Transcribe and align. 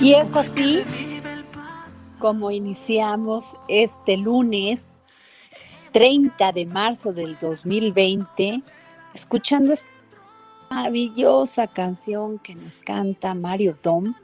Y 0.00 0.14
es 0.14 0.34
así 0.34 0.82
como 2.18 2.50
iniciamos 2.50 3.54
este 3.68 4.16
lunes 4.16 4.86
30 5.92 6.52
de 6.52 6.64
marzo 6.64 7.12
del 7.12 7.36
2020, 7.36 8.62
escuchando 9.14 9.74
esta 9.74 9.86
maravillosa 10.70 11.66
canción 11.66 12.38
que 12.38 12.54
nos 12.54 12.80
canta 12.80 13.34
Mario 13.34 13.76
Dom, 13.82 14.14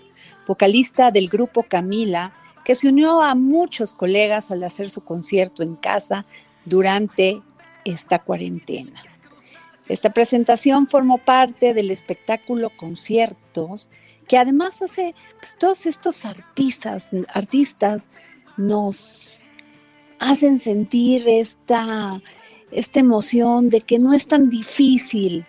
vocalista 0.47 1.11
del 1.11 1.29
grupo 1.29 1.63
Camila, 1.63 2.33
que 2.65 2.75
se 2.75 2.89
unió 2.89 3.21
a 3.21 3.35
muchos 3.35 3.93
colegas 3.93 4.51
al 4.51 4.65
hacer 4.65 4.89
su 4.89 5.03
concierto 5.03 5.63
en 5.63 5.77
casa 5.77 6.25
durante 6.65 7.43
esta 7.85 8.19
cuarentena. 8.19 9.03
Esta 9.89 10.09
presentación 10.11 10.89
formó 10.89 11.19
parte 11.19 11.75
del 11.75 11.91
espectáculo 11.91 12.71
Conciertos, 12.71 13.91
que 14.29 14.39
además 14.39 14.83
hace, 14.83 15.15
pues, 15.41 15.57
todos 15.59 15.87
estos 15.87 16.25
artistas, 16.25 17.11
artistas 17.33 18.09
nos 18.57 19.47
hacen 20.19 20.61
sentir 20.61 21.29
esta, 21.29 22.23
esta 22.71 23.01
emoción 23.01 23.69
de 23.69 23.81
que 23.81 23.99
no 23.99 24.13
es 24.13 24.27
tan 24.27 24.49
difícil, 24.51 25.47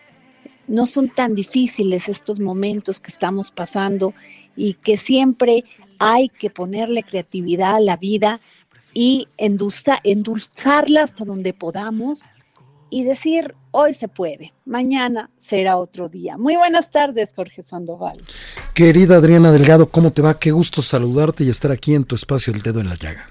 no 0.67 0.86
son 0.86 1.09
tan 1.09 1.33
difíciles 1.33 2.09
estos 2.09 2.39
momentos 2.39 3.00
que 3.00 3.09
estamos 3.09 3.52
pasando 3.52 4.14
y 4.55 4.73
que 4.73 4.98
siempre 4.98 5.64
hay 6.00 6.30
que 6.30 6.50
ponerle 6.50 7.03
creatividad 7.03 7.75
a 7.75 7.80
la 7.80 7.98
vida 7.98 8.42
y 8.94 9.28
endulza- 9.38 10.02
endulzarla 10.03 11.03
hasta 11.03 11.23
donde 11.23 11.53
podamos 11.53 12.28
y 12.89 13.03
decir, 13.03 13.55
hoy 13.71 13.93
se 13.93 14.07
puede, 14.07 14.53
mañana 14.66 15.30
será 15.35 15.77
otro 15.77 16.09
día. 16.09 16.38
Muy 16.38 16.55
buenas 16.55 16.91
tardes, 16.91 17.30
Jorge 17.35 17.63
Sandoval. 17.63 18.17
Querida 18.73 19.17
Adriana 19.17 19.52
Delgado, 19.52 19.89
¿cómo 19.89 20.11
te 20.11 20.21
va? 20.21 20.39
Qué 20.39 20.52
gusto 20.52 20.81
saludarte 20.81 21.43
y 21.43 21.49
estar 21.49 21.71
aquí 21.71 21.95
en 21.95 22.03
tu 22.03 22.15
espacio 22.15 22.53
El 22.53 22.61
Dedo 22.61 22.80
en 22.80 22.89
la 22.89 22.95
Llaga. 22.95 23.27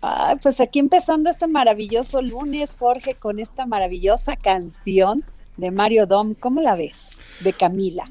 Ay, 0.00 0.36
pues 0.40 0.60
aquí 0.60 0.78
empezando 0.78 1.28
este 1.28 1.48
maravilloso 1.48 2.22
lunes, 2.22 2.76
Jorge, 2.78 3.14
con 3.14 3.38
esta 3.38 3.66
maravillosa 3.66 4.36
canción 4.36 5.24
de 5.56 5.70
Mario 5.72 6.06
Dom. 6.06 6.34
¿Cómo 6.34 6.60
la 6.60 6.76
ves? 6.76 7.18
De 7.40 7.52
Camila. 7.52 8.08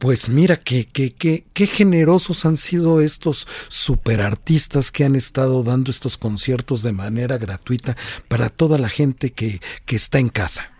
Pues 0.00 0.30
mira, 0.30 0.56
qué, 0.56 0.88
qué, 0.90 1.12
qué, 1.12 1.44
qué 1.52 1.66
generosos 1.66 2.46
han 2.46 2.56
sido 2.56 3.02
estos 3.02 3.46
superartistas 3.68 4.90
que 4.90 5.04
han 5.04 5.14
estado 5.14 5.62
dando 5.62 5.90
estos 5.90 6.16
conciertos 6.16 6.82
de 6.82 6.92
manera 6.92 7.36
gratuita 7.36 7.98
para 8.26 8.48
toda 8.48 8.78
la 8.78 8.88
gente 8.88 9.30
que, 9.32 9.60
que 9.84 9.96
está 9.96 10.18
en 10.18 10.30
casa. 10.30 10.70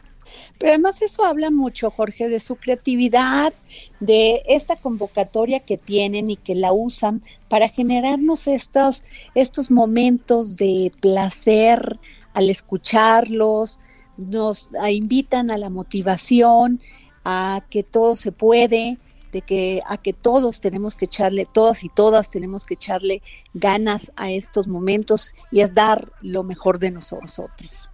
Pero 0.57 0.73
además 0.73 1.03
eso 1.03 1.27
habla 1.27 1.51
mucho, 1.51 1.91
Jorge, 1.91 2.31
de 2.31 2.41
su 2.41 2.57
creatividad, 2.57 3.53
de 4.01 4.41
esta 4.49 4.77
convocatoria 4.77 5.61
que 5.61 5.77
tienen 5.77 6.31
y 6.31 6.37
que 6.37 6.55
la 6.55 6.73
usan 6.73 7.23
para 7.51 7.69
generarnos 7.69 8.47
estos, 8.47 9.05
estos 9.35 9.71
momentos 9.71 10.57
de 10.57 10.93
placer 10.99 12.01
al 12.33 12.49
escucharlos, 12.49 13.81
nos 14.17 14.69
invitan 14.91 15.51
a 15.51 15.59
la 15.59 15.69
motivación, 15.69 16.81
a 17.23 17.63
que 17.69 17.83
todo 17.83 18.17
se 18.17 18.33
puede, 18.33 18.97
de 19.33 19.43
que 19.43 19.81
a 19.87 19.97
que 19.97 20.13
todos 20.13 20.61
tenemos 20.61 20.95
que 20.95 21.05
echarle, 21.07 21.47
todas 21.47 21.85
y 21.85 21.89
todas 21.89 22.31
tenemos 22.31 22.65
que 22.65 22.75
echarle 22.75 23.23
ganas 23.55 24.13
a 24.17 24.31
estos 24.31 24.67
momentos 24.69 25.35
y 25.51 25.61
es 25.61 25.75
dar 25.75 26.13
lo 26.21 26.43
mejor 26.43 26.79
de 26.79 26.91
nosotros. 26.91 27.89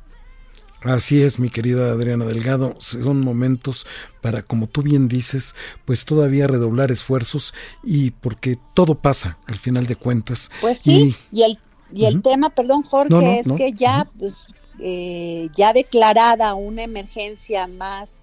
Así 0.82 1.22
es, 1.22 1.38
mi 1.40 1.50
querida 1.50 1.90
Adriana 1.90 2.26
Delgado, 2.26 2.74
son 2.78 3.20
momentos 3.20 3.86
para, 4.20 4.42
como 4.42 4.68
tú 4.68 4.82
bien 4.82 5.08
dices, 5.08 5.54
pues 5.84 6.04
todavía 6.04 6.46
redoblar 6.46 6.92
esfuerzos 6.92 7.54
y 7.82 8.10
porque 8.12 8.58
todo 8.74 8.94
pasa 8.94 9.38
al 9.46 9.58
final 9.58 9.86
de 9.86 9.96
cuentas. 9.96 10.50
Pues 10.60 10.78
sí, 10.80 11.16
Y- 11.32 11.40
y, 11.40 11.42
el, 11.44 11.58
y 11.92 12.04
el 12.04 12.22
tema, 12.22 12.50
perdón 12.50 12.82
Jorge, 12.82 13.10
No, 13.10 13.20
no, 13.20 13.32
es 13.32 13.46
no. 13.48 13.56
que 13.56 13.72
ya, 13.72 14.08
pues, 14.18 14.46
eh, 14.78 15.48
ya 15.56 15.72
declarada 15.72 16.54
una 16.54 16.82
emergencia 16.82 17.66
más, 17.66 18.20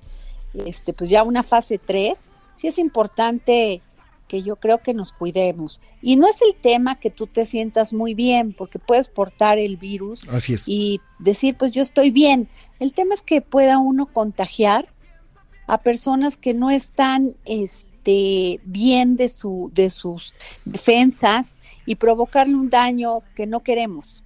este, 0.54 0.94
pues 0.94 1.10
ya 1.10 1.24
una 1.24 1.44
fase 1.44 1.80
3, 1.80 2.30
sí 2.56 2.68
es 2.68 2.78
importante 2.78 3.82
que 4.28 4.42
yo 4.42 4.56
creo 4.56 4.80
que 4.80 4.94
nos 4.94 5.12
cuidemos. 5.12 5.80
Y 6.02 6.16
no 6.16 6.28
es 6.28 6.42
el 6.42 6.56
tema 6.56 7.00
que 7.00 7.12
tú 7.12 7.28
te 7.28 7.46
sientas 7.46 7.94
muy 7.94 8.14
bien, 8.14 8.54
porque 8.54 8.80
puedes 8.80 9.08
portar 9.08 9.60
el 9.60 9.78
virus 9.78 10.28
Así 10.30 10.54
es. 10.54 10.68
y 10.68 11.02
decir, 11.20 11.56
pues 11.56 11.72
yo 11.72 11.84
estoy 11.84 12.10
bien. 12.10 12.50
El 12.80 12.94
tema 12.94 13.14
es 13.14 13.22
que 13.22 13.42
pueda 13.42 13.78
uno 13.78 14.08
contagiar 14.08 14.88
a 15.68 15.78
personas 15.82 16.38
que 16.38 16.54
no 16.54 16.72
están 16.72 17.36
este, 17.46 18.60
bien 18.64 19.16
de, 19.16 19.30
su, 19.30 19.72
de 19.74 19.90
sus 19.90 20.34
defensas 20.66 21.56
y 21.86 21.96
provocarle 21.96 22.56
un 22.56 22.70
daño 22.70 23.22
que 23.36 23.46
no 23.46 23.62
queremos. 23.62 24.23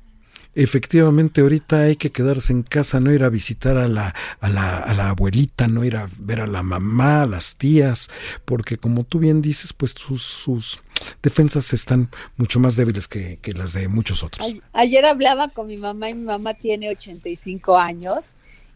Efectivamente, 0.60 1.42
ahorita 1.42 1.82
hay 1.82 1.98
que 1.98 2.12
quedarse 2.12 2.52
en 2.52 2.64
casa, 2.64 3.00
no 3.00 3.14
ir 3.14 3.24
a 3.24 3.30
visitar 3.30 3.78
a 3.78 3.88
la, 3.88 4.16
a 4.40 4.50
la, 4.50 4.80
a 4.80 4.92
la 4.96 5.10
abuelita, 5.10 5.68
no 5.68 5.84
ir 5.84 5.96
a 5.96 6.10
ver 6.18 6.42
a 6.42 6.48
la 6.48 6.64
mamá, 6.64 7.22
a 7.22 7.26
las 7.28 7.58
tías, 7.58 8.10
porque 8.44 8.76
como 8.76 9.04
tú 9.04 9.20
bien 9.20 9.44
dices, 9.44 9.72
pues 9.72 9.92
sus, 9.92 10.24
sus 10.24 10.82
defensas 11.22 11.74
están 11.74 12.10
mucho 12.38 12.60
más 12.60 12.76
débiles 12.76 13.08
que, 13.08 13.38
que 13.40 13.54
las 13.54 13.74
de 13.74 13.88
muchos 13.88 14.24
otros. 14.24 14.52
Ayer 14.74 15.06
hablaba 15.06 15.48
con 15.48 15.68
mi 15.68 15.78
mamá 15.78 16.10
y 16.10 16.16
mi 16.16 16.24
mamá 16.24 16.56
tiene 16.56 16.90
85 16.90 17.78
años 17.78 18.32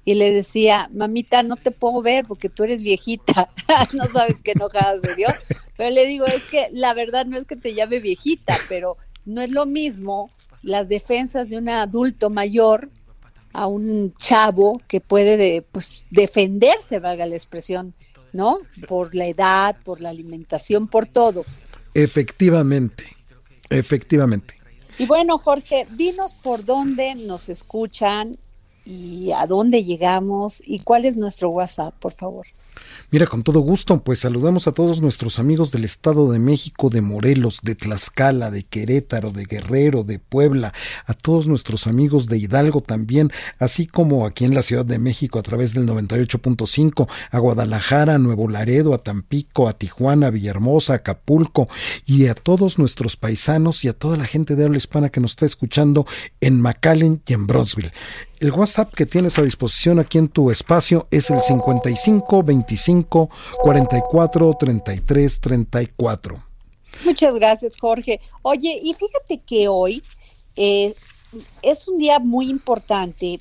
y 0.05 0.13
le 0.13 0.31
decía, 0.31 0.87
mamita, 0.93 1.41
no 1.41 1.55
te 1.55 1.71
puedo 1.71 2.03
ver 2.03 2.25
porque 2.27 2.49
tú 2.49 2.63
eres 2.63 2.83
viejita, 2.83 3.49
no 3.93 4.05
sabes 4.13 4.43
qué 4.43 4.51
enojada 4.51 5.01
se 5.01 5.15
dio, 5.15 5.29
pero 5.77 5.89
le 5.89 6.05
digo, 6.05 6.27
es 6.27 6.43
que 6.43 6.69
la 6.73 6.93
verdad 6.93 7.25
no 7.25 7.37
es 7.37 7.45
que 7.45 7.55
te 7.55 7.73
llame 7.73 7.99
viejita, 7.99 8.55
pero 8.69 8.97
no 9.25 9.41
es 9.41 9.49
lo 9.49 9.65
mismo 9.65 10.29
las 10.63 10.89
defensas 10.89 11.49
de 11.49 11.57
un 11.57 11.69
adulto 11.69 12.29
mayor 12.29 12.89
a 13.53 13.67
un 13.67 14.13
chavo 14.15 14.81
que 14.87 15.01
puede 15.01 15.37
de, 15.37 15.61
pues, 15.61 16.07
defenderse, 16.09 16.99
valga 16.99 17.25
la 17.25 17.35
expresión, 17.35 17.93
¿no? 18.33 18.59
Por 18.87 19.13
la 19.13 19.27
edad, 19.27 19.75
por 19.83 20.01
la 20.01 20.09
alimentación, 20.09 20.87
por 20.87 21.05
todo. 21.05 21.43
Efectivamente, 21.93 23.05
efectivamente. 23.69 24.55
Y 24.97 25.05
bueno, 25.05 25.37
Jorge, 25.37 25.85
dinos 25.97 26.33
por 26.33 26.63
dónde 26.63 27.15
nos 27.15 27.49
escuchan 27.49 28.33
y 28.85 29.31
a 29.31 29.47
dónde 29.47 29.83
llegamos 29.83 30.61
y 30.65 30.83
cuál 30.83 31.05
es 31.05 31.17
nuestro 31.17 31.49
WhatsApp, 31.49 31.93
por 31.99 32.13
favor. 32.13 32.47
Mira, 33.13 33.27
con 33.27 33.43
todo 33.43 33.59
gusto, 33.59 34.01
pues 34.05 34.19
saludamos 34.19 34.69
a 34.69 34.71
todos 34.71 35.01
nuestros 35.01 35.37
amigos 35.37 35.69
del 35.71 35.83
Estado 35.83 36.31
de 36.31 36.39
México, 36.39 36.89
de 36.89 37.01
Morelos, 37.01 37.59
de 37.61 37.75
Tlaxcala, 37.75 38.51
de 38.51 38.63
Querétaro, 38.63 39.31
de 39.31 39.43
Guerrero, 39.43 40.05
de 40.05 40.17
Puebla, 40.17 40.73
a 41.05 41.13
todos 41.13 41.45
nuestros 41.45 41.87
amigos 41.87 42.27
de 42.27 42.37
Hidalgo 42.37 42.79
también, 42.79 43.29
así 43.59 43.85
como 43.85 44.25
aquí 44.25 44.45
en 44.45 44.55
la 44.55 44.61
Ciudad 44.61 44.85
de 44.85 44.97
México 44.97 45.39
a 45.39 45.41
través 45.41 45.73
del 45.73 45.87
98.5, 45.87 47.09
a 47.31 47.37
Guadalajara, 47.37 48.15
a 48.15 48.17
Nuevo 48.17 48.47
Laredo, 48.47 48.93
a 48.93 48.97
Tampico, 48.97 49.67
a 49.67 49.73
Tijuana, 49.73 50.27
a 50.27 50.31
Villahermosa, 50.31 50.93
a 50.93 50.95
Acapulco 50.97 51.67
y 52.05 52.27
a 52.27 52.33
todos 52.33 52.79
nuestros 52.79 53.17
paisanos 53.17 53.83
y 53.83 53.89
a 53.89 53.93
toda 53.93 54.15
la 54.15 54.25
gente 54.25 54.55
de 54.55 54.63
habla 54.63 54.77
hispana 54.77 55.09
que 55.09 55.19
nos 55.19 55.31
está 55.31 55.45
escuchando 55.45 56.05
en 56.39 56.61
McAllen 56.61 57.21
y 57.27 57.33
en 57.33 57.45
Bronzeville. 57.45 57.91
El 58.41 58.51
WhatsApp 58.53 58.91
que 58.91 59.05
tienes 59.05 59.37
a 59.37 59.43
disposición 59.43 59.99
aquí 59.99 60.17
en 60.17 60.27
tu 60.27 60.49
espacio 60.49 61.07
es 61.11 61.29
el 61.29 61.43
55 61.43 62.41
25 62.41 63.29
44 63.61 64.53
33 64.59 65.39
34. 65.39 66.43
Muchas 67.05 67.35
gracias, 67.35 67.77
Jorge. 67.79 68.19
Oye, 68.41 68.79
y 68.81 68.95
fíjate 68.95 69.41
que 69.45 69.67
hoy 69.67 70.01
eh, 70.55 70.95
es 71.61 71.87
un 71.87 71.99
día 71.99 72.17
muy 72.17 72.49
importante, 72.49 73.39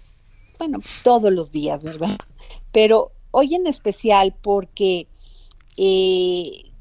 bueno, 0.58 0.80
todos 1.02 1.32
los 1.32 1.50
días, 1.50 1.82
¿verdad? 1.82 2.18
Pero 2.70 3.10
hoy 3.30 3.54
en 3.54 3.66
especial 3.66 4.36
porque, 4.42 5.08
eh, 5.78 6.72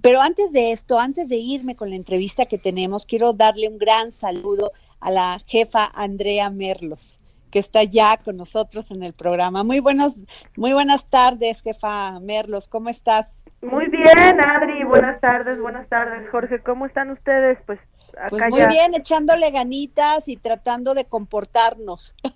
pero 0.00 0.22
antes 0.22 0.52
de 0.52 0.72
esto, 0.72 0.98
antes 0.98 1.28
de 1.28 1.36
irme 1.36 1.76
con 1.76 1.90
la 1.90 1.96
entrevista 1.96 2.46
que 2.46 2.56
tenemos, 2.56 3.04
quiero 3.04 3.34
darle 3.34 3.68
un 3.68 3.76
gran 3.76 4.10
saludo 4.10 4.72
a 5.00 5.10
la 5.10 5.42
jefa 5.46 5.84
Andrea 5.94 6.48
Merlos, 6.48 7.20
que 7.50 7.58
está 7.58 7.84
ya 7.84 8.16
con 8.16 8.36
nosotros 8.36 8.90
en 8.90 9.02
el 9.02 9.12
programa. 9.12 9.62
Muy 9.64 9.80
buenos, 9.80 10.24
muy 10.56 10.72
buenas 10.72 11.08
tardes, 11.08 11.62
jefa 11.62 12.18
Merlos, 12.20 12.68
¿cómo 12.68 12.88
estás? 12.88 13.44
Muy 13.62 13.88
bien, 13.88 14.40
Adri, 14.40 14.84
buenas 14.84 15.20
tardes, 15.20 15.58
buenas 15.60 15.88
tardes, 15.88 16.28
Jorge, 16.30 16.60
¿cómo 16.60 16.86
están 16.86 17.10
ustedes? 17.10 17.58
Pues, 17.66 17.80
pues 18.30 18.42
muy 18.50 18.66
bien, 18.66 18.94
echándole 18.94 19.50
ganitas 19.50 20.28
y 20.28 20.36
tratando 20.36 20.94
de 20.94 21.04
comportarnos. 21.04 22.14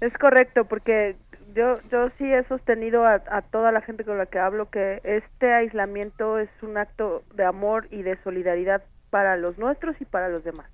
Es 0.00 0.16
correcto, 0.16 0.64
porque 0.64 1.16
yo, 1.54 1.74
yo 1.90 2.08
sí 2.16 2.24
he 2.24 2.42
sostenido 2.48 3.04
a, 3.04 3.22
a, 3.30 3.42
toda 3.42 3.70
la 3.70 3.82
gente 3.82 4.02
con 4.02 4.16
la 4.16 4.24
que 4.24 4.38
hablo 4.38 4.70
que 4.70 5.02
este 5.04 5.52
aislamiento 5.52 6.38
es 6.38 6.48
un 6.62 6.78
acto 6.78 7.22
de 7.34 7.44
amor 7.44 7.86
y 7.90 8.00
de 8.00 8.16
solidaridad 8.22 8.82
para 9.10 9.36
los 9.36 9.58
nuestros 9.58 10.00
y 10.00 10.06
para 10.06 10.30
los 10.30 10.42
demás. 10.42 10.70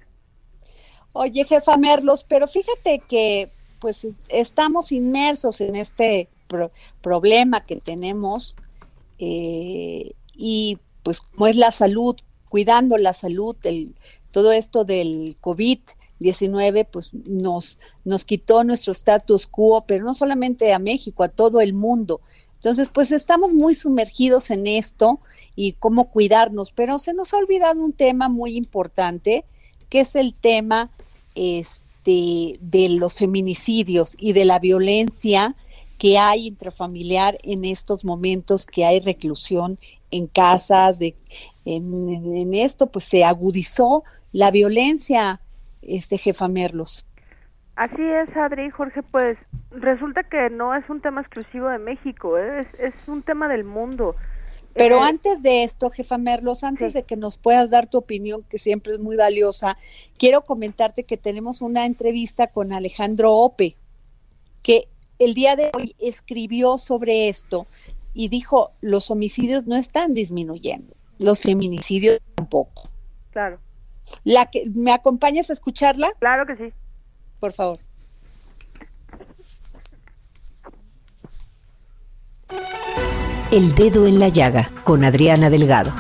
Oye, 1.13 1.45
jefa 1.45 1.77
Merlos, 1.77 2.25
pero 2.25 2.47
fíjate 2.47 3.01
que 3.09 3.51
pues 3.79 4.07
estamos 4.29 4.93
inmersos 4.93 5.61
en 5.61 5.77
este 5.77 6.29
problema 7.01 7.65
que 7.65 7.77
tenemos 7.77 8.57
eh, 9.19 10.13
y 10.35 10.79
pues 11.03 11.21
como 11.21 11.47
es 11.47 11.57
la 11.57 11.73
salud, 11.73 12.17
cuidando 12.49 12.99
la 12.99 13.15
salud, 13.15 13.57
el, 13.65 13.95
todo 14.31 14.53
esto 14.53 14.85
del 14.85 15.37
COVID-19 15.41 16.87
pues 16.91 17.15
nos, 17.15 17.81
nos 18.05 18.25
quitó 18.25 18.65
nuestro 18.65 18.93
status 18.93 19.47
quo, 19.47 19.85
pero 19.87 20.05
no 20.05 20.15
solamente 20.15 20.73
a 20.73 20.79
México, 20.79 21.23
a 21.23 21.29
todo 21.29 21.61
el 21.61 21.75
mundo. 21.75 22.21
Entonces, 22.57 22.89
pues 22.93 23.13
estamos 23.13 23.53
muy 23.53 23.75
sumergidos 23.75 24.51
en 24.51 24.67
esto 24.67 25.21
y 25.55 25.73
cómo 25.75 26.11
cuidarnos, 26.11 26.73
pero 26.73 26.99
se 26.99 27.15
nos 27.15 27.33
ha 27.33 27.37
olvidado 27.37 27.85
un 27.85 27.93
tema 27.93 28.29
muy 28.29 28.57
importante, 28.57 29.45
que 29.89 30.01
es 30.01 30.17
el 30.17 30.35
tema 30.35 30.91
este, 31.37 31.86
de 32.07 32.89
los 32.91 33.19
feminicidios 33.19 34.17
y 34.19 34.33
de 34.33 34.45
la 34.45 34.59
violencia 34.59 35.57
que 35.99 36.19
hay 36.19 36.47
intrafamiliar 36.47 37.37
en 37.43 37.65
estos 37.65 38.05
momentos 38.05 38.67
que 38.67 38.85
hay 38.85 39.01
reclusión 39.01 39.79
en 40.11 40.27
casas, 40.27 40.99
de, 40.99 41.17
en, 41.65 42.55
esto 42.55 42.87
pues 42.87 43.05
se 43.05 43.25
agudizó 43.25 44.05
la 44.33 44.51
violencia, 44.51 45.41
este 45.83 46.19
jefa 46.19 46.49
Merlos. 46.49 47.07
Así 47.77 48.03
es, 48.03 48.35
Adri, 48.37 48.71
Jorge, 48.71 49.03
pues 49.03 49.37
resulta 49.71 50.23
que 50.25 50.49
no 50.49 50.75
es 50.75 50.89
un 50.89 51.01
tema 51.01 51.21
exclusivo 51.21 51.69
de 51.69 51.79
México, 51.79 52.39
¿eh? 52.39 52.67
es, 52.79 52.81
es 52.81 53.09
un 53.09 53.23
tema 53.23 53.49
del 53.49 53.65
mundo. 53.65 54.17
Pero 54.77 55.03
antes 55.03 55.43
de 55.43 55.63
esto, 55.63 55.91
jefa 55.91 56.19
Merlos, 56.19 56.63
antes 56.63 56.93
de 56.93 57.03
que 57.03 57.17
nos 57.17 57.39
puedas 57.39 57.71
dar 57.71 57.89
tu 57.89 57.99
opinión, 57.99 58.43
que 58.43 58.59
siempre 58.59 58.93
es 58.93 58.99
muy 58.99 59.17
valiosa, 59.17 59.77
quiero 60.19 60.45
comentarte 60.45 61.05
que 61.05 61.17
tenemos 61.17 61.63
una 61.63 61.87
entrevista 61.87 62.49
con 62.49 62.73
Alejandro 62.73 63.33
Ope, 63.33 63.77
que 64.63 64.89
el 65.19 65.35
día 65.35 65.57
de 65.57 65.71
hoy 65.75 65.95
escribió 65.99 66.77
sobre 66.77 67.29
esto 67.29 67.67
y 68.13 68.29
dijo, 68.29 68.73
los 68.81 69.11
homicidios 69.11 69.67
no 69.67 69.77
están 69.77 70.13
disminuyendo, 70.13 70.95
los 71.19 71.41
feminicidios 71.41 72.21
tampoco. 72.35 72.83
Claro. 73.31 73.61
La 74.25 74.47
que, 74.47 74.65
¿Me 74.75 74.93
acompañas 74.93 75.51
a 75.51 75.55
escucharla? 75.55 76.13
Claro 76.19 76.47
que 76.47 76.57
sí. 76.57 76.73
Por 77.41 77.53
favor. 77.53 77.81
El 83.53 83.77
dedo 83.77 84.09
en 84.09 84.19
la 84.19 84.27
llaga 84.27 84.69
con 84.83 85.05
Adriana 85.05 85.51
Delgado. 85.51 85.93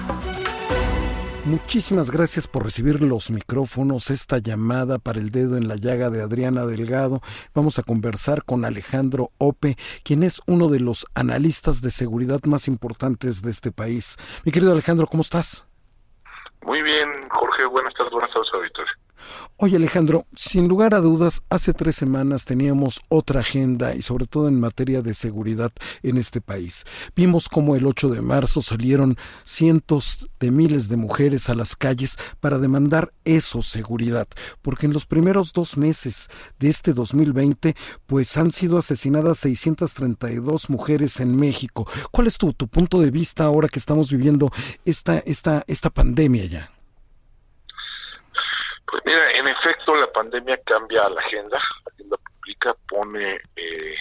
Muchísimas 1.44 2.10
gracias 2.10 2.48
por 2.48 2.64
recibir 2.64 3.00
los 3.00 3.30
micrófonos, 3.30 4.10
esta 4.10 4.38
llamada 4.38 4.98
para 4.98 5.20
el 5.20 5.30
dedo 5.30 5.56
en 5.56 5.68
la 5.68 5.76
llaga 5.76 6.10
de 6.10 6.22
Adriana 6.22 6.66
Delgado. 6.66 7.20
Vamos 7.54 7.78
a 7.78 7.84
conversar 7.84 8.42
con 8.42 8.64
Alejandro 8.64 9.30
Ope, 9.38 9.76
quien 10.02 10.24
es 10.24 10.42
uno 10.48 10.66
de 10.66 10.80
los 10.80 11.06
analistas 11.14 11.82
de 11.82 11.92
seguridad 11.92 12.40
más 12.46 12.66
importantes 12.66 13.42
de 13.42 13.52
este 13.52 13.70
país. 13.70 14.16
Mi 14.44 14.50
querido 14.50 14.72
Alejandro, 14.72 15.06
¿cómo 15.06 15.20
estás? 15.20 15.64
Muy 16.62 16.82
bien, 16.82 17.08
Jorge. 17.30 17.64
Buenas 17.66 17.94
tardes, 17.94 18.12
buenas 18.12 18.32
tardes, 18.32 18.48
auditores. 18.54 19.05
Oye 19.56 19.76
Alejandro, 19.76 20.26
sin 20.34 20.68
lugar 20.68 20.94
a 20.94 21.00
dudas, 21.00 21.42
hace 21.48 21.72
tres 21.72 21.96
semanas 21.96 22.44
teníamos 22.44 23.00
otra 23.08 23.40
agenda 23.40 23.94
y 23.94 24.02
sobre 24.02 24.26
todo 24.26 24.48
en 24.48 24.60
materia 24.60 25.02
de 25.02 25.14
seguridad 25.14 25.72
en 26.02 26.18
este 26.18 26.40
país. 26.40 26.84
Vimos 27.14 27.48
cómo 27.48 27.76
el 27.76 27.86
8 27.86 28.10
de 28.10 28.20
marzo 28.20 28.60
salieron 28.60 29.16
cientos 29.44 30.28
de 30.38 30.50
miles 30.50 30.88
de 30.88 30.96
mujeres 30.96 31.48
a 31.48 31.54
las 31.54 31.76
calles 31.76 32.16
para 32.40 32.58
demandar 32.58 33.12
eso, 33.24 33.62
seguridad, 33.62 34.28
porque 34.62 34.86
en 34.86 34.92
los 34.92 35.06
primeros 35.06 35.52
dos 35.52 35.76
meses 35.76 36.28
de 36.58 36.68
este 36.68 36.92
2020, 36.92 37.74
pues 38.06 38.36
han 38.36 38.52
sido 38.52 38.78
asesinadas 38.78 39.38
632 39.38 40.70
mujeres 40.70 41.20
en 41.20 41.34
México. 41.34 41.88
¿Cuál 42.10 42.26
es 42.26 42.38
tu, 42.38 42.52
tu 42.52 42.68
punto 42.68 43.00
de 43.00 43.10
vista 43.10 43.44
ahora 43.44 43.68
que 43.68 43.78
estamos 43.78 44.10
viviendo 44.10 44.50
esta, 44.84 45.18
esta, 45.20 45.64
esta 45.66 45.90
pandemia 45.90 46.44
ya? 46.46 46.75
Pues 48.88 49.02
mira, 49.04 49.30
en 49.32 49.48
efecto 49.48 49.96
la 49.96 50.10
pandemia 50.12 50.58
cambia 50.64 51.08
la 51.08 51.20
agenda, 51.20 51.58
la 51.58 51.92
agenda 51.92 52.16
pública 52.18 52.74
pone 52.88 53.40
eh, 53.56 53.96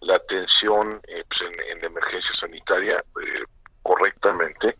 la 0.00 0.16
atención 0.16 1.00
eh, 1.08 1.22
pues 1.28 1.50
en, 1.68 1.80
la 1.80 1.86
emergencia 1.86 2.32
sanitaria 2.40 2.96
eh, 3.22 3.44
correctamente, 3.82 4.76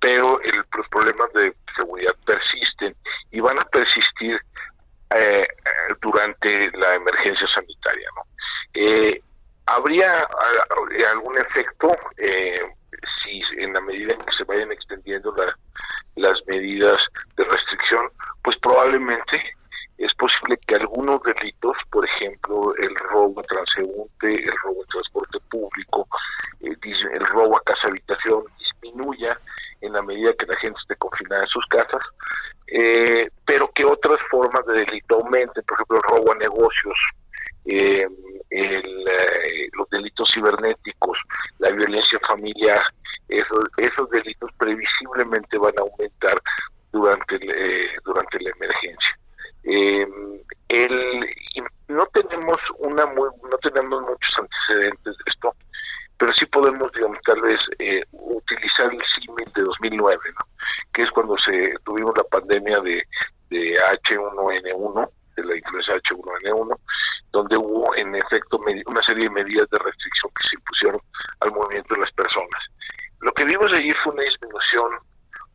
pero 0.00 0.40
los 0.76 0.88
problemas 0.88 1.32
de 1.32 1.54
seguridad 1.74 2.14
persisten 2.24 2.94
y 3.32 3.40
van 3.40 3.58
a 3.58 3.64
persistir 3.64 4.40
durante 6.00 6.70
la 6.72 6.94
emergencia 6.94 7.46
sanitaria. 7.46 8.08
¿no? 8.14 8.22
¿Habría 9.66 10.28
algún 11.12 11.38
efecto 11.38 11.88
si 13.22 13.42
en 13.58 13.72
la 13.72 13.80
medida 13.80 14.12
en 14.12 14.20
que 14.20 14.32
se 14.32 14.44
vayan 14.44 14.72
extendiendo 14.72 15.34
las 16.16 16.46
medidas 16.46 16.98
de 17.36 17.44
restricción? 17.44 18.10
pues 18.46 18.56
probablemente 18.58 19.42
es 19.98 20.14
posible 20.14 20.56
que 20.68 20.76
algunos 20.76 21.20
delitos, 21.24 21.76
por 21.90 22.06
ejemplo, 22.06 22.72
el 22.76 22.94
robo 22.94 23.40
a 23.40 23.42
transeúnte, 23.42 24.34
el 24.34 24.56
robo 24.62 24.82
en 24.82 24.88
transporte 24.88 25.40
público, 25.50 26.06
eh, 26.60 26.76
el 27.12 27.26
robo 27.26 27.56
a 27.56 27.62
casa 27.64 27.88
habitación, 27.88 28.44
disminuya 28.56 29.36
en 29.80 29.94
la 29.94 30.02
medida 30.02 30.32
que 30.38 30.46
la 30.46 30.56
gente 30.60 30.78
esté 30.80 30.94
confinada 30.94 31.42
en 31.42 31.48
sus 31.48 31.66
casas, 31.66 32.02
eh, 32.68 33.28
pero 33.44 33.68
que 33.72 33.84
otras 33.84 34.20
formas 34.30 34.64
de 34.66 34.74
delito 34.74 35.16
aumenten, 35.16 35.64
por 35.64 35.74
ejemplo, 35.74 35.96
el 35.96 36.16
robo 36.16 36.32
a 36.32 36.36
negocios, 36.36 36.98
eh, 37.64 38.06
los 39.72 39.90
delitos 39.90 40.28
cibernéticos, 40.32 41.18
la 41.58 41.70
violencia 41.70 42.20
familiar, 42.28 42.80
esos, 43.28 43.58
esos 43.78 44.08
delitos 44.10 44.52
previsiblemente 44.56 45.58
van 45.58 45.74
a 45.78 45.82
aumentar 45.82 46.40
durante, 46.96 47.36
eh, 47.36 47.90
durante 48.04 48.40
la 48.40 48.50
emergencia. 48.50 49.18
Eh, 49.64 50.06
el, 50.68 51.20
no 51.88 52.06
tenemos 52.06 52.56
una 52.78 53.06
muy, 53.06 53.28
no 53.50 53.58
tenemos 53.58 54.02
muchos 54.02 54.32
antecedentes 54.38 55.16
de 55.16 55.24
esto, 55.26 55.54
pero 56.18 56.32
sí 56.38 56.46
podemos, 56.46 56.90
digamos, 56.92 57.18
tal 57.24 57.40
vez 57.42 57.58
eh, 57.78 58.02
utilizar 58.12 58.92
el 58.92 59.02
símil 59.14 59.52
de 59.54 59.62
2009, 59.62 60.18
¿no? 60.30 60.46
que 60.92 61.02
es 61.02 61.10
cuando 61.10 61.36
se 61.38 61.74
tuvimos 61.84 62.12
la 62.16 62.24
pandemia 62.24 62.80
de, 62.80 63.02
de 63.50 63.76
H1N1, 64.02 65.10
de 65.36 65.44
la 65.44 65.56
influenza 65.56 65.92
H1N1, 65.92 66.78
donde 67.32 67.56
hubo 67.58 67.94
en 67.96 68.14
efecto 68.14 68.58
una 68.86 69.02
serie 69.02 69.24
de 69.24 69.30
medidas 69.30 69.68
de 69.68 69.78
restricción 69.78 70.32
que 70.34 70.48
se 70.48 70.56
impusieron 70.56 71.00
al 71.40 71.52
movimiento 71.52 71.94
de 71.94 72.00
las 72.00 72.12
personas. 72.12 72.62
Lo 73.20 73.32
que 73.32 73.44
vimos 73.44 73.70
allí 73.74 73.92
fue 74.02 74.14
una 74.14 74.22
disminución 74.22 74.90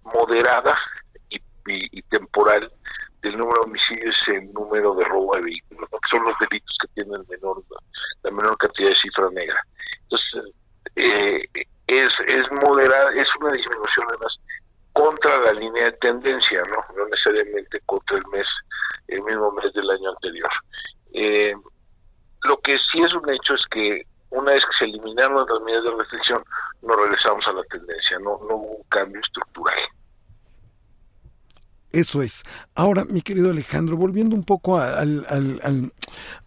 moderada 0.03 0.75
y, 1.67 2.01
temporal 2.03 2.71
del 3.21 3.37
número 3.37 3.61
de 3.61 3.69
homicidios 3.69 4.15
y 4.27 4.31
el 4.31 4.53
número 4.53 4.95
de 4.95 5.05
robo 5.05 5.35
de 5.35 5.41
vehículos, 5.41 5.89
que 5.89 6.09
son 6.09 6.23
los 6.25 6.35
delitos 6.39 6.75
que 6.81 6.87
tienen 6.95 7.23
menor, 7.41 7.63
la 8.23 8.31
menor 8.31 8.57
cantidad 8.57 8.89
de 8.89 8.95
cifra 8.95 9.29
negra. 9.31 9.59
Entonces, 10.03 10.55
eh, 10.95 11.43
es, 11.87 12.09
es 12.27 12.51
moderada, 12.63 13.11
es 13.13 13.27
una 13.39 13.51
disminución 13.51 14.07
además 14.09 14.37
contra 14.93 15.39
la 15.39 15.53
línea 15.53 15.85
de 15.85 15.91
tendencia, 15.93 16.61
no, 16.69 16.95
no 16.95 17.07
necesariamente 17.07 17.79
contra 17.85 18.17
el 18.17 18.27
mes, 18.27 18.45
el 19.07 19.21
mismo 19.23 19.51
mes 19.51 19.73
del 19.73 19.89
año 19.89 20.09
anterior. 20.09 20.49
Eh, 21.13 21.53
lo 22.43 22.57
que 22.59 22.75
sí 22.77 23.01
es 23.01 23.13
un 23.13 23.29
hecho 23.31 23.53
es 23.53 23.65
que 23.71 24.05
una 24.31 24.51
vez 24.53 24.63
que 24.63 24.85
se 24.85 24.85
eliminaron 24.85 25.45
las 25.47 25.61
medidas 25.61 25.83
de 25.83 25.91
restricción, 25.91 26.43
nos 26.81 26.97
regresamos 26.97 27.45
a 27.47 27.53
la 27.53 27.63
tendencia, 27.63 28.17
no, 28.19 28.39
no 28.47 28.55
hubo 28.55 28.77
un 28.77 28.83
cambio 28.89 29.21
estructural. 29.21 29.79
Eso 31.91 32.21
es. 32.21 32.43
Ahora, 32.73 33.03
mi 33.03 33.21
querido 33.21 33.49
Alejandro, 33.49 33.97
volviendo 33.97 34.33
un 34.33 34.45
poco 34.45 34.79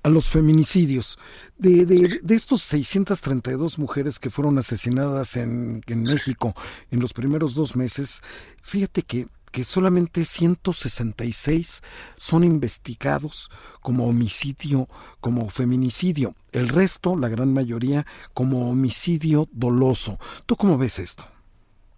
a, 0.04 0.08
los 0.08 0.30
feminicidios, 0.30 1.18
de, 1.56 1.86
de, 1.86 2.20
de, 2.22 2.34
estos 2.34 2.62
632 2.62 3.78
mujeres 3.78 4.18
que 4.18 4.30
fueron 4.30 4.58
asesinadas 4.58 5.36
en, 5.36 5.82
en 5.86 6.02
México 6.04 6.54
en 6.90 7.00
los 7.00 7.12
primeros 7.12 7.54
dos 7.54 7.74
meses, 7.74 8.22
fíjate 8.62 9.02
que 9.02 9.26
que 9.54 9.62
solamente 9.62 10.24
166 10.24 11.80
son 12.16 12.42
investigados 12.42 13.48
como 13.80 14.08
homicidio, 14.08 14.88
como 15.20 15.48
feminicidio. 15.48 16.34
El 16.50 16.68
resto, 16.68 17.16
la 17.16 17.28
gran 17.28 17.54
mayoría, 17.54 18.04
como 18.34 18.68
homicidio 18.68 19.46
doloso. 19.52 20.18
¿Tú 20.46 20.56
cómo 20.56 20.76
ves 20.76 20.98
esto? 20.98 21.24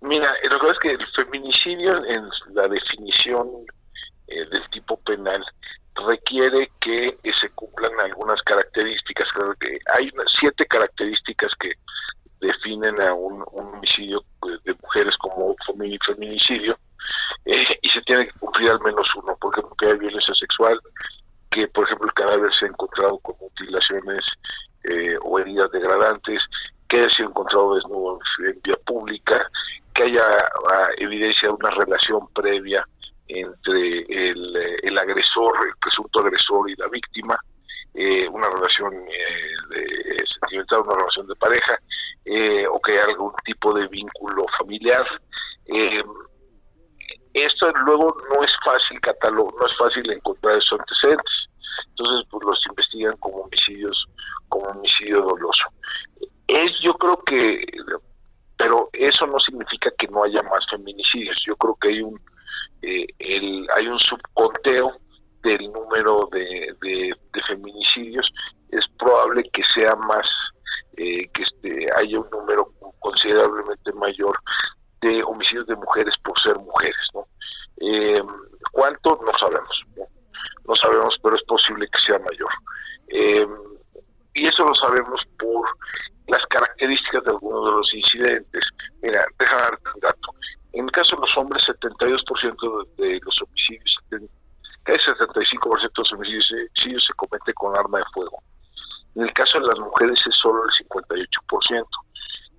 Mira, 0.02 0.34
lo 0.50 0.60
que 0.60 0.68
es 0.68 0.78
que 0.82 0.90
el 0.90 1.06
feminicidio 1.16 1.92
en 2.04 2.28
la 2.54 2.68
definición 2.68 3.48
eh, 4.28 4.44
del 4.50 4.70
tipo 4.70 4.98
penal 4.98 5.42
requiere 6.06 6.70
que 6.80 7.18
se 7.40 7.48
cumplan 7.50 7.92
algunas 8.00 8.40
características. 8.42 9.28
Que 9.60 9.78
hay 9.94 10.10
siete 10.38 10.66
características 10.66 11.52
que 11.60 11.72
definen 12.40 13.00
a 13.02 13.14
un, 13.14 13.44
homicidio 13.52 14.22
de 14.64 14.74
mujeres 14.82 15.16
como 15.18 15.54
feminicidio 16.04 16.76
eh, 17.44 17.64
y 17.82 17.90
se 17.90 18.00
tiene 18.02 18.26
que 18.26 18.38
cumplir 18.38 18.70
al 18.70 18.80
menos 18.80 19.06
uno, 19.16 19.36
porque 19.40 19.62
hay 19.86 19.98
violencia 19.98 20.34
sexual, 20.34 20.80
que 21.50 21.68
por 21.68 21.86
ejemplo 21.86 22.08
el 22.08 22.14
cadáver 22.14 22.50
se 22.58 22.66
ha 22.66 22.68
encontrado 22.68 23.18
con 23.18 23.36
mutilaciones 23.40 24.20
eh, 24.84 25.16
o 25.22 25.38
heridas 25.38 25.70
degradantes, 25.70 26.42
que 26.88 26.98
haya 26.98 27.10
sido 27.10 27.28
encontrado 27.30 27.74
desnudo 27.76 28.18
en 28.46 28.60
vía 28.62 28.76
pública, 28.84 29.50
que 29.94 30.04
haya 30.04 30.22
ah, 30.72 30.88
evidencia 30.98 31.48
de 31.48 31.54
una 31.54 31.70
relación 31.70 32.28
previa 32.34 32.86
entre 33.40 33.90
el, 34.08 34.98
agresor, 34.98 35.54
el 35.66 35.76
presunto 35.80 36.20
agresor 36.20 36.70
y 36.70 36.74
la 36.76 36.88
víctima, 36.88 37.38
eh, 37.94 38.28
una 38.28 38.48
relación 38.48 38.92
de, 39.70 40.24
sentimental, 40.40 40.82
una 40.82 40.96
relación 40.96 41.26
de 41.26 41.34
pareja, 41.36 41.78
eh, 42.24 42.66
o 42.66 42.80
que 42.80 42.92
haya 42.92 43.04
algún 43.04 43.32
tipo 43.44 43.72
de 43.72 43.86
vínculo 43.88 44.44
familiar. 44.58 45.04
Eh, 45.66 46.02
esto 47.36 47.70
luego 47.84 48.16
no 48.34 48.42
es 48.42 48.52
fácil 48.64 48.98
catalogar, 49.00 49.54
no 49.60 49.66
es 49.66 49.76
fácil 49.76 50.10
encontrar 50.10 50.56
esos 50.56 50.80
antecedentes. 50.80 51.48
Entonces, 51.90 52.26
pues 52.30 52.44
los 52.46 52.58
investigan 52.70 53.12
como 53.18 53.42
homicidios, 53.42 54.06
como 54.48 54.64
homicidio 54.70 55.20
doloso. 55.20 55.64
Es, 56.46 56.70
yo 56.82 56.94
creo 56.94 57.22
que, 57.24 57.62
pero 58.56 58.88
eso 58.94 59.26
no 59.26 59.38
significa 59.38 59.90
que 59.98 60.08
no 60.08 60.24
haya 60.24 60.42
más 60.44 60.64
feminicidios. 60.70 61.38
Yo 61.46 61.56
creo 61.56 61.76
que 61.78 61.88
hay 61.88 62.00
un, 62.00 62.18
eh, 62.80 63.06
el, 63.18 63.66
hay 63.76 63.86
un 63.86 64.00
subconteo 64.00 64.96
del 65.42 65.70
número 65.72 66.30
de, 66.32 66.74
de, 66.80 67.14
feminicidios. 67.46 68.32
Es 68.70 68.84
probable 68.98 69.48
que 69.52 69.62
sea 69.74 69.94
más, 69.94 70.26
eh, 70.96 71.28
que 71.34 71.42
este, 71.42 71.86
haya 71.98 72.18
un 72.18 72.30
número 72.30 72.72
considerablemente 72.98 73.92
mayor 73.92 74.36
de 75.02 75.22
homicidios 75.24 75.66
de 75.66 75.76
mujeres 75.76 76.14
por 76.22 76.38
ser 76.40 76.56
mujeres, 76.58 77.08
¿no? 77.14 77.26
Eh, 77.78 78.14
¿Cuánto? 78.72 79.20
No 79.24 79.32
sabemos, 79.38 79.82
¿no? 79.96 80.74
sabemos, 80.74 81.18
pero 81.22 81.36
es 81.36 81.42
posible 81.44 81.86
que 81.88 82.06
sea 82.06 82.18
mayor. 82.18 82.50
Eh, 83.08 83.46
y 84.34 84.46
eso 84.46 84.64
lo 84.64 84.74
sabemos 84.74 85.20
por 85.38 85.68
las 86.28 86.44
características 86.46 87.24
de 87.24 87.30
algunos 87.30 87.64
de 87.64 87.70
los 87.72 87.94
incidentes. 87.94 88.64
Mira, 89.02 89.24
déjame 89.38 89.62
darte 89.62 89.88
un 89.94 90.00
dato. 90.00 90.34
En 90.72 90.84
el 90.84 90.92
caso 90.92 91.16
de 91.16 91.20
los 91.20 91.36
hombres, 91.36 91.62
72% 91.64 92.96
de, 92.96 93.06
de 93.06 93.20
los 93.22 93.42
homicidios, 93.42 93.98
casi 94.82 94.98
75% 95.10 95.80
de 95.80 95.90
los 95.96 96.12
homicidios 96.12 96.46
se 96.48 97.14
comete 97.16 97.52
con 97.54 97.76
arma 97.78 97.98
de 97.98 98.04
fuego. 98.12 98.42
En 99.14 99.22
el 99.22 99.32
caso 99.32 99.58
de 99.58 99.66
las 99.66 99.78
mujeres 99.78 100.20
es 100.28 100.36
solo 100.36 100.62
el 100.64 100.86
58%. 100.86 101.86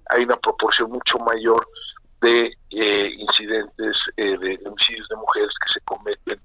Hay 0.10 0.24
una 0.24 0.38
proporción 0.38 0.90
mucho 0.90 1.18
mayor 1.20 1.68
de 2.22 2.52
eh, 2.72 3.10
incidentes 3.18 3.98
eh, 4.18 4.38
de, 4.38 4.60
homicidios 4.66 5.08
de 5.10 5.16
mujeres 5.16 5.50
que 5.62 5.74
se 5.74 5.86
cometen, 5.86 6.42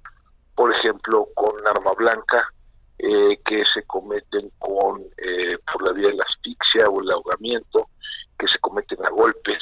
por 0.55 0.75
ejemplo, 0.75 1.27
con 1.35 1.53
arma 1.67 1.93
eh, 2.99 3.39
que 3.45 3.65
se 3.75 3.83
cometen 3.85 4.51
con 4.59 5.03
por 5.73 5.87
la 5.87 5.93
vía 5.93 6.09
de 6.09 6.15
la 6.15 6.25
asfixia 6.25 6.89
o 6.89 7.01
el 7.01 7.11
ahogamiento, 7.11 7.89
que 8.39 8.47
se 8.49 8.59
cometen 8.59 9.05
a 9.05 9.11
golpes, 9.11 9.59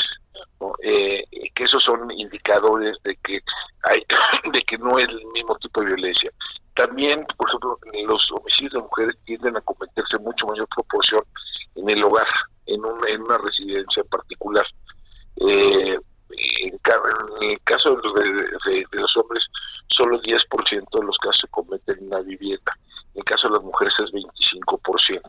que 0.81 1.63
esos 1.63 1.83
son 1.83 2.11
indicadores 2.11 2.97
de 3.05 3.17
que 3.17 3.39
hay 3.85 4.03
de 4.53 4.61
que 4.63 4.79
no 4.79 4.99
es 4.99 5.09
el 5.09 5.27
mismo 5.35 5.57
tipo 5.59 5.81
de 5.81 5.95
violencia. 5.95 6.31
También, 6.75 7.27
por 7.37 7.49
ejemplo, 7.49 7.79
los 8.07 8.33
homicidios 8.33 8.73
de 8.73 8.81
mujeres 8.81 9.17
tienden 9.25 9.57
a 9.57 9.61
cometerse 9.61 10.17
en 10.17 10.25
mucho 10.25 10.47
mayor 10.47 10.67
proporción 10.69 11.21
en 11.75 11.91
el 11.91 12.03
hogar, 12.03 12.27
en 12.67 12.85
una, 12.85 13.09
en 13.09 13.23
una 13.23 13.39
residencia 13.39 14.03
particular. 14.05 14.65
Eh, 15.37 15.99
en, 16.31 16.81
el 17.43 17.61
caso 17.65 17.97
de, 17.97 18.87
los 18.93 19.17
hombres, 19.17 19.45
solo 19.89 20.21
10% 20.23 21.01
de 21.01 21.05
los 21.05 21.19
casos 21.19 21.39
se 21.43 21.49
cometen 21.49 21.99
en 21.99 22.07
una 22.07 22.21
vivienda. 22.21 22.73
En 23.15 23.19
el 23.19 23.25
caso 23.25 23.49
de 23.49 23.55
las 23.55 23.65
mujeres 23.65 23.93
es 23.99 24.13
25%. 24.13 25.21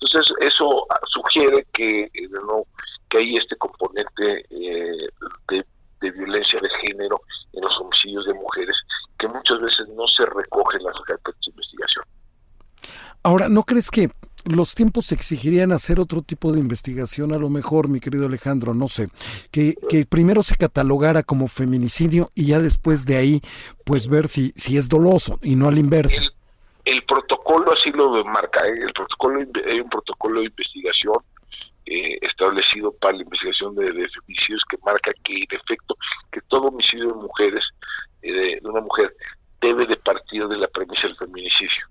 Entonces, 0.00 0.36
eso 0.40 0.86
sugiere 1.12 1.66
que, 1.72 2.02
eh, 2.02 2.28
no, 2.46 2.64
que 3.08 3.18
hay 3.18 3.36
este 3.36 3.56
componente 3.56 4.44
eh, 4.50 5.08
de, 5.48 5.64
de 6.00 6.10
violencia 6.10 6.60
de 6.60 6.68
género 6.86 7.20
en 7.54 7.62
los 7.62 7.80
homicidios 7.80 8.26
de 8.26 8.34
mujeres 8.34 8.76
que 9.18 9.28
muchas 9.28 9.60
veces 9.60 9.88
no 9.96 10.06
se 10.08 10.26
recoge 10.26 10.76
en 10.78 10.84
las 10.84 11.00
carpetas 11.00 11.40
de 11.46 11.50
investigación. 11.50 12.04
Ahora, 13.84 13.90
¿no 13.90 13.90
crees 13.90 13.90
que 13.90 14.08
los 14.44 14.74
tiempos 14.74 15.12
exigirían 15.12 15.72
hacer 15.72 15.98
otro 15.98 16.22
tipo 16.22 16.52
de 16.52 16.60
investigación, 16.60 17.32
a 17.32 17.38
lo 17.38 17.48
mejor, 17.48 17.88
mi 17.88 18.00
querido 18.00 18.26
Alejandro, 18.26 18.74
no 18.74 18.88
sé, 18.88 19.08
que, 19.50 19.74
que 19.88 20.04
primero 20.04 20.42
se 20.42 20.56
catalogara 20.56 21.22
como 21.22 21.48
feminicidio 21.48 22.28
y 22.34 22.46
ya 22.48 22.58
después 22.58 23.06
de 23.06 23.16
ahí, 23.16 23.40
pues 23.84 24.08
ver 24.08 24.28
si, 24.28 24.52
si 24.54 24.76
es 24.76 24.88
doloso 24.88 25.38
y 25.42 25.56
no 25.56 25.68
al 25.68 25.78
inverso. 25.78 26.20
El, 26.84 27.02
protocolo 27.04 27.72
así 27.72 27.90
lo 27.92 28.22
marca, 28.24 28.60
¿eh? 28.66 28.74
el 28.86 28.92
protocolo 28.92 29.40
hay 29.40 29.80
un 29.80 29.88
protocolo 29.88 30.40
de 30.40 30.46
investigación 30.46 31.14
eh, 31.86 32.18
establecido 32.20 32.92
para 32.92 33.16
la 33.16 33.22
investigación 33.22 33.74
de, 33.74 33.86
feminicidios 33.86 34.62
que 34.68 34.76
marca 34.84 35.10
que 35.22 35.34
en 35.34 35.60
efecto 35.60 35.96
que 36.30 36.40
todo 36.48 36.68
homicidio 36.68 37.08
de 37.08 37.14
mujeres 37.14 37.64
eh, 38.22 38.60
de 38.60 38.68
una 38.68 38.80
mujer 38.82 39.14
debe 39.60 39.86
de 39.86 39.96
partir 39.96 40.46
de 40.46 40.56
la 40.58 40.68
premisa 40.68 41.08
del 41.08 41.16
feminicidio 41.16 41.86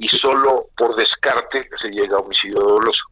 y 0.00 0.08
solo 0.30 0.68
por 0.76 0.94
descarte 0.96 1.68
se 1.80 1.88
llega 1.88 2.16
a 2.16 2.20
homicidio 2.20 2.60
doloso. 2.60 3.02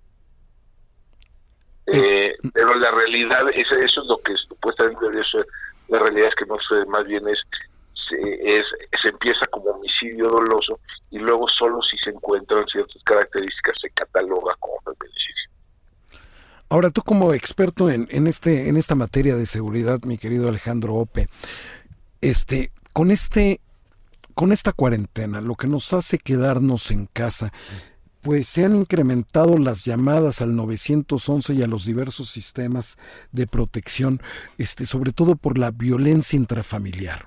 Eh, 1.86 2.34
pero 2.52 2.74
la 2.74 2.90
realidad, 2.90 3.48
eso, 3.54 3.74
eso 3.76 4.02
es 4.02 4.08
lo 4.08 4.18
que 4.18 4.34
supuestamente 4.46 5.06
ser, 5.30 5.46
la 5.88 5.98
realidad 6.00 6.28
es 6.28 6.34
que 6.34 6.44
no 6.44 6.56
sé, 6.56 6.86
más 6.86 7.06
bien 7.06 7.26
es 7.28 7.38
se, 8.08 8.58
es, 8.58 8.66
se 9.00 9.08
empieza 9.08 9.46
como 9.50 9.70
homicidio 9.70 10.26
doloso 10.26 10.80
y 11.10 11.18
luego 11.18 11.46
solo 11.48 11.80
si 11.82 11.96
se 11.98 12.10
encuentran 12.10 12.66
ciertas 12.66 13.02
características 13.04 13.74
se 13.80 13.90
cataloga 13.90 14.54
como 14.60 14.74
feminicidio. 14.80 15.50
Ahora 16.68 16.90
tú 16.90 17.02
como 17.02 17.32
experto 17.32 17.90
en, 17.90 18.06
en 18.10 18.26
este 18.26 18.68
en 18.68 18.76
esta 18.76 18.94
materia 18.94 19.36
de 19.36 19.46
seguridad, 19.46 20.00
mi 20.02 20.18
querido 20.18 20.48
Alejandro 20.48 20.94
Ope, 20.94 21.28
este 22.20 22.70
con 22.92 23.10
este 23.10 23.60
con 24.38 24.52
esta 24.52 24.72
cuarentena, 24.72 25.40
lo 25.40 25.56
que 25.56 25.66
nos 25.66 25.92
hace 25.92 26.16
quedarnos 26.16 26.92
en 26.92 27.06
casa, 27.06 27.52
pues 28.22 28.46
se 28.46 28.64
han 28.64 28.76
incrementado 28.76 29.58
las 29.58 29.84
llamadas 29.84 30.40
al 30.42 30.54
911 30.54 31.54
y 31.54 31.62
a 31.64 31.66
los 31.66 31.84
diversos 31.84 32.30
sistemas 32.30 32.98
de 33.32 33.48
protección, 33.48 34.22
este, 34.56 34.86
sobre 34.86 35.10
todo 35.10 35.34
por 35.34 35.58
la 35.58 35.72
violencia 35.72 36.36
intrafamiliar. 36.36 37.24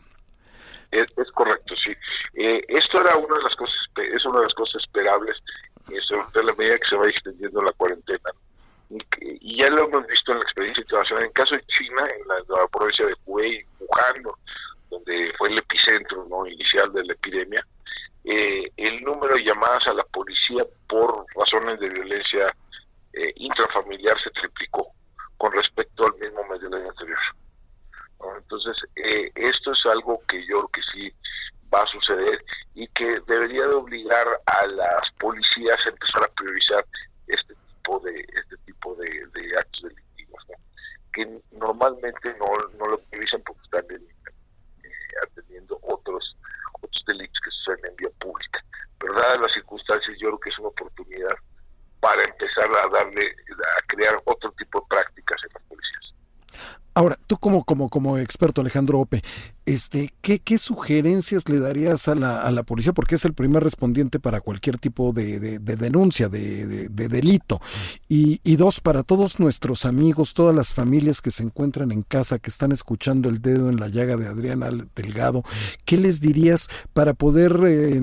Es, 0.90 1.12
correcto, 1.34 1.76
sí. 1.86 1.92
Eh, 2.36 2.64
esto 2.70 3.02
era 3.02 3.18
una 3.18 3.36
de 3.36 3.44
las 3.44 3.58
cosas, 3.58 3.76
es 3.98 4.26
una 4.26 4.38
de 4.38 4.46
las 4.46 4.54
cosas 4.54 4.82
esperables, 4.82 5.36
sobre 6.08 6.46
la 6.46 6.54
medida 6.54 6.78
que 6.78 6.88
se 6.88 6.96
va 6.96 7.10
extendiendo 7.10 7.62
la 7.62 7.74
cuarentena. 7.74 8.30
Y, 9.20 9.58
ya 9.58 9.70
lo 9.70 9.86
hemos 9.86 10.08
visto 10.08 10.32
en 10.32 10.38
la 10.38 10.44
experiencia 10.46 10.82
internacional. 10.82 11.24
En 11.24 11.28
el 11.28 11.34
caso 11.34 11.56
de 11.56 11.64
China, 11.78 12.04
en 12.08 12.28
la, 12.30 12.68
provincia 12.72 13.06
de 13.06 13.14
Hubei, 13.26 13.66
Wuhan, 13.80 14.24
donde 14.92 15.34
fue 15.38 15.50
el 15.50 15.58
epicentro 15.58 16.28
¿no? 16.30 16.46
inicial 16.46 16.92
de 16.94 17.04
la 17.06 17.14
epidemia, 17.14 17.66
eh, 18.26 18.70
el 18.78 19.02
número 19.02 19.36
de 19.36 19.46
llamadas 19.46 19.88
a 19.88 19.94
la 19.94 20.04
policía 20.04 20.64
por 20.88 21.26
razones 21.34 21.80
de 21.80 21.90
violencia 21.90 22.56
eh, 23.14 23.34
intrafamiliar 23.38 24.22
se 24.22 24.30
triplicó 24.32 24.92
con 25.38 25.52
respecto 25.54 26.06
al 26.06 26.20
mismo 26.20 26.44
mes 26.48 26.62
del 26.62 26.74
año 26.76 26.90
anterior. 26.90 27.20
Entonces, 28.38 28.78
eh, 28.98 29.32
esto 29.34 29.72
es 29.72 29.86
algo 29.86 30.22
que 30.28 30.46
yo 30.46 30.58
creo 30.58 30.68
que 30.68 30.82
sí 30.94 31.14
va 31.74 31.82
a 31.82 31.88
suceder 31.88 32.44
y 32.76 32.86
que 32.90 33.18
debería 33.26 33.66
de 33.66 33.76
obligar 33.76 34.28
a 34.46 34.68
las 34.68 35.10
policías 35.20 35.80
a 35.86 35.90
empezar 35.90 36.26
a 36.26 36.34
priorizar 36.34 36.86
este 37.28 37.56
tipo 37.56 38.00
de 38.02 38.20
este 38.20 38.58
tipo 38.66 38.94
de, 38.96 39.58
actos 39.58 39.82
delictivos, 39.84 40.44
que 41.14 41.42
normalmente 41.52 42.36
no, 42.38 42.78
no 42.78 42.86
lo 42.92 42.98
priorizan 43.10 43.42
porque 43.42 43.62
están 43.64 43.86
en 43.90 44.12
atendiendo 45.24 45.78
otros, 45.82 46.38
otros 46.74 47.04
delitos 47.08 47.40
que 47.44 47.52
suceden 47.52 47.92
en 47.92 47.96
vía 47.98 48.10
pública. 48.20 48.64
Pero 49.00 49.14
dadas 49.14 49.40
las 49.40 49.52
circunstancias, 49.54 50.18
yo 50.20 50.30
creo 50.30 50.40
que 50.40 50.50
es 50.50 50.60
una 50.60 50.70
oportunidad 50.70 51.36
para 52.00 52.24
empezar 52.24 52.66
a 52.66 52.90
darle, 52.90 53.28
a 53.28 53.88
crear 53.88 54.18
otro 54.26 54.52
tipo 54.54 54.80
de 54.80 54.86
prácticas 54.90 55.38
en 55.44 55.54
las 55.54 55.64
policías. 55.64 56.14
Ahora, 56.94 57.18
¿tú 57.28 57.38
como, 57.72 57.88
como, 57.88 58.18
experto, 58.18 58.60
Alejandro 58.60 59.00
Ope, 59.00 59.22
este, 59.66 60.14
¿qué, 60.20 60.40
¿qué, 60.40 60.58
sugerencias 60.58 61.48
le 61.48 61.60
darías 61.60 62.10
a 62.10 62.16
la, 62.16 62.42
a 62.42 62.52
la 62.52 62.64
policía? 62.64 62.92
Porque 62.92 63.16
es 63.16 63.24
el 63.24 63.34
primer 63.34 63.64
respondiente 63.64 64.20
para 64.20 64.42
cualquier 64.42 64.78
tipo 64.78 65.14
de, 65.14 65.40
de, 65.40 65.76
denuncia, 65.78 66.28
de, 66.28 66.90
de 66.90 67.08
delito. 67.08 67.62
Y, 68.10 68.42
y, 68.44 68.58
dos, 68.58 68.82
para 68.82 69.04
todos 69.04 69.40
nuestros 69.40 69.86
amigos, 69.86 70.34
todas 70.34 70.54
las 70.54 70.74
familias 70.74 71.22
que 71.22 71.32
se 71.32 71.44
encuentran 71.44 71.94
en 71.94 72.02
casa, 72.02 72.40
que 72.40 72.50
están 72.50 72.74
escuchando 72.74 73.30
el 73.30 73.42
dedo 73.42 73.70
en 73.70 73.80
la 73.80 73.88
llaga 73.88 74.18
de 74.18 74.28
Adriana 74.28 74.70
Delgado, 74.94 75.44
¿qué 75.86 75.96
les 75.96 76.20
dirías 76.20 76.68
para 76.92 77.14
poder 77.14 77.58
eh, 77.66 78.02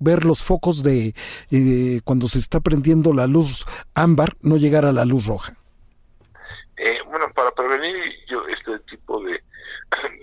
ver 0.00 0.26
los 0.26 0.42
focos 0.42 0.82
de 0.82 1.14
eh, 1.50 2.02
cuando 2.04 2.28
se 2.28 2.40
está 2.40 2.60
prendiendo 2.60 3.14
la 3.14 3.26
luz 3.26 3.64
ámbar, 3.94 4.36
no 4.42 4.58
llegar 4.58 4.84
a 4.84 4.92
la 4.92 5.06
luz 5.06 5.24
roja? 5.24 5.56
Eh, 6.76 6.98
bueno, 7.06 7.26
para 7.34 7.50
prevenir 7.52 7.94
tipo 8.96 9.22
de, 9.22 9.42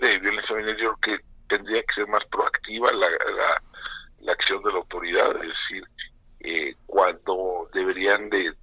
de 0.00 0.18
violencia 0.18 0.48
familiar, 0.48 0.76
yo 0.76 0.94
creo 0.94 1.16
que 1.16 1.24
tendría 1.48 1.82
que 1.82 1.94
ser 1.94 2.06
más 2.08 2.24
proactiva 2.26 2.92
la, 2.92 3.08
la, 4.20 4.32
acción 4.32 4.62
de 4.62 4.72
la 4.72 4.78
autoridad, 4.78 5.36
es 5.42 5.48
decir, 5.48 5.84
eh, 6.40 6.74
cuando 6.86 7.68
deberían 7.74 8.30
de 8.30 8.54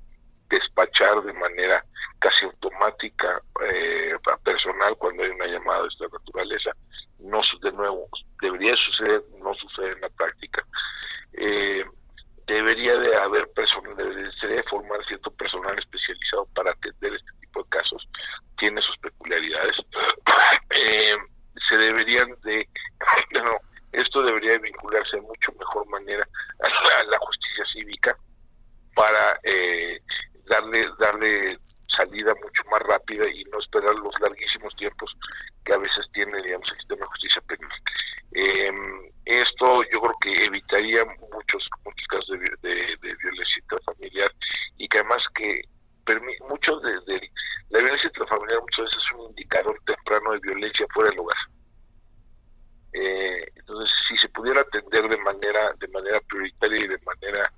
despachar 0.49 1.21
de 1.23 1.33
manera 1.33 1.85
casi 2.19 2.45
automática 2.45 3.41
eh, 3.71 4.15
personal 4.43 4.95
cuando 4.97 5.23
hay 5.23 5.29
una 5.29 5.45
llamada 5.45 5.83
de 5.83 5.87
esta 5.89 6.07
naturaleza, 6.07 6.71
no 7.19 7.41
de 7.61 7.71
nuevo 7.73 8.07
debería 8.41 8.73
suceder, 8.85 9.23
no 9.39 9.53
sucede 9.55 9.91
en 9.91 10.01
la 10.01 10.09
práctica. 10.09 10.65
Eh, 11.33 11.85
debería 12.47 12.93
de 12.93 13.15
haber 13.17 13.47
personas, 13.51 13.95
debería 13.97 14.29
de 14.41 14.63
formar 14.63 15.03
cierto 15.05 15.31
personal 15.31 15.77
especializado 15.77 16.45
para 16.55 16.71
atender 16.71 17.13
este 17.13 17.31
tipo 17.41 17.63
de 17.63 17.69
casos, 17.69 18.09
tiene 18.57 18.81
sus 18.81 18.97
peculiaridades. 18.97 19.77
Eh, 20.71 21.15
se 21.67 21.77
deberían 21.77 22.29
de, 22.43 22.67
no, 23.31 23.57
esto 23.91 24.23
debería 24.23 24.53
de 24.53 24.59
vincularse 24.59 25.17
de 25.17 25.21
mucho 25.21 25.51
mejor 25.59 25.87
manera 25.89 26.27
a 26.63 27.03
la, 27.03 27.19
justicia 27.19 27.65
cívica 27.73 28.17
para 28.95 29.39
eh, 29.43 30.01
darle, 30.47 30.85
darle 30.99 31.59
salida 31.95 32.33
mucho 32.35 32.63
más 32.71 32.81
rápida 32.83 33.29
y 33.29 33.43
no 33.45 33.59
esperar 33.59 33.93
los 33.95 34.13
larguísimos 34.19 34.75
tiempos 34.75 35.15
que 35.63 35.73
a 35.73 35.77
veces 35.77 36.05
tiene, 36.13 36.41
digamos, 36.41 36.69
el 36.71 36.77
sistema 36.77 37.01
de 37.01 37.07
justicia 37.07 37.41
penal. 37.41 37.71
Eh, 38.31 38.71
esto 39.25 39.83
yo 39.91 40.01
creo 40.01 40.15
que 40.21 40.45
evitaría 40.45 41.03
muchos 41.05 41.67
muchos 41.83 42.07
casos 42.07 42.39
de, 42.61 42.71
de, 42.71 43.15
violencia 43.15 43.61
intrafamiliar 43.61 44.31
y 44.77 44.87
que 44.87 44.99
además 44.99 45.23
que 45.35 45.61
muchos 46.49 46.81
de, 46.83 46.91
de, 47.13 47.31
la 47.69 47.79
violencia 47.79 48.07
intrafamiliar 48.07 48.61
muchas 48.61 48.85
veces 48.85 49.03
es 49.03 49.17
un 49.17 49.29
indicador 49.29 49.79
temprano 49.85 50.31
de 50.31 50.39
violencia 50.39 50.85
fuera 50.93 51.09
del 51.09 51.19
hogar. 51.19 51.37
Eh, 52.93 53.41
entonces, 53.55 53.95
si 54.07 54.17
se 54.17 54.29
pudiera 54.29 54.61
atender 54.61 55.07
de 55.07 55.17
manera 55.17 55.73
de 55.79 55.87
manera 55.89 56.19
prioritaria 56.21 56.85
y 56.85 56.87
de 56.87 56.97
manera 56.99 57.51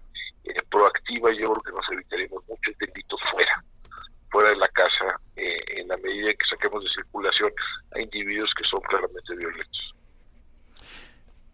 eh, 0.43 0.61
proactiva, 0.69 1.31
yo 1.31 1.53
creo 1.53 1.63
que 1.63 1.71
nos 1.71 1.91
evitaríamos 1.91 2.43
muchos 2.47 2.77
delitos 2.77 3.19
fuera 3.29 3.63
fuera 4.31 4.49
de 4.49 4.55
la 4.55 4.67
casa 4.69 5.19
eh, 5.35 5.57
en 5.77 5.87
la 5.89 5.97
medida 5.97 6.31
que 6.31 6.45
saquemos 6.49 6.83
de 6.83 6.91
circulación 6.91 7.51
a 7.93 8.01
individuos 8.01 8.49
que 8.57 8.63
son 8.63 8.79
claramente 8.81 9.35
violentos. 9.35 9.93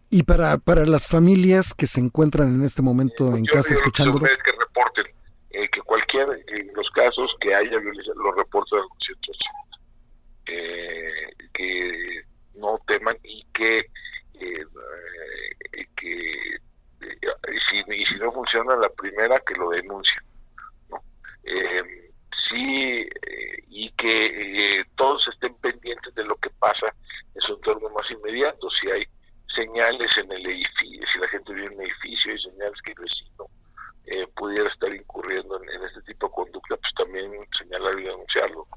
Y 0.10 0.24
para, 0.38 0.58
para 0.58 0.86
las 0.86 1.08
familias 1.08 1.74
que 1.74 1.88
se 1.88 2.00
encuentran 2.00 2.50
en 2.50 2.64
este 2.64 2.84
momento 2.84 3.36
en 3.36 3.46
casa 3.46 3.74
escuchando 3.74 4.20
Que 4.20 4.52
reporten, 4.52 5.06
eh, 5.50 5.68
que 5.70 5.82
cualquier, 5.82 6.28
en 6.48 6.72
los 6.76 6.88
casos 6.92 7.36
que 7.42 7.56
haya 7.56 7.78
violencia, 7.80 8.14
los 8.16 8.36
reporten 8.36 8.80
al 8.80 8.86
eh, 10.46 11.34
que 11.54 12.22
no 12.56 12.80
teman 12.86 13.18
y 13.24 13.44
que, 13.52 13.80
eh, 13.80 14.66
que 15.96 16.32
si, 17.70 17.80
y 17.80 18.06
si 18.06 18.16
no 18.16 18.32
funciona 18.32 18.76
la 18.76 18.90
primera, 18.90 19.40
que 19.40 19.56
lo 19.56 19.70
denuncien. 19.72 20.24
¿no? 20.90 21.02
sí 22.50 23.10
y 23.70 23.90
que 23.92 24.84
todos 24.96 25.28
estén 25.34 25.54
pendientes 25.56 26.14
de 26.16 26.24
lo 26.24 26.36
que 26.38 26.50
pasa 26.52 26.88
en 27.34 27.42
su 27.42 27.54
entorno 27.56 27.90
más 27.90 28.10
inmediato. 28.12 28.68
Si 28.82 28.90
hay 28.90 29.06
señales 29.98 30.18
en 30.18 30.32
el 30.32 30.46
edificio, 30.46 31.08
si 31.12 31.20
la 31.20 31.28
gente 31.30 31.54
vive 31.54 31.68
en 31.68 31.74
un 31.74 31.82
edificio, 31.82 32.32
hay 32.32 32.40
señales 32.40 32.82
que 32.84 32.92
el 32.92 33.00
vecino 33.00 33.50
eh, 34.06 34.28
pudiera 34.36 34.70
estar 34.70 34.94
incurriendo 34.94 35.62
en, 35.62 35.84
este 35.84 36.02
tipo 36.04 36.28
de 36.28 36.34
conducta, 36.34 36.76
pues 36.76 36.94
también 36.98 37.32
señalar 37.58 38.00
y 38.00 38.04
denunciarlo. 38.04 38.68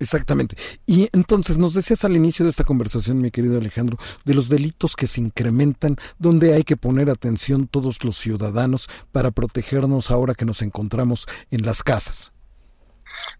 Exactamente. 0.00 0.56
Y 0.86 1.08
entonces 1.12 1.56
nos 1.56 1.72
decías 1.72 2.04
al 2.04 2.16
inicio 2.16 2.44
de 2.44 2.50
esta 2.50 2.64
conversación, 2.64 3.20
mi 3.20 3.30
querido 3.30 3.58
Alejandro, 3.58 3.96
de 4.24 4.34
los 4.34 4.48
delitos 4.48 4.96
que 4.96 5.06
se 5.06 5.20
incrementan, 5.20 5.96
donde 6.18 6.52
hay 6.52 6.64
que 6.64 6.76
poner 6.76 7.08
atención 7.08 7.68
todos 7.68 8.04
los 8.04 8.16
ciudadanos 8.16 8.88
para 9.12 9.30
protegernos 9.30 10.10
ahora 10.10 10.34
que 10.34 10.44
nos 10.44 10.62
encontramos 10.62 11.26
en 11.50 11.64
las 11.64 11.82
casas. 11.82 12.32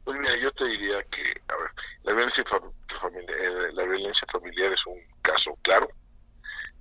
Pues 0.04 0.18
mira, 0.18 0.38
yo 0.40 0.50
te 0.52 0.68
diría 0.68 1.02
que, 1.10 1.22
a 1.48 1.56
ver, 1.56 1.70
la 2.04 2.14
violencia, 2.14 2.44
familiar, 3.00 3.36
eh, 3.38 3.72
la 3.72 3.82
violencia 3.84 4.22
familiar 4.32 4.72
es 4.72 4.86
un 4.86 5.13
caso 5.24 5.56
claro, 5.62 5.88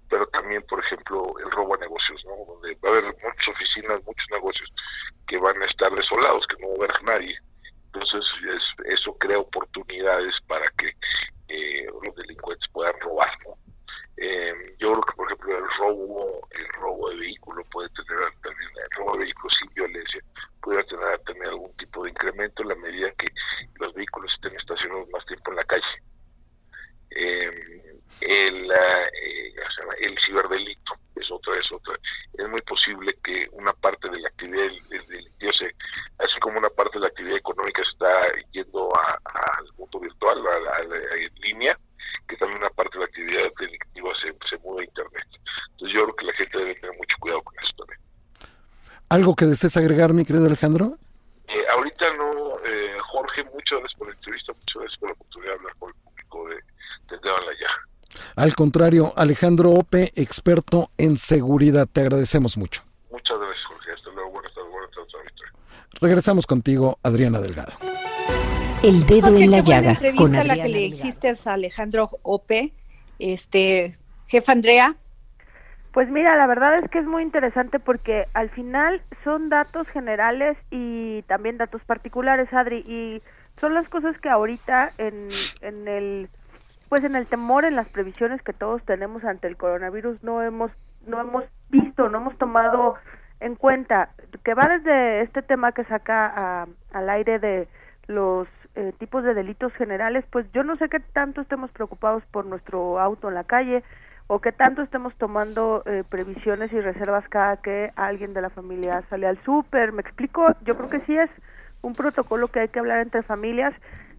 pero 0.09 0.27
también, 0.27 0.61
por 0.69 0.79
ejemplo, 0.83 1.25
el 1.43 1.49
robo 1.51 1.73
a 1.73 1.77
negocios, 1.77 2.21
¿no? 2.25 2.45
donde 2.45 2.75
va 2.75 2.89
a 2.89 2.91
haber 2.91 3.05
muchas 3.05 3.47
oficinas, 3.49 4.03
muchos 4.05 4.27
negocios 4.29 4.69
que 5.25 5.37
van 5.37 5.59
a 5.61 5.65
estar 5.65 5.91
desolados, 5.91 6.45
que 6.47 6.61
no 6.61 6.67
va 6.67 6.73
a 6.73 6.85
haber 6.85 7.03
nadie. 7.03 7.37
Entonces, 7.85 8.21
eso 8.85 9.13
crea 9.17 9.39
oportunidades 9.39 10.33
para 10.47 10.65
que 10.77 10.89
eh, 11.47 11.85
los 12.03 12.15
delincuentes 12.15 12.69
puedan 12.71 12.93
robar. 13.01 13.31
¿no? 13.45 13.55
Eh, 14.17 14.75
yo 14.79 14.91
creo 14.91 15.01
que, 15.01 15.13
por 15.13 15.25
ejemplo, 15.27 15.57
el 15.57 15.65
robo, 15.79 16.47
el 16.51 16.67
robo 16.79 17.09
de 17.09 17.15
vehículo 17.17 17.63
puede 17.71 17.89
tener 17.89 18.31
también, 18.43 18.69
el 18.83 18.97
robo 18.97 19.13
de 19.13 19.19
vehículos 19.19 19.57
sin 19.59 19.73
violencia 19.73 20.21
pudiera 20.61 20.83
tener 20.85 21.19
también 21.21 21.47
algún 21.47 21.75
tipo 21.77 22.03
de 22.03 22.11
incremento 22.11 22.61
en 22.61 22.69
la 22.69 22.75
medida 22.75 23.11
que 23.17 23.27
los 23.79 23.93
vehículos 23.93 24.31
estén 24.31 24.55
estacionados 24.55 25.09
más 25.09 25.25
tiempo 25.25 25.51
en 25.51 25.55
la 25.57 25.63
calle. 25.63 26.03
Eh, 27.15 27.99
el, 28.21 28.71
eh, 28.71 29.53
el 30.01 30.17
ciberdelito 30.25 30.93
es 31.15 31.31
otra, 31.31 31.53
es 31.57 31.71
otra. 31.71 31.97
Es 32.33 32.47
muy 32.47 32.61
posible 32.61 33.15
que 33.23 33.45
una 33.51 33.73
parte 33.73 34.09
de 34.09 34.19
la 34.19 34.29
actividad 34.29 34.69
delictiva, 34.89 35.51
así 36.19 36.39
como 36.39 36.59
una 36.59 36.69
parte 36.69 36.97
de 36.97 37.01
la 37.01 37.07
actividad 37.07 37.37
económica 37.37 37.81
está 37.81 38.21
yendo 38.51 38.89
al 38.97 39.73
mundo 39.77 39.99
virtual, 39.99 40.41
a 40.47 41.15
en 41.15 41.35
línea, 41.41 41.77
que 42.27 42.37
también 42.37 42.59
una 42.59 42.69
parte 42.71 42.97
de 42.97 42.99
la 42.99 43.05
actividad 43.05 43.51
delictiva 43.59 44.09
se, 44.21 44.33
se 44.49 44.57
mueve 44.59 44.81
a 44.81 44.85
Internet. 44.85 45.27
Entonces 45.71 45.93
yo 45.93 46.03
creo 46.03 46.15
que 46.15 46.25
la 46.25 46.33
gente 46.33 46.57
debe 46.57 46.75
tener 46.75 46.97
mucho 46.97 47.17
cuidado 47.19 47.41
con 47.41 47.55
eso 47.59 47.75
también. 47.77 47.99
¿Algo 49.09 49.35
que 49.35 49.45
desees 49.45 49.77
agregar, 49.77 50.13
mi 50.13 50.25
querido 50.25 50.45
Alejandro? 50.45 50.97
Eh, 51.47 51.63
ahorita 51.75 52.13
no, 52.15 52.57
eh, 52.65 52.97
Jorge, 53.11 53.43
muchas 53.43 53.79
gracias 53.79 53.99
por 53.99 54.07
la 54.07 54.13
entrevista, 54.13 54.53
muchas 54.53 54.75
gracias 54.75 54.97
por 54.97 55.09
la 55.09 55.13
oportunidad 55.13 55.51
de 55.51 55.57
hablar 55.57 55.75
con 55.77 55.89
el 55.89 55.95
público 55.95 56.49
de, 56.49 56.55
de 56.55 57.29
la 57.29 57.53
Ya. 57.59 58.22
Al 58.35 58.55
contrario, 58.55 59.13
Alejandro 59.15 59.71
Ope, 59.71 60.11
experto 60.15 60.89
en 60.97 61.17
seguridad, 61.17 61.87
te 61.91 62.01
agradecemos 62.01 62.57
mucho. 62.57 62.81
Muchas 63.11 63.37
gracias, 63.37 63.65
Jorge. 63.67 63.91
Hasta 63.91 64.09
luego. 64.11 64.31
Buenas 64.31 64.53
tardes, 64.53 64.71
buenas 64.71 64.91
tardes. 64.91 66.01
Regresamos 66.01 66.47
contigo, 66.47 66.97
Adriana 67.03 67.39
Delgado. 67.39 67.73
El 68.83 69.05
dedo 69.05 69.27
en 69.37 69.51
la 69.51 69.59
llaga. 69.59 69.91
entrevista 69.91 70.21
con 70.21 70.47
la 70.47 70.55
que 70.55 70.67
le 70.67 70.81
hiciste 70.81 71.29
a 71.29 71.53
Alejandro 71.53 72.09
Ope, 72.23 72.73
este, 73.19 73.95
jefa 74.27 74.51
Andrea. 74.51 74.95
Pues 75.93 76.09
mira, 76.09 76.35
la 76.35 76.47
verdad 76.47 76.79
es 76.79 76.89
que 76.89 76.99
es 76.99 77.05
muy 77.05 77.21
interesante 77.21 77.79
porque 77.79 78.25
al 78.33 78.49
final 78.49 78.99
son 79.23 79.49
datos 79.49 79.87
generales 79.87 80.57
y 80.71 81.21
también 81.23 81.57
datos 81.57 81.83
particulares, 81.85 82.51
Adri, 82.51 82.79
y 82.79 83.21
son 83.61 83.75
las 83.75 83.87
cosas 83.89 84.19
que 84.19 84.27
ahorita 84.27 84.91
en, 84.97 85.27
en 85.61 85.87
el 85.87 86.29
pues 86.93 87.05
en 87.05 87.15
el 87.15 87.25
temor, 87.25 87.65
en 87.65 87.75
las 87.75 87.89
previsiones 87.89 88.43
que 88.43 88.53
todos 88.53 88.83
tenemos 88.83 89.23
ante 89.23 89.47
el 89.47 89.57
coronavirus 89.57 90.23
no 90.23 90.43
hemos 90.43 90.71
no 91.07 91.19
hemos 91.19 91.43
visto, 91.71 92.07
no 92.07 92.19
hemos 92.19 92.37
tomado 92.37 92.97
en 93.39 93.55
cuenta 93.55 94.09
que 94.43 94.53
va 94.53 94.67
desde 94.67 95.21
este 95.21 95.41
tema 95.41 95.71
que 95.71 95.81
saca 95.81 96.67
al 96.91 97.09
aire 97.09 97.39
de 97.39 97.67
los 98.05 98.47
eh, 98.75 98.93
tipos 98.99 99.23
de 99.23 99.33
delitos 99.33 99.73
generales, 99.73 100.23
pues 100.29 100.45
yo 100.51 100.63
no 100.63 100.75
sé 100.75 100.87
qué 100.87 100.99
tanto 100.99 101.41
estemos 101.41 101.71
preocupados 101.71 102.23
por 102.27 102.45
nuestro 102.45 102.99
auto 102.99 103.27
en 103.27 103.33
la 103.33 103.43
calle 103.43 103.83
o 104.27 104.39
qué 104.39 104.51
tanto 104.51 104.83
estemos 104.83 105.15
tomando 105.15 105.81
eh, 105.87 106.03
previsiones 106.07 106.71
y 106.73 106.79
reservas 106.79 107.27
cada 107.27 107.57
que 107.57 107.91
alguien 107.95 108.35
de 108.35 108.41
la 108.41 108.51
familia 108.51 109.01
sale 109.09 109.25
al 109.25 109.43
súper. 109.45 109.93
¿Me 109.93 110.01
explico? 110.01 110.45
Yo 110.63 110.77
creo 110.77 110.89
que 110.89 111.01
sí 111.07 111.17
es 111.17 111.31
un 111.81 111.95
protocolo 111.95 112.49
que 112.49 112.59
hay 112.59 112.67
que 112.67 112.77
hablar 112.77 112.99
entre 112.99 113.23
familias 113.23 113.73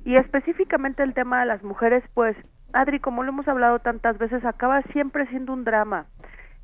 y 0.05 0.17
específicamente 0.17 1.05
el 1.05 1.15
tema 1.15 1.39
de 1.39 1.47
las 1.47 1.63
mujeres, 1.63 2.03
pues 2.15 2.37
Adri, 2.75 3.01
como 3.01 3.23
lo 3.23 3.31
hemos 3.31 3.49
hablado 3.49 3.79
tantas 3.79 4.19
veces, 4.19 4.45
acaba 4.45 4.83
siempre 4.93 5.27
siendo 5.29 5.53
un 5.53 5.65
drama. 5.65 6.07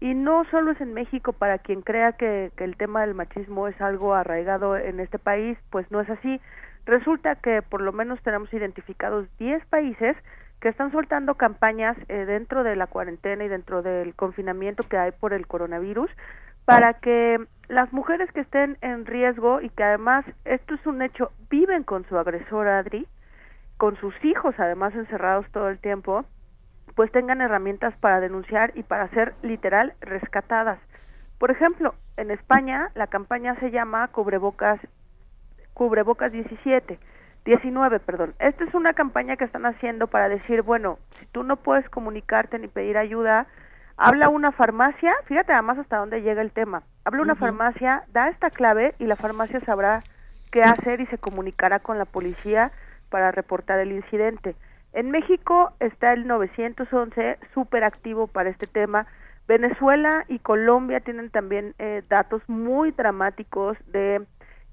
Y 0.00 0.14
no 0.14 0.44
solo 0.50 0.72
es 0.72 0.80
en 0.80 0.92
México, 0.92 1.32
para 1.32 1.58
quien 1.58 1.82
crea 1.82 2.12
que, 2.12 2.52
que 2.56 2.64
el 2.64 2.76
tema 2.76 3.02
del 3.02 3.14
machismo 3.14 3.68
es 3.68 3.80
algo 3.80 4.14
arraigado 4.14 4.76
en 4.76 5.00
este 5.00 5.18
país, 5.18 5.56
pues 5.70 5.90
no 5.90 6.00
es 6.00 6.10
así 6.10 6.40
Resulta 6.86 7.36
que 7.36 7.62
por 7.62 7.82
lo 7.82 7.92
menos 7.92 8.20
tenemos 8.22 8.52
identificados 8.52 9.26
10 9.38 9.64
países 9.66 10.16
que 10.60 10.68
están 10.68 10.92
soltando 10.92 11.34
campañas 11.36 11.96
eh, 12.08 12.24
dentro 12.26 12.64
de 12.64 12.76
la 12.76 12.86
cuarentena 12.86 13.44
y 13.44 13.48
dentro 13.48 13.82
del 13.82 14.14
confinamiento 14.14 14.82
que 14.88 14.98
hay 14.98 15.12
por 15.12 15.32
el 15.32 15.46
coronavirus 15.46 16.10
para 16.64 16.94
que 16.94 17.38
las 17.68 17.92
mujeres 17.92 18.30
que 18.32 18.40
estén 18.40 18.76
en 18.80 19.06
riesgo 19.06 19.60
y 19.60 19.70
que 19.70 19.84
además 19.84 20.24
esto 20.44 20.74
es 20.74 20.86
un 20.86 21.00
hecho 21.00 21.32
viven 21.48 21.84
con 21.84 22.04
su 22.06 22.18
agresor 22.18 22.68
Adri 22.68 23.06
con 23.80 23.96
sus 23.96 24.14
hijos 24.22 24.54
además 24.58 24.94
encerrados 24.94 25.50
todo 25.52 25.70
el 25.70 25.78
tiempo 25.78 26.26
pues 26.94 27.10
tengan 27.12 27.40
herramientas 27.40 27.96
para 27.96 28.20
denunciar 28.20 28.72
y 28.74 28.82
para 28.82 29.08
ser 29.08 29.32
literal 29.40 29.94
rescatadas 30.02 30.78
por 31.38 31.50
ejemplo 31.50 31.94
en 32.18 32.30
España 32.30 32.90
la 32.94 33.06
campaña 33.06 33.54
se 33.54 33.70
llama 33.70 34.06
cubrebocas 34.08 34.78
cubrebocas 35.72 36.30
17 36.30 36.98
19, 37.46 38.00
perdón. 38.00 38.34
Esta 38.38 38.64
es 38.64 38.74
una 38.74 38.92
campaña 38.92 39.38
que 39.38 39.44
están 39.44 39.64
haciendo 39.64 40.08
para 40.08 40.28
decir, 40.28 40.60
bueno, 40.60 40.98
si 41.18 41.24
tú 41.24 41.42
no 41.42 41.56
puedes 41.56 41.88
comunicarte 41.88 42.58
ni 42.58 42.68
pedir 42.68 42.98
ayuda, 42.98 43.46
habla 43.96 44.28
una 44.28 44.52
farmacia, 44.52 45.14
fíjate 45.24 45.54
además 45.54 45.78
hasta 45.78 45.96
dónde 45.96 46.20
llega 46.20 46.42
el 46.42 46.52
tema. 46.52 46.82
Habla 47.06 47.22
una 47.22 47.34
farmacia, 47.36 48.02
da 48.12 48.28
esta 48.28 48.50
clave 48.50 48.94
y 48.98 49.06
la 49.06 49.16
farmacia 49.16 49.58
sabrá 49.60 50.00
qué 50.52 50.62
hacer 50.62 51.00
y 51.00 51.06
se 51.06 51.16
comunicará 51.16 51.78
con 51.78 51.96
la 51.96 52.04
policía 52.04 52.72
para 53.10 53.30
reportar 53.32 53.78
el 53.80 53.92
incidente. 53.92 54.54
En 54.92 55.10
México 55.10 55.72
está 55.80 56.12
el 56.12 56.26
911 56.26 57.38
súper 57.54 57.84
activo 57.84 58.26
para 58.26 58.50
este 58.50 58.66
tema. 58.66 59.06
Venezuela 59.46 60.24
y 60.28 60.38
Colombia 60.38 61.00
tienen 61.00 61.30
también 61.30 61.74
eh, 61.78 62.02
datos 62.08 62.42
muy 62.48 62.92
dramáticos 62.92 63.76
de 63.86 64.22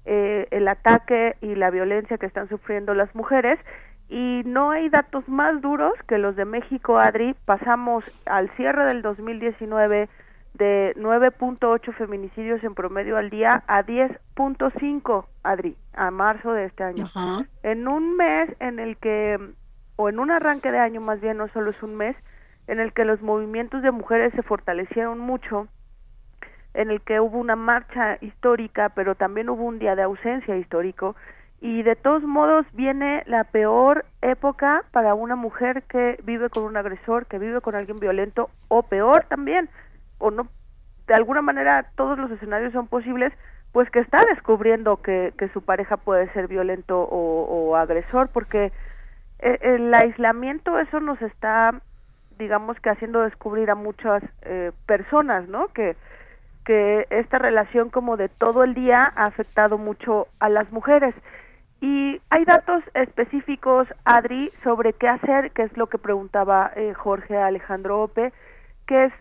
eh, 0.04 0.46
el 0.50 0.68
ataque 0.68 1.36
y 1.40 1.54
la 1.54 1.70
violencia 1.70 2.18
que 2.18 2.26
están 2.26 2.48
sufriendo 2.48 2.94
las 2.94 3.14
mujeres 3.14 3.58
y 4.08 4.42
no 4.46 4.70
hay 4.70 4.88
datos 4.88 5.28
más 5.28 5.60
duros 5.60 5.92
que 6.06 6.18
los 6.18 6.34
de 6.34 6.46
México, 6.46 6.98
Adri. 6.98 7.34
Pasamos 7.44 8.04
al 8.26 8.48
cierre 8.56 8.86
del 8.86 9.02
2019 9.02 10.08
de 10.58 10.92
9.8 10.96 11.94
feminicidios 11.94 12.62
en 12.64 12.74
promedio 12.74 13.16
al 13.16 13.30
día 13.30 13.62
a 13.66 13.84
10.5, 13.84 15.26
Adri, 15.42 15.76
a 15.94 16.10
marzo 16.10 16.52
de 16.52 16.66
este 16.66 16.84
año. 16.84 17.04
En 17.62 17.88
un 17.88 18.16
mes 18.16 18.50
en 18.60 18.78
el 18.78 18.96
que, 18.96 19.38
o 19.96 20.08
en 20.08 20.18
un 20.18 20.30
arranque 20.30 20.70
de 20.70 20.78
año 20.78 21.00
más 21.00 21.20
bien, 21.20 21.38
no 21.38 21.48
solo 21.48 21.70
es 21.70 21.82
un 21.82 21.96
mes, 21.96 22.16
en 22.66 22.80
el 22.80 22.92
que 22.92 23.04
los 23.04 23.22
movimientos 23.22 23.82
de 23.82 23.92
mujeres 23.92 24.32
se 24.34 24.42
fortalecieron 24.42 25.18
mucho, 25.18 25.68
en 26.74 26.90
el 26.90 27.00
que 27.00 27.20
hubo 27.20 27.38
una 27.38 27.56
marcha 27.56 28.18
histórica, 28.20 28.90
pero 28.90 29.14
también 29.14 29.48
hubo 29.48 29.64
un 29.64 29.78
día 29.78 29.96
de 29.96 30.02
ausencia 30.02 30.56
histórico 30.56 31.16
y 31.60 31.82
de 31.82 31.96
todos 31.96 32.22
modos 32.22 32.66
viene 32.72 33.22
la 33.26 33.44
peor 33.44 34.04
época 34.22 34.84
para 34.92 35.14
una 35.14 35.34
mujer 35.34 35.82
que 35.84 36.20
vive 36.22 36.50
con 36.50 36.64
un 36.64 36.76
agresor, 36.76 37.26
que 37.26 37.38
vive 37.38 37.60
con 37.60 37.74
alguien 37.74 37.98
violento 37.98 38.50
o 38.68 38.82
peor 38.82 39.24
también, 39.28 39.68
o 40.18 40.30
no, 40.30 40.48
de 41.06 41.14
alguna 41.14 41.42
manera 41.42 41.90
todos 41.96 42.18
los 42.18 42.30
escenarios 42.30 42.72
son 42.72 42.86
posibles, 42.86 43.32
pues 43.72 43.90
que 43.90 44.00
está 44.00 44.24
descubriendo 44.24 44.98
que, 44.98 45.32
que 45.38 45.48
su 45.48 45.62
pareja 45.62 45.96
puede 45.96 46.32
ser 46.32 46.48
violento 46.48 47.00
o, 47.00 47.76
agresor, 47.76 48.30
porque 48.32 48.72
eh, 49.38 49.58
el 49.62 49.92
aislamiento 49.94 50.78
eso 50.78 51.00
nos 51.00 51.20
está, 51.22 51.80
digamos 52.38 52.80
que 52.80 52.90
haciendo 52.90 53.22
descubrir 53.22 53.70
a 53.70 53.74
muchas 53.74 54.22
eh, 54.42 54.72
personas, 54.86 55.48
¿no? 55.48 55.68
Que 55.68 55.96
que 56.68 57.06
esta 57.08 57.38
relación 57.38 57.88
como 57.88 58.18
de 58.18 58.28
todo 58.28 58.62
el 58.62 58.74
día 58.74 59.10
ha 59.16 59.24
afectado 59.24 59.78
mucho 59.78 60.26
a 60.38 60.50
las 60.50 60.70
mujeres. 60.70 61.14
Y 61.80 62.20
hay 62.28 62.44
datos 62.44 62.84
específicos, 62.92 63.88
Adri, 64.04 64.50
sobre 64.62 64.92
qué 64.92 65.08
hacer, 65.08 65.50
que 65.52 65.62
es 65.62 65.74
lo 65.78 65.86
que 65.86 65.96
preguntaba 65.96 66.70
eh, 66.76 66.92
Jorge 66.92 67.38
Alejandro 67.38 68.02
Ope, 68.02 68.34
que 68.86 69.06
es, 69.06 69.12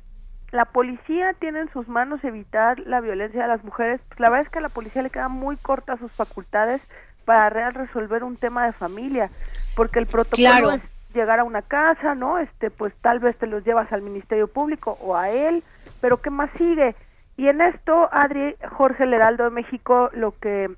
¿la 0.51 0.65
policía 0.65 1.33
tiene 1.33 1.62
en 1.62 1.71
sus 1.71 1.88
manos 1.88 2.23
evitar 2.23 2.79
la 2.79 3.01
violencia 3.01 3.41
de 3.41 3.47
las 3.47 3.63
mujeres? 3.63 4.01
Pues 4.07 4.19
la 4.19 4.29
verdad 4.29 4.45
es 4.45 4.51
que 4.51 4.60
a 4.60 4.62
la 4.62 4.69
policía 4.69 5.01
le 5.01 5.10
quedan 5.10 5.31
muy 5.31 5.57
cortas 5.57 5.99
sus 5.99 6.12
facultades 6.12 6.81
para 7.25 7.49
real 7.49 7.73
resolver 7.73 8.23
un 8.23 8.38
tema 8.38 8.65
de 8.65 8.73
familia, 8.73 9.29
porque 9.75 9.99
el 9.99 10.07
protocolo 10.07 10.71
es 10.71 10.81
llegar 11.13 11.39
a 11.39 11.43
una 11.43 11.62
casa, 11.62 12.15
¿no? 12.15 12.38
Este, 12.38 12.69
pues 12.69 12.93
tal 13.01 13.19
vez 13.19 13.38
te 13.38 13.47
los 13.47 13.65
llevas 13.65 13.91
al 13.91 14.01
Ministerio 14.01 14.47
Público 14.47 14.97
o 15.01 15.15
a 15.15 15.29
él, 15.29 15.63
pero 15.99 16.21
¿qué 16.21 16.29
más 16.29 16.49
sigue? 16.57 16.95
Y 17.36 17.49
en 17.49 17.62
esto, 17.62 18.10
Adri, 18.12 18.55
Jorge 18.71 19.05
Leraldo 19.05 19.43
de 19.43 19.49
México, 19.49 20.10
lo 20.13 20.38
que 20.39 20.69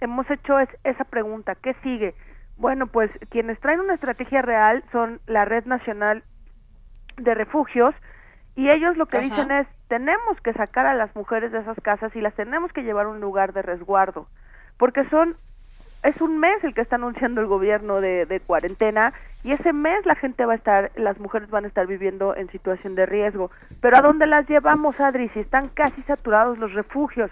hemos 0.00 0.30
hecho 0.30 0.58
es 0.58 0.68
esa 0.84 1.04
pregunta, 1.04 1.54
¿qué 1.54 1.74
sigue? 1.82 2.14
Bueno, 2.58 2.86
pues 2.86 3.10
quienes 3.30 3.58
traen 3.60 3.80
una 3.80 3.94
estrategia 3.94 4.42
real 4.42 4.84
son 4.92 5.20
la 5.26 5.44
Red 5.44 5.64
Nacional 5.66 6.22
de 7.16 7.34
Refugios 7.34 7.94
y 8.56 8.70
ellos 8.70 8.96
lo 8.96 9.06
que 9.06 9.20
dicen 9.20 9.50
es, 9.50 9.66
tenemos 9.88 10.40
que 10.42 10.52
sacar 10.54 10.86
a 10.86 10.94
las 10.94 11.14
mujeres 11.14 11.52
de 11.52 11.58
esas 11.58 11.78
casas 11.82 12.14
y 12.16 12.20
las 12.20 12.34
tenemos 12.34 12.72
que 12.72 12.82
llevar 12.82 13.06
a 13.06 13.10
un 13.10 13.20
lugar 13.20 13.52
de 13.52 13.62
resguardo, 13.62 14.26
porque 14.78 15.04
son 15.10 15.36
es 16.02 16.20
un 16.20 16.38
mes 16.38 16.62
el 16.62 16.72
que 16.72 16.82
está 16.82 16.96
anunciando 16.96 17.40
el 17.40 17.48
gobierno 17.48 18.00
de, 18.00 18.26
de, 18.26 18.38
cuarentena 18.40 19.12
y 19.42 19.52
ese 19.52 19.72
mes 19.72 20.06
la 20.06 20.14
gente 20.14 20.44
va 20.46 20.52
a 20.52 20.56
estar, 20.56 20.92
las 20.94 21.18
mujeres 21.18 21.50
van 21.50 21.64
a 21.64 21.68
estar 21.68 21.86
viviendo 21.86 22.36
en 22.36 22.48
situación 22.50 22.94
de 22.94 23.06
riesgo. 23.06 23.50
Pero 23.80 23.96
¿a 23.96 24.02
dónde 24.02 24.26
las 24.26 24.48
llevamos, 24.48 25.00
Adri? 25.00 25.28
Si 25.30 25.40
están 25.40 25.68
casi 25.68 26.02
saturados 26.02 26.58
los 26.58 26.74
refugios, 26.74 27.30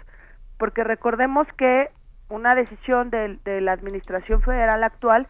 porque 0.57 0.83
recordemos 0.83 1.47
que 1.57 1.89
una 2.29 2.53
decisión 2.53 3.09
de, 3.09 3.37
de 3.45 3.61
la 3.61 3.71
administración 3.71 4.41
federal 4.41 4.83
actual, 4.83 5.27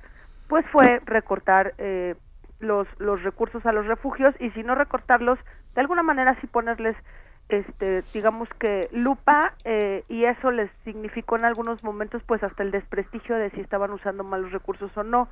pues 0.48 0.66
fue 0.72 1.02
recortar 1.06 1.74
eh, 1.78 2.16
los, 2.60 2.88
los 3.00 3.22
recursos 3.24 3.66
a 3.66 3.72
los 3.72 3.86
refugios 3.86 4.34
y 4.40 4.50
si 4.52 4.64
no 4.64 4.76
recortarlos, 4.76 5.40
de 5.76 5.82
alguna 5.82 6.04
manera 6.04 6.40
sí 6.42 6.48
ponerles 6.48 6.96
este 7.50 8.02
digamos 8.14 8.50
que 8.60 8.90
lupa 8.92 9.54
eh, 9.66 10.04
y 10.10 10.26
eso 10.26 10.50
les 10.50 10.72
significó 10.84 11.38
en 11.38 11.46
algunos 11.46 11.84
momentos 11.84 12.24
pues 12.26 12.42
hasta 12.44 12.64
el 12.64 12.72
desprestigio 12.72 13.36
de 13.36 13.52
si 13.52 13.62
estaban 13.62 13.92
usando 13.92 14.24
mal 14.24 14.44
los 14.44 14.52
recursos 14.52 14.96
o 14.98 15.04
no. 15.04 15.30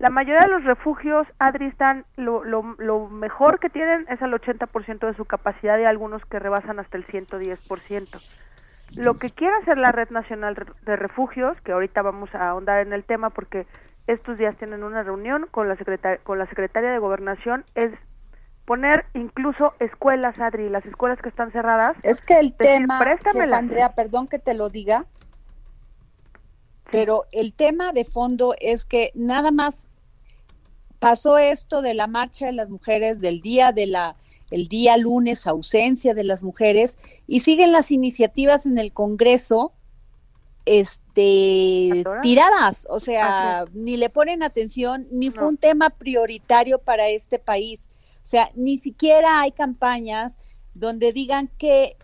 La 0.00 0.10
mayoría 0.10 0.40
de 0.40 0.48
los 0.48 0.64
refugios 0.64 1.24
Adri 1.38 1.66
están 1.66 2.04
lo, 2.16 2.42
lo, 2.42 3.08
mejor 3.08 3.60
que 3.60 3.70
tienen 3.70 4.06
es 4.08 4.20
al 4.22 4.32
80% 4.32 5.06
de 5.06 5.14
su 5.14 5.24
capacidad 5.24 5.78
y 5.78 5.84
algunos 5.84 6.24
que 6.24 6.40
rebasan 6.40 6.80
hasta 6.80 6.96
el 6.96 7.06
110% 7.06 8.44
lo 8.96 9.14
que 9.14 9.30
quiere 9.30 9.56
hacer 9.56 9.78
la 9.78 9.92
red 9.92 10.10
nacional 10.10 10.56
de 10.82 10.96
refugios 10.96 11.56
que 11.62 11.72
ahorita 11.72 12.02
vamos 12.02 12.34
a 12.34 12.50
ahondar 12.50 12.84
en 12.84 12.92
el 12.92 13.04
tema 13.04 13.30
porque 13.30 13.66
estos 14.06 14.36
días 14.36 14.56
tienen 14.56 14.82
una 14.82 15.02
reunión 15.02 15.46
con 15.50 15.68
la 15.68 15.76
secretaria 15.76 16.18
con 16.22 16.38
la 16.38 16.46
secretaria 16.46 16.90
de 16.90 16.98
gobernación 16.98 17.64
es 17.74 17.92
poner 18.64 19.04
incluso 19.14 19.74
escuelas, 19.80 20.38
Adri, 20.38 20.68
las 20.68 20.84
escuelas 20.86 21.18
que 21.22 21.28
están 21.28 21.52
cerradas. 21.52 21.96
Es 22.02 22.22
que 22.22 22.38
el 22.38 22.54
tema, 22.54 22.98
Andrea, 23.52 23.94
perdón 23.94 24.26
que 24.26 24.38
te 24.38 24.54
lo 24.54 24.70
diga, 24.70 25.06
pero 26.90 27.24
el 27.32 27.52
tema 27.52 27.92
de 27.92 28.04
fondo 28.04 28.54
es 28.60 28.84
que 28.84 29.10
nada 29.14 29.50
más 29.50 29.90
pasó 30.98 31.38
esto 31.38 31.82
de 31.82 31.94
la 31.94 32.06
marcha 32.06 32.46
de 32.46 32.52
las 32.52 32.70
mujeres 32.70 33.20
del 33.20 33.40
día 33.40 33.72
de 33.72 33.86
la 33.86 34.16
el 34.50 34.68
día 34.68 34.96
lunes 34.96 35.46
ausencia 35.46 36.14
de 36.14 36.22
las 36.22 36.42
mujeres 36.42 36.98
y 37.26 37.40
siguen 37.40 37.72
las 37.72 37.90
iniciativas 37.90 38.66
en 38.66 38.78
el 38.78 38.92
Congreso 38.92 39.72
este 40.64 42.04
tiradas, 42.22 42.86
o 42.88 43.00
sea, 43.00 43.66
ni 43.72 43.96
le 43.96 44.08
ponen 44.08 44.42
atención, 44.42 45.06
ni 45.10 45.30
fue 45.30 45.46
un 45.46 45.56
tema 45.58 45.90
prioritario 45.90 46.78
para 46.78 47.08
este 47.08 47.38
país. 47.38 47.88
O 48.24 48.26
sea, 48.26 48.48
ni 48.54 48.78
siquiera 48.78 49.42
hay 49.42 49.52
campañas 49.52 50.38
donde 50.72 51.12
digan 51.12 51.48
que 51.58 51.96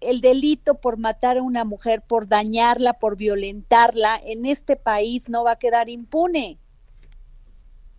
el 0.00 0.20
delito 0.20 0.76
por 0.76 0.98
matar 0.98 1.36
a 1.36 1.42
una 1.42 1.64
mujer, 1.64 2.02
por 2.02 2.26
dañarla, 2.26 2.94
por 2.94 3.16
violentarla, 3.16 4.18
en 4.24 4.46
este 4.46 4.76
país 4.76 5.28
no 5.28 5.44
va 5.44 5.52
a 5.52 5.58
quedar 5.58 5.90
impune. 5.90 6.58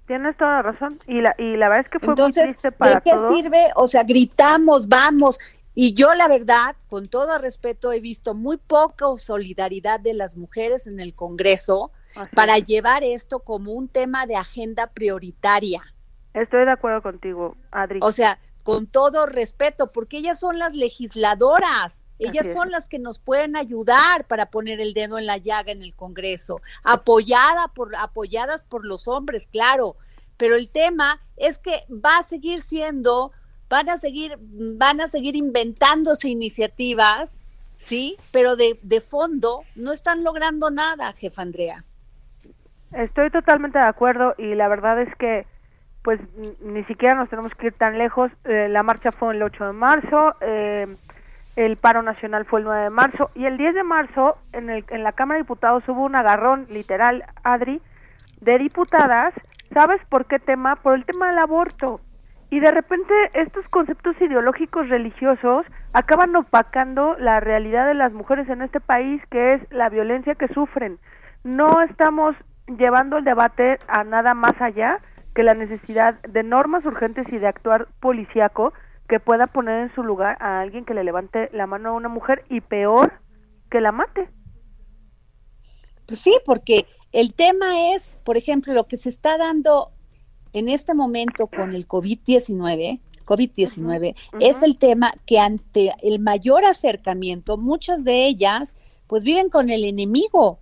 Tienes 0.08 0.36
toda 0.38 0.52
la 0.52 0.62
razón. 0.64 0.98
Y 1.08 1.22
la, 1.22 1.36
y 1.38 1.56
la 1.58 1.70
verdad 1.70 1.86
es 1.86 1.90
que 1.92 2.00
fue 2.00 2.14
Entonces, 2.14 2.46
muy 2.46 2.54
triste 2.54 2.72
para 2.72 2.96
¿de 2.96 3.02
qué 3.02 3.12
sirve? 3.36 3.64
O 3.76 3.88
sea, 3.88 4.04
gritamos, 4.04 4.88
vamos. 4.88 5.38
Y 5.76 5.94
yo, 5.94 6.16
la 6.16 6.28
verdad, 6.28 6.76
con 6.88 7.08
todo 7.08 7.38
respeto, 7.38 7.92
he 7.92 8.00
visto 8.00 8.34
muy 8.34 8.58
poca 8.58 9.06
solidaridad 9.18 10.00
de 10.00 10.16
las 10.16 10.36
mujeres 10.36 10.88
en 10.88 11.00
el 11.00 11.14
Congreso 11.14 11.92
para 12.34 12.58
llevar 12.58 13.04
esto 13.04 13.40
como 13.40 13.74
un 13.74 13.88
tema 13.88 14.26
de 14.26 14.36
agenda 14.36 14.88
prioritaria. 14.88 15.82
Estoy 16.34 16.65
de 16.65 16.72
acuerdo 16.72 17.02
contigo, 17.02 17.58
Adri. 17.72 18.00
O 18.02 18.12
sea, 18.12 18.38
con 18.63 18.88
todo 18.88 19.26
respeto, 19.26 19.92
porque 19.92 20.18
ellas 20.18 20.39
son 20.39 20.60
las 20.60 20.74
legisladoras, 20.74 22.06
ellas 22.20 22.52
son 22.54 22.70
las 22.70 22.86
que 22.86 23.00
nos 23.00 23.18
pueden 23.18 23.56
ayudar 23.56 24.26
para 24.28 24.48
poner 24.48 24.80
el 24.80 24.94
dedo 24.94 25.18
en 25.18 25.26
la 25.26 25.38
llaga 25.38 25.72
en 25.72 25.82
el 25.82 25.96
Congreso, 25.96 26.62
apoyada 26.84 27.70
por, 27.70 27.96
apoyadas 27.96 28.63
por 28.63 28.86
los 28.86 29.08
hombres, 29.08 29.48
claro, 29.48 29.96
pero 30.38 30.56
el 30.56 30.70
tema 30.70 31.20
es 31.36 31.58
que 31.58 31.84
va 31.89 32.18
a 32.18 32.24
seguir 32.24 32.62
siendo, 32.62 33.32
van 33.70 33.89
a 33.89 33.98
seguir, 33.98 34.38
van 34.39 35.02
a 35.02 35.08
seguir 35.08 35.36
inventándose 35.36 36.30
iniciativas, 36.30 37.46
sí, 37.78 38.18
pero 38.32 38.56
de, 38.56 38.80
de 38.84 39.02
fondo 39.02 39.62
no 39.76 39.94
están 39.94 40.24
logrando 40.24 40.70
nada, 40.70 41.13
jefa 41.13 41.42
Andrea. 41.42 41.86
Estoy 42.92 43.32
totalmente 43.32 43.80
de 43.80 43.86
acuerdo 43.86 44.36
y 44.38 44.56
la 44.56 44.68
verdad 44.68 45.02
es 45.02 45.15
que 45.15 45.46
pues 46.04 46.20
ni 46.62 46.84
siquiera 46.86 47.16
nos 47.16 47.30
tenemos 47.30 47.54
que 47.56 47.68
ir 47.68 47.74
tan 47.74 47.98
lejos. 47.98 48.32
Eh, 48.46 48.68
la 48.70 48.84
marcha 48.84 49.12
fue 49.12 49.36
el 49.36 49.44
8 49.44 49.68
de 49.68 49.74
marzo, 49.74 50.36
eh, 50.42 50.88
el 51.56 51.78
paro 51.78 52.02
nacional 52.02 52.46
fue 52.46 52.60
el 52.60 52.66
9 52.66 52.84
de 52.84 52.90
marzo 52.90 53.32
y 53.36 53.46
el 53.46 53.58
10 53.58 53.76
de 53.76 53.84
marzo 53.84 54.38
en, 54.54 54.70
el, 54.70 54.86
en 54.90 55.04
la 55.04 55.12
Cámara 55.12 55.38
de 55.38 55.44
Diputados 55.44 55.84
hubo 55.88 56.04
un 56.04 56.16
agarrón 56.16 56.68
literal, 56.70 57.26
Adri, 57.44 57.82
de 58.42 58.58
diputadas. 58.58 59.34
¿Sabes 59.74 60.02
por 60.10 60.26
qué 60.26 60.40
tema? 60.40 60.78
Por 60.78 60.96
el 60.96 61.06
tema 61.06 61.28
del 61.28 61.38
aborto. 61.38 62.02
Y 62.50 62.60
de 62.60 62.72
repente 62.72 63.14
estos 63.34 63.68
conceptos 63.70 64.20
ideológicos 64.20 64.90
religiosos 64.90 65.68
acaban 65.94 66.36
opacando 66.36 67.16
la 67.20 67.40
realidad 67.40 67.88
de 67.88 67.94
las 67.94 68.12
mujeres 68.12 68.50
en 68.50 68.62
este 68.64 68.80
país, 68.80 69.22
que 69.30 69.54
es 69.54 69.72
la 69.72 69.90
violencia 69.90 70.34
que 70.34 70.48
sufren. 70.48 70.98
No 71.44 71.82
estamos 71.82 72.36
llevando 72.68 73.18
el 73.18 73.24
debate 73.24 73.78
a 73.88 74.04
nada 74.04 74.34
más 74.34 74.60
allá 74.62 75.00
que 75.39 75.43
la 75.45 75.54
necesidad 75.54 76.15
de 76.23 76.43
normas 76.43 76.84
urgentes 76.84 77.25
y 77.32 77.38
de 77.38 77.47
actuar 77.47 77.88
policíaco 78.02 78.73
que 79.08 79.21
pueda 79.21 79.47
poner 79.47 79.84
en 79.84 79.95
su 79.95 80.04
lugar 80.04 80.36
a 80.41 80.60
alguien 80.60 80.84
que 80.84 80.93
le 80.93 81.06
levante 81.06 81.49
la 81.54 81.65
mano 81.65 81.91
a 81.91 81.93
una 81.93 82.10
mujer 82.10 82.43
y 82.49 82.60
peor 82.60 83.13
que 83.71 83.80
la 83.80 83.93
mate. 83.93 84.28
Pues 86.06 86.19
sí, 86.19 86.38
porque 86.45 86.88
el 87.13 87.34
tema 87.34 87.93
es, 87.93 88.13
por 88.25 88.36
ejemplo, 88.36 88.73
lo 88.73 88.86
que 88.88 88.97
se 88.97 89.08
está 89.08 89.38
dando 89.38 89.93
en 90.52 90.67
este 90.67 90.93
momento 90.93 91.47
con 91.47 91.73
el 91.73 91.88
COVID-19, 91.88 92.99
COVID-19, 93.23 94.15
es 94.41 94.62
el 94.62 94.78
tema 94.78 95.13
que 95.25 95.39
ante 95.39 95.93
el 96.04 96.19
mayor 96.19 96.65
acercamiento, 96.65 97.56
muchas 97.56 98.04
de 98.04 98.25
ellas 98.25 98.75
pues 99.08 99.23
viven 99.23 99.49
con 99.49 99.69
el 99.69 99.86
enemigo. 99.86 100.60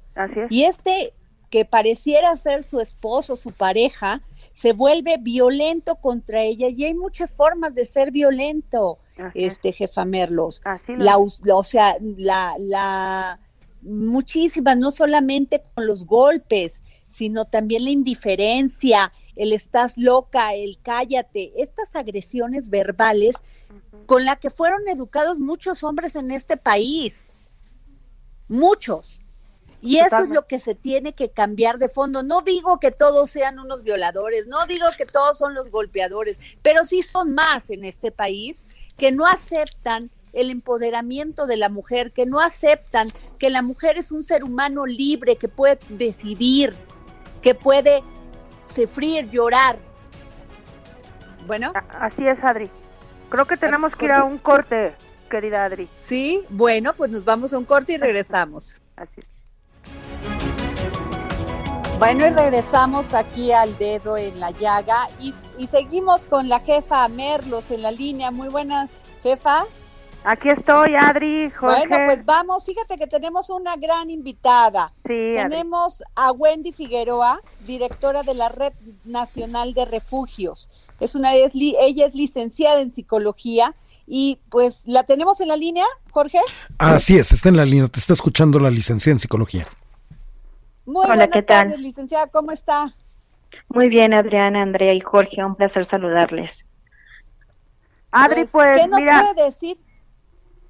Y 0.51 0.65
este 0.65 1.13
que 1.49 1.65
pareciera 1.65 2.37
ser 2.37 2.61
su 2.61 2.79
esposo, 2.79 3.35
su 3.35 3.51
pareja, 3.53 4.21
se 4.57 4.73
vuelve 4.73 5.17
violento 5.19 5.97
contra 5.97 6.41
ella 6.41 6.67
y 6.69 6.85
hay 6.85 6.95
muchas 6.95 7.35
formas 7.35 7.75
de 7.75 7.85
ser 7.85 8.09
violento, 8.09 8.97
este 9.35 9.71
jefa 9.71 10.03
Merlos. 10.03 10.63
la, 10.87 11.19
o 11.19 11.63
sea, 11.63 11.95
la, 12.01 12.55
la 12.57 13.39
muchísimas, 13.83 14.75
no 14.75 14.89
solamente 14.89 15.61
con 15.75 15.85
los 15.85 16.07
golpes, 16.07 16.81
sino 17.05 17.45
también 17.45 17.83
la 17.83 17.91
indiferencia, 17.91 19.13
el 19.35 19.53
estás 19.53 19.95
loca, 19.95 20.55
el 20.55 20.79
cállate, 20.81 21.53
estas 21.57 21.95
agresiones 21.95 22.71
verbales 22.71 23.35
con 24.07 24.25
la 24.25 24.37
que 24.37 24.49
fueron 24.49 24.87
educados 24.87 25.37
muchos 25.37 25.83
hombres 25.83 26.15
en 26.15 26.31
este 26.31 26.57
país. 26.57 27.25
Muchos. 28.47 29.21
Y 29.81 29.99
eso 29.99 30.23
es 30.23 30.29
lo 30.31 30.47
que 30.47 30.59
se 30.59 30.75
tiene 30.75 31.13
que 31.13 31.29
cambiar 31.29 31.77
de 31.77 31.87
fondo. 31.87 32.23
No 32.23 32.41
digo 32.41 32.79
que 32.79 32.91
todos 32.91 33.29
sean 33.29 33.59
unos 33.59 33.83
violadores, 33.83 34.47
no 34.47 34.65
digo 34.65 34.87
que 34.97 35.05
todos 35.05 35.37
son 35.37 35.53
los 35.53 35.69
golpeadores, 35.69 36.39
pero 36.61 36.83
sí 36.83 37.03
son 37.03 37.33
más 37.33 37.69
en 37.69 37.85
este 37.85 38.11
país 38.11 38.63
que 38.97 39.11
no 39.11 39.25
aceptan 39.27 40.09
el 40.33 40.49
empoderamiento 40.49 41.47
de 41.47 41.57
la 41.57 41.69
mujer, 41.69 42.11
que 42.11 42.25
no 42.25 42.39
aceptan 42.39 43.11
que 43.37 43.49
la 43.49 43.61
mujer 43.61 43.97
es 43.97 44.11
un 44.11 44.23
ser 44.23 44.43
humano 44.43 44.85
libre, 44.85 45.35
que 45.37 45.47
puede 45.47 45.79
decidir, 45.89 46.75
que 47.41 47.55
puede 47.55 48.03
sufrir, 48.69 49.29
llorar. 49.29 49.79
Bueno. 51.45 51.71
Así 51.99 52.27
es, 52.27 52.43
Adri. 52.43 52.69
Creo 53.29 53.45
que 53.45 53.57
tenemos 53.57 53.95
que 53.95 54.05
ir 54.05 54.11
a 54.11 54.23
un 54.23 54.37
corte, 54.37 54.95
querida 55.29 55.65
Adri. 55.65 55.87
Sí, 55.91 56.43
bueno, 56.49 56.93
pues 56.95 57.11
nos 57.11 57.25
vamos 57.25 57.53
a 57.53 57.57
un 57.57 57.65
corte 57.65 57.93
y 57.93 57.97
regresamos. 57.97 58.79
Así 58.95 59.21
es. 59.21 59.36
Bueno, 61.99 62.27
y 62.27 62.29
regresamos 62.29 63.15
aquí 63.15 63.51
al 63.51 63.75
dedo 63.79 64.17
en 64.17 64.39
la 64.39 64.51
llaga 64.51 65.09
y, 65.19 65.33
y, 65.57 65.65
seguimos 65.65 66.25
con 66.25 66.47
la 66.47 66.59
jefa 66.59 67.07
Merlos 67.09 67.71
en 67.71 67.81
la 67.81 67.91
línea. 67.91 68.29
Muy 68.29 68.49
buena, 68.49 68.87
jefa. 69.23 69.65
Aquí 70.23 70.49
estoy, 70.49 70.93
Adri, 70.93 71.49
Jorge. 71.49 71.87
Bueno, 71.87 72.05
pues 72.05 72.23
vamos, 72.23 72.65
fíjate 72.65 72.97
que 72.99 73.07
tenemos 73.07 73.49
una 73.49 73.75
gran 73.77 74.11
invitada. 74.11 74.93
Sí, 75.07 75.33
tenemos 75.35 76.03
a 76.15 76.31
Wendy 76.33 76.71
Figueroa, 76.71 77.41
directora 77.65 78.21
de 78.21 78.35
la 78.35 78.49
Red 78.49 78.73
Nacional 79.03 79.73
de 79.73 79.85
Refugios. 79.85 80.69
Es 80.99 81.15
una 81.15 81.33
ella 81.33 82.05
es 82.05 82.13
licenciada 82.13 82.79
en 82.79 82.91
psicología 82.91 83.73
y 84.05 84.39
pues 84.49 84.83
la 84.85 85.03
tenemos 85.03 85.41
en 85.41 85.47
la 85.47 85.57
línea, 85.57 85.85
Jorge. 86.11 86.39
Así 86.77 87.17
es, 87.17 87.31
está 87.31 87.49
en 87.49 87.57
la 87.57 87.65
línea, 87.65 87.87
te 87.87 87.99
está 87.99 88.13
escuchando 88.13 88.59
la 88.59 88.69
licenciada 88.69 89.13
en 89.13 89.19
psicología. 89.19 89.65
Muy 90.87 91.05
Hola, 91.05 91.27
¿qué 91.27 91.41
tal? 91.41 91.67
Licenciada, 91.81 92.27
¿cómo 92.27 92.53
está? 92.53 92.85
Muy 93.67 93.89
bien, 93.89 94.13
Adriana, 94.13 94.61
Andrea 94.61 94.93
y 94.93 95.01
Jorge, 95.01 95.43
un 95.43 95.55
placer 95.55 95.83
saludarles. 95.83 96.65
Adri, 98.09 98.45
pues, 98.45 98.49
pues 98.51 98.81
¿qué 98.81 98.87
nos 98.87 99.01
puede 99.01 99.45
decir? 99.45 99.77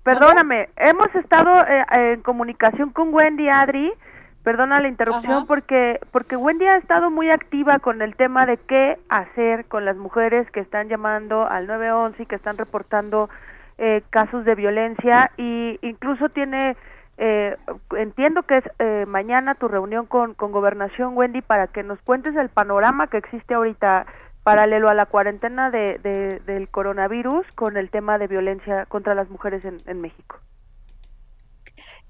Perdóname, 0.01 0.69
hemos 0.75 1.13
estado 1.13 1.53
eh, 1.67 1.86
en 1.91 2.21
comunicación 2.23 2.89
con 2.89 3.13
Wendy 3.13 3.47
Adri, 3.47 3.93
perdona 4.41 4.82
la 4.82 4.88
interrupción 4.88 5.45
porque 5.45 5.99
porque 6.12 6.36
Wendy 6.36 6.65
ha 6.65 6.77
estado 6.77 7.12
muy 7.12 7.30
activa 7.30 7.77
con 7.77 8.01
el 8.01 8.15
tema 8.15 8.47
de 8.47 8.58
qué 8.58 8.97
hacer 9.10 9.65
con 9.65 9.86
las 9.86 9.97
mujeres 9.97 10.49
que 10.49 10.62
están 10.62 10.89
llamando 10.89 11.45
al 11.47 11.67
911 11.67 12.23
y 12.23 12.25
que 12.25 12.36
están 12.36 12.58
reportando 12.58 13.30
eh, 13.77 14.01
casos 14.10 14.45
de 14.45 14.56
violencia 14.56 15.30
y 15.38 15.77
incluso 15.84 16.30
tiene 16.30 16.75
eh, 17.17 17.58
entiendo 17.97 18.43
que 18.43 18.58
es 18.58 19.08
mañana 19.08 19.56
tu 19.56 19.67
reunión 19.67 20.06
con, 20.06 20.34
con 20.34 20.51
Gobernación 20.51 21.17
Wendy 21.17 21.41
para 21.41 21.67
que 21.67 21.84
nos 21.84 21.99
cuentes 22.01 22.36
el 22.36 22.49
panorama 22.49 23.08
que 23.08 23.17
existe 23.17 23.53
ahorita 23.53 24.06
paralelo 24.47 24.88
a 24.88 24.93
la 24.93 25.08
cuarentena 25.08 25.69
de, 25.71 25.99
del 26.45 26.69
coronavirus 26.69 27.45
con 27.56 27.75
el 27.75 27.89
tema 27.89 28.17
de 28.17 28.27
violencia 28.27 28.86
contra 28.86 29.13
las 29.13 29.30
mujeres 29.30 29.65
en, 29.65 29.99
México. 29.99 30.38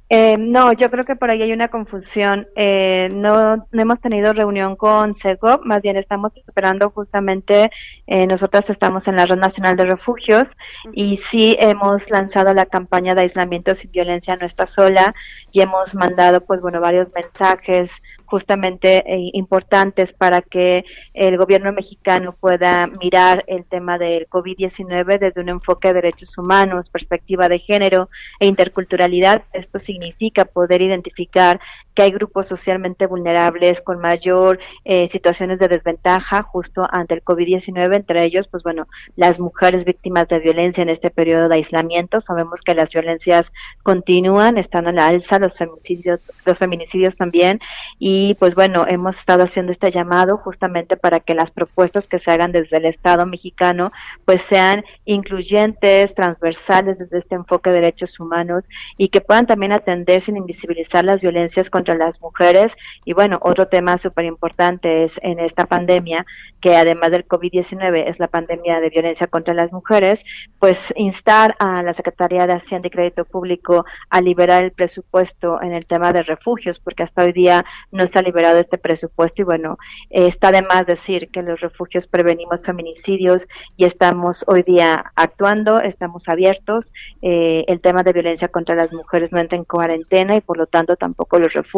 Eh, 0.10 0.38
no, 0.38 0.72
yo 0.72 0.90
creo 0.90 1.04
que 1.04 1.18
por 1.18 1.30
ahí 1.30 1.42
hay 1.42 1.52
una 1.52 1.68
confusión. 1.68 2.48
Eh, 2.56 3.10
no, 3.14 3.58
no, 3.58 3.82
hemos 3.82 4.00
tenido 4.00 4.32
reunión 4.32 4.78
con 4.78 5.16
CEGOP, 5.16 5.66
más 5.66 5.82
bien 5.82 5.98
estamos 5.98 6.36
esperando 6.36 6.90
justamente, 6.92 7.72
eh, 8.08 8.26
nosotras 8.26 8.70
estamos 8.70 9.08
en 9.10 9.18
la 9.18 9.26
Red 9.26 9.38
Nacional 9.38 9.76
de 9.76 9.86
Refugios 9.86 10.48
y 10.94 11.18
sí 11.18 11.58
hemos 11.60 12.10
lanzado 12.10 12.54
la 12.54 12.66
campaña 12.66 13.16
de 13.16 13.22
aislamiento 13.22 13.76
sin 13.76 13.92
violencia 13.92 14.38
no 14.38 14.46
está 14.46 14.66
sola 14.66 15.14
y 15.52 15.62
hemos 15.62 15.94
mandado 15.94 16.42
pues 16.42 16.62
bueno 16.62 16.80
varios 16.80 17.12
mensajes 17.14 17.92
justamente 18.28 19.04
eh, 19.12 19.32
importantes 19.34 20.14
para 20.14 20.42
que 20.42 20.86
el 21.14 21.38
gobierno 21.38 21.72
mexicano 21.72 22.36
pueda 22.40 22.86
mirar 23.02 23.44
el 23.48 23.64
tema 23.66 23.98
del 23.98 24.28
COVID-19 24.30 25.18
desde 25.18 25.42
un 25.42 25.50
enfoque 25.50 25.88
de 25.88 25.94
derechos 25.96 26.38
humanos, 26.38 26.90
perspectiva 26.90 27.48
de 27.50 27.60
género 27.60 28.10
e 28.40 28.48
interculturalidad. 28.48 29.44
Esto 29.54 29.80
significa 29.80 30.46
poder 30.46 30.82
identificar 30.82 31.60
que 31.94 32.04
hay 32.04 32.12
grupos 32.12 32.48
socialmente 32.48 33.08
vulnerables 33.08 33.82
con 33.82 34.00
mayor 34.00 34.60
eh, 34.86 35.08
situaciones 35.12 35.58
de 35.58 35.68
desventaja 35.68 36.44
justo 36.44 36.86
ante 36.92 37.16
el 37.16 37.24
COVID-19, 37.24 37.96
entre 37.96 38.24
ellos, 38.24 38.48
pues 38.48 38.62
bueno, 38.62 38.88
las 39.16 39.40
mujeres 39.40 39.86
víctimas 39.86 40.28
de 40.28 40.40
violencia 40.40 40.82
en 40.82 40.90
este 40.90 41.10
periodo 41.10 41.50
de 41.50 41.56
aislamiento. 41.56 42.22
Sabemos 42.22 42.62
que 42.62 42.76
las 42.76 42.94
violencias 42.94 43.52
continúan, 43.84 44.58
están 44.58 44.88
a 44.88 44.92
la 44.92 45.08
alza, 45.08 45.40
los 45.40 45.58
feminicidios, 45.58 46.20
los 46.46 46.58
feminicidios 46.58 47.16
también, 47.16 47.60
y 47.98 48.17
pues 48.40 48.56
bueno, 48.56 48.86
hemos 48.88 49.18
estado 49.18 49.44
haciendo 49.44 49.72
este 49.72 49.92
llamado 49.92 50.38
justamente 50.38 50.96
para 50.96 51.20
que 51.20 51.36
las 51.36 51.52
propuestas 51.52 52.08
que 52.08 52.20
se 52.20 52.32
hagan 52.32 52.52
desde 52.52 52.78
el 52.78 52.86
Estado 52.86 53.26
mexicano 53.26 53.92
pues 54.24 54.42
sean 54.42 54.86
incluyentes, 55.06 56.16
transversales 56.16 56.98
desde 56.98 57.20
este 57.20 57.36
enfoque 57.36 57.70
de 57.70 57.82
derechos 57.82 58.20
humanos 58.20 58.64
y 58.98 59.10
que 59.10 59.22
puedan 59.22 59.46
también 59.46 59.72
atender 59.72 60.22
sin 60.22 60.38
invisibilizar 60.38 61.04
las 61.04 61.22
violencias 61.22 61.70
contra 61.70 61.96
las 61.96 62.22
mujeres. 62.22 62.74
Y 63.06 63.14
bueno, 63.14 63.40
otro 63.42 63.68
tema 63.68 63.98
súper 63.98 64.26
importante 64.26 65.04
es 65.04 65.20
en 65.24 65.40
esta 65.40 65.66
pandemia, 65.66 66.26
que 66.62 66.76
además 66.76 67.12
del 67.12 67.28
COVID-19 67.28 68.08
es 68.08 68.20
la 68.20 68.28
pandemia 68.28 68.80
de 68.80 68.90
violencia 68.90 69.28
contra 69.28 69.54
las 69.54 69.72
mujeres, 69.72 70.24
pues 70.60 70.94
instar 70.96 71.56
a 71.60 71.84
la 71.84 71.94
Secretaría 71.94 72.48
de 72.48 72.54
Hacienda 72.54 72.88
y 72.88 72.92
Crédito 72.92 73.26
Público 73.26 73.86
a 74.10 74.22
liberar 74.22 74.64
el 74.64 74.72
presupuesto 74.72 75.62
en 75.62 75.74
el 75.74 75.86
tema 75.86 76.14
de 76.14 76.24
refugios, 76.24 76.80
porque 76.80 77.04
hasta 77.04 77.24
hoy 77.24 77.34
día 77.34 77.66
no 77.92 78.07
ha 78.16 78.22
liberado 78.22 78.60
este 78.60 78.78
presupuesto 78.78 79.42
y 79.42 79.46
bueno, 79.46 79.78
está 80.10 80.52
de 80.52 80.62
más 80.62 80.86
decir 80.86 81.30
que 81.30 81.42
los 81.42 81.60
refugios 81.60 82.08
prevenimos 82.08 82.64
feminicidios 82.64 83.48
y 83.76 83.86
estamos 83.86 84.44
hoy 84.48 84.64
día 84.64 85.12
actuando, 85.16 85.80
estamos 85.80 86.28
abiertos, 86.28 86.94
eh, 87.22 87.66
el 87.68 87.82
tema 87.82 88.04
de 88.04 88.14
violencia 88.14 88.48
contra 88.48 88.76
las 88.76 88.94
mujeres 88.94 89.32
no 89.32 89.40
entra 89.40 89.58
en 89.58 89.64
cuarentena 89.64 90.36
y 90.36 90.42
por 90.42 90.58
lo 90.58 90.66
tanto 90.66 90.96
tampoco 90.96 91.40
los 91.40 91.54
refugios 91.54 91.78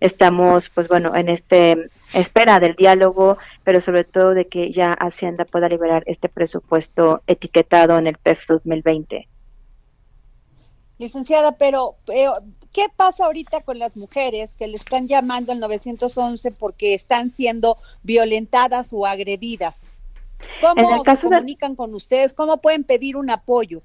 Estamos, 0.00 0.68
pues 0.68 0.88
bueno, 0.88 1.14
en 1.14 1.28
este 1.28 1.88
espera 2.12 2.60
del 2.60 2.74
diálogo, 2.74 3.38
pero 3.64 3.80
sobre 3.80 4.04
todo 4.04 4.34
de 4.34 4.46
que 4.46 4.72
ya 4.72 4.92
Hacienda 4.92 5.44
pueda 5.44 5.68
liberar 5.68 6.02
este 6.06 6.28
presupuesto 6.28 7.22
etiquetado 7.26 7.98
en 7.98 8.06
el 8.06 8.18
PEF 8.18 8.40
2020. 8.48 9.28
Licenciada, 10.98 11.52
pero, 11.52 11.96
¿Qué 12.74 12.86
pasa 12.96 13.26
ahorita 13.26 13.60
con 13.60 13.78
las 13.78 13.96
mujeres 13.96 14.56
que 14.56 14.66
le 14.66 14.74
están 14.74 15.06
llamando 15.06 15.52
al 15.52 15.60
911 15.60 16.50
porque 16.50 16.94
están 16.94 17.30
siendo 17.30 17.76
violentadas 18.02 18.92
o 18.92 19.06
agredidas? 19.06 19.84
¿Cómo 20.60 21.04
se 21.04 21.16
comunican 21.22 21.76
con 21.76 21.94
ustedes? 21.94 22.34
¿Cómo 22.34 22.60
pueden 22.60 22.82
pedir 22.82 23.16
un 23.16 23.30
apoyo? 23.30 23.82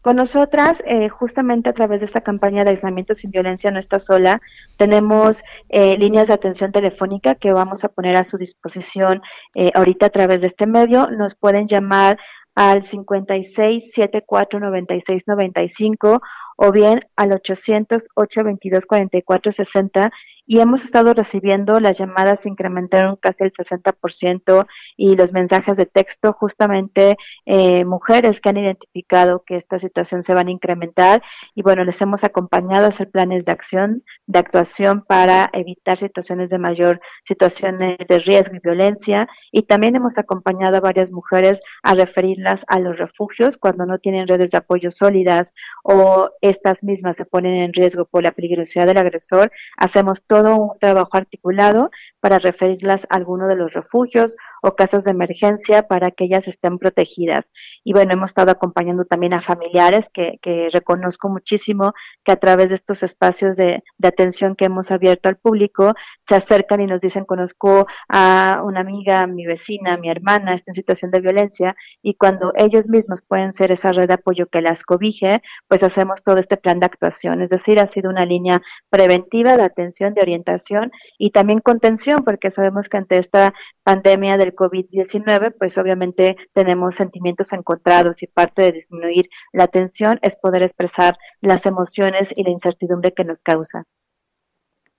Con 0.00 0.16
nosotras, 0.16 0.82
eh, 0.86 1.10
justamente 1.10 1.68
a 1.68 1.74
través 1.74 2.00
de 2.00 2.06
esta 2.06 2.22
campaña 2.22 2.64
de 2.64 2.70
aislamiento 2.70 3.14
sin 3.14 3.30
violencia 3.30 3.70
no 3.70 3.78
está 3.78 3.98
sola, 3.98 4.40
tenemos 4.78 5.42
eh, 5.68 5.98
líneas 5.98 6.28
de 6.28 6.34
atención 6.34 6.72
telefónica 6.72 7.34
que 7.34 7.52
vamos 7.52 7.84
a 7.84 7.90
poner 7.90 8.16
a 8.16 8.24
su 8.24 8.38
disposición 8.38 9.20
eh, 9.54 9.72
ahorita 9.74 10.06
a 10.06 10.10
través 10.10 10.40
de 10.40 10.46
este 10.46 10.66
medio. 10.66 11.10
Nos 11.10 11.34
pueden 11.34 11.66
llamar 11.66 12.18
al 12.54 12.82
56 12.82 13.92
74 13.92 14.58
96 14.58 15.24
95 15.26 16.22
o 16.56 16.72
bien 16.72 17.00
al 17.16 17.32
800 17.32 18.04
822 18.14 18.86
44 18.86 19.52
60 19.52 20.12
y 20.46 20.60
hemos 20.60 20.84
estado 20.84 21.12
recibiendo 21.14 21.80
las 21.80 21.98
llamadas 21.98 22.46
incrementaron 22.46 23.16
casi 23.16 23.44
el 23.44 23.52
60% 23.52 24.66
y 24.96 25.16
los 25.16 25.32
mensajes 25.32 25.76
de 25.76 25.86
texto 25.86 26.32
justamente 26.32 27.16
eh, 27.44 27.84
mujeres 27.84 28.40
que 28.40 28.48
han 28.48 28.58
identificado 28.58 29.42
que 29.44 29.56
esta 29.56 29.78
situación 29.78 30.22
se 30.22 30.34
van 30.34 30.48
a 30.48 30.52
incrementar 30.52 31.22
y 31.54 31.62
bueno 31.62 31.84
les 31.84 32.00
hemos 32.00 32.24
acompañado 32.24 32.86
a 32.86 32.88
hacer 32.88 33.10
planes 33.10 33.44
de 33.44 33.52
acción 33.52 34.04
de 34.26 34.38
actuación 34.38 35.04
para 35.04 35.50
evitar 35.52 35.96
situaciones 35.96 36.50
de 36.50 36.58
mayor 36.58 37.00
situaciones 37.24 37.98
de 38.08 38.18
riesgo 38.20 38.56
y 38.56 38.60
violencia 38.60 39.28
y 39.50 39.62
también 39.64 39.96
hemos 39.96 40.16
acompañado 40.16 40.76
a 40.76 40.80
varias 40.80 41.10
mujeres 41.10 41.60
a 41.82 41.94
referirlas 41.94 42.64
a 42.68 42.78
los 42.78 42.96
refugios 42.98 43.56
cuando 43.56 43.86
no 43.86 43.98
tienen 43.98 44.28
redes 44.28 44.50
de 44.52 44.58
apoyo 44.58 44.90
sólidas 44.90 45.52
o 45.82 46.30
estas 46.40 46.82
mismas 46.82 47.16
se 47.16 47.24
ponen 47.24 47.54
en 47.54 47.72
riesgo 47.72 48.04
por 48.04 48.22
la 48.22 48.32
peligrosidad 48.32 48.86
del 48.86 48.98
agresor. 48.98 49.50
Hacemos 49.76 50.22
todo 50.26 50.35
todo 50.42 50.56
un 50.56 50.78
trabajo 50.78 51.16
articulado 51.16 51.90
para 52.20 52.38
referirlas 52.38 53.06
a 53.08 53.16
alguno 53.16 53.46
de 53.46 53.56
los 53.56 53.72
refugios 53.72 54.36
o 54.66 54.74
casas 54.74 55.04
de 55.04 55.12
emergencia 55.12 55.86
para 55.86 56.10
que 56.10 56.24
ellas 56.24 56.48
estén 56.48 56.78
protegidas. 56.78 57.46
Y 57.84 57.92
bueno, 57.92 58.14
hemos 58.14 58.30
estado 58.30 58.50
acompañando 58.50 59.04
también 59.04 59.32
a 59.32 59.40
familiares 59.40 60.06
que, 60.12 60.38
reconozco 60.72 61.28
muchísimo 61.28 61.92
que 62.24 62.32
a 62.32 62.36
través 62.36 62.70
de 62.70 62.74
estos 62.74 63.02
espacios 63.02 63.56
de, 63.56 63.82
atención 64.02 64.56
que 64.56 64.64
hemos 64.66 64.90
abierto 64.90 65.28
al 65.28 65.36
público 65.36 65.94
se 66.28 66.36
acercan 66.36 66.80
y 66.80 66.86
nos 66.86 67.00
dicen 67.00 67.24
conozco 67.24 67.86
a 68.08 68.62
una 68.64 68.80
amiga, 68.80 69.26
mi 69.26 69.46
vecina, 69.46 69.96
mi 69.96 70.08
hermana 70.08 70.54
está 70.54 70.70
en 70.70 70.74
situación 70.74 71.10
de 71.10 71.20
violencia 71.20 71.76
y 72.02 72.14
cuando 72.14 72.52
ellos 72.56 72.88
mismos 72.88 73.22
pueden 73.22 73.52
ser 73.52 73.72
esa 73.72 73.92
red 73.92 74.08
de 74.08 74.14
apoyo 74.14 74.46
que 74.46 74.62
las 74.62 74.84
cobije, 74.84 75.42
pues 75.68 75.82
hacemos 75.82 76.22
todo 76.22 76.38
este 76.38 76.56
plan 76.56 76.80
de 76.80 76.86
actuación. 76.86 77.42
Es 77.42 77.50
decir, 77.50 77.78
ha 77.78 77.88
sido 77.88 78.10
una 78.10 78.24
línea 78.24 78.62
preventiva 78.90 79.56
de 79.56 79.64
atención, 79.64 80.14
de 80.14 80.22
orientación 80.22 80.90
y 81.18 81.30
también 81.30 81.60
contención, 81.60 82.24
porque 82.24 82.50
sabemos 82.50 82.88
que 82.88 82.96
ante 82.96 83.18
esta 83.18 83.54
pandemia 83.82 84.36
del 84.38 84.55
COVID-19, 84.56 85.54
pues 85.58 85.78
obviamente 85.78 86.36
tenemos 86.52 86.94
sentimientos 86.94 87.52
encontrados 87.52 88.22
y 88.22 88.26
parte 88.26 88.62
de 88.62 88.72
disminuir 88.72 89.28
la 89.52 89.68
tensión 89.68 90.18
es 90.22 90.36
poder 90.36 90.62
expresar 90.62 91.16
las 91.40 91.66
emociones 91.66 92.28
y 92.34 92.42
la 92.42 92.50
incertidumbre 92.50 93.12
que 93.12 93.24
nos 93.24 93.42
causa. 93.42 93.84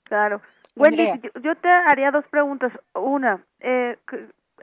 Claro. 0.03 0.41
Wendy, 0.75 1.07
yo 1.41 1.55
te 1.55 1.69
haría 1.69 2.11
dos 2.11 2.25
preguntas. 2.29 2.71
Una, 2.93 3.43
eh, 3.59 3.97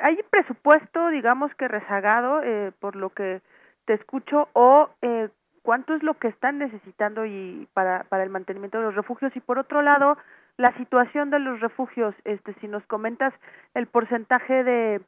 ¿hay 0.01 0.19
presupuesto, 0.31 1.09
digamos 1.09 1.55
que 1.57 1.69
rezagado, 1.69 2.43
eh, 2.43 2.73
por 2.79 2.97
lo 2.97 3.11
que 3.11 3.43
te 3.85 3.95
escucho, 3.95 4.49
o 4.53 4.89
eh, 5.03 5.29
cuánto 5.65 5.95
es 5.95 6.03
lo 6.03 6.15
que 6.15 6.29
están 6.29 6.59
necesitando 6.59 7.25
y 7.25 7.67
para, 7.73 8.05
para 8.05 8.23
el 8.23 8.31
mantenimiento 8.31 8.79
de 8.79 8.85
los 8.85 8.95
refugios? 8.95 9.35
Y 9.35 9.41
por 9.41 9.59
otro 9.59 9.81
lado, 9.81 10.19
la 10.59 10.77
situación 10.77 11.31
de 11.31 11.39
los 11.39 11.61
refugios, 11.61 12.15
este, 12.25 12.55
si 12.61 12.69
nos 12.69 12.85
comentas 12.87 13.33
el 13.73 13.87
porcentaje 13.87 14.63
de, 14.63 15.01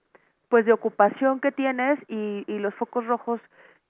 pues, 0.49 0.65
de 0.65 0.73
ocupación 0.73 1.41
que 1.41 1.53
tienes 1.53 1.99
y, 2.09 2.45
y 2.49 2.59
los 2.59 2.75
focos 2.75 3.07
rojos 3.07 3.41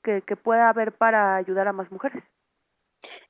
que, 0.02 0.22
que 0.22 0.34
pueda 0.34 0.68
haber 0.68 0.92
para 0.92 1.36
ayudar 1.36 1.68
a 1.68 1.72
más 1.72 1.90
mujeres. 1.92 2.22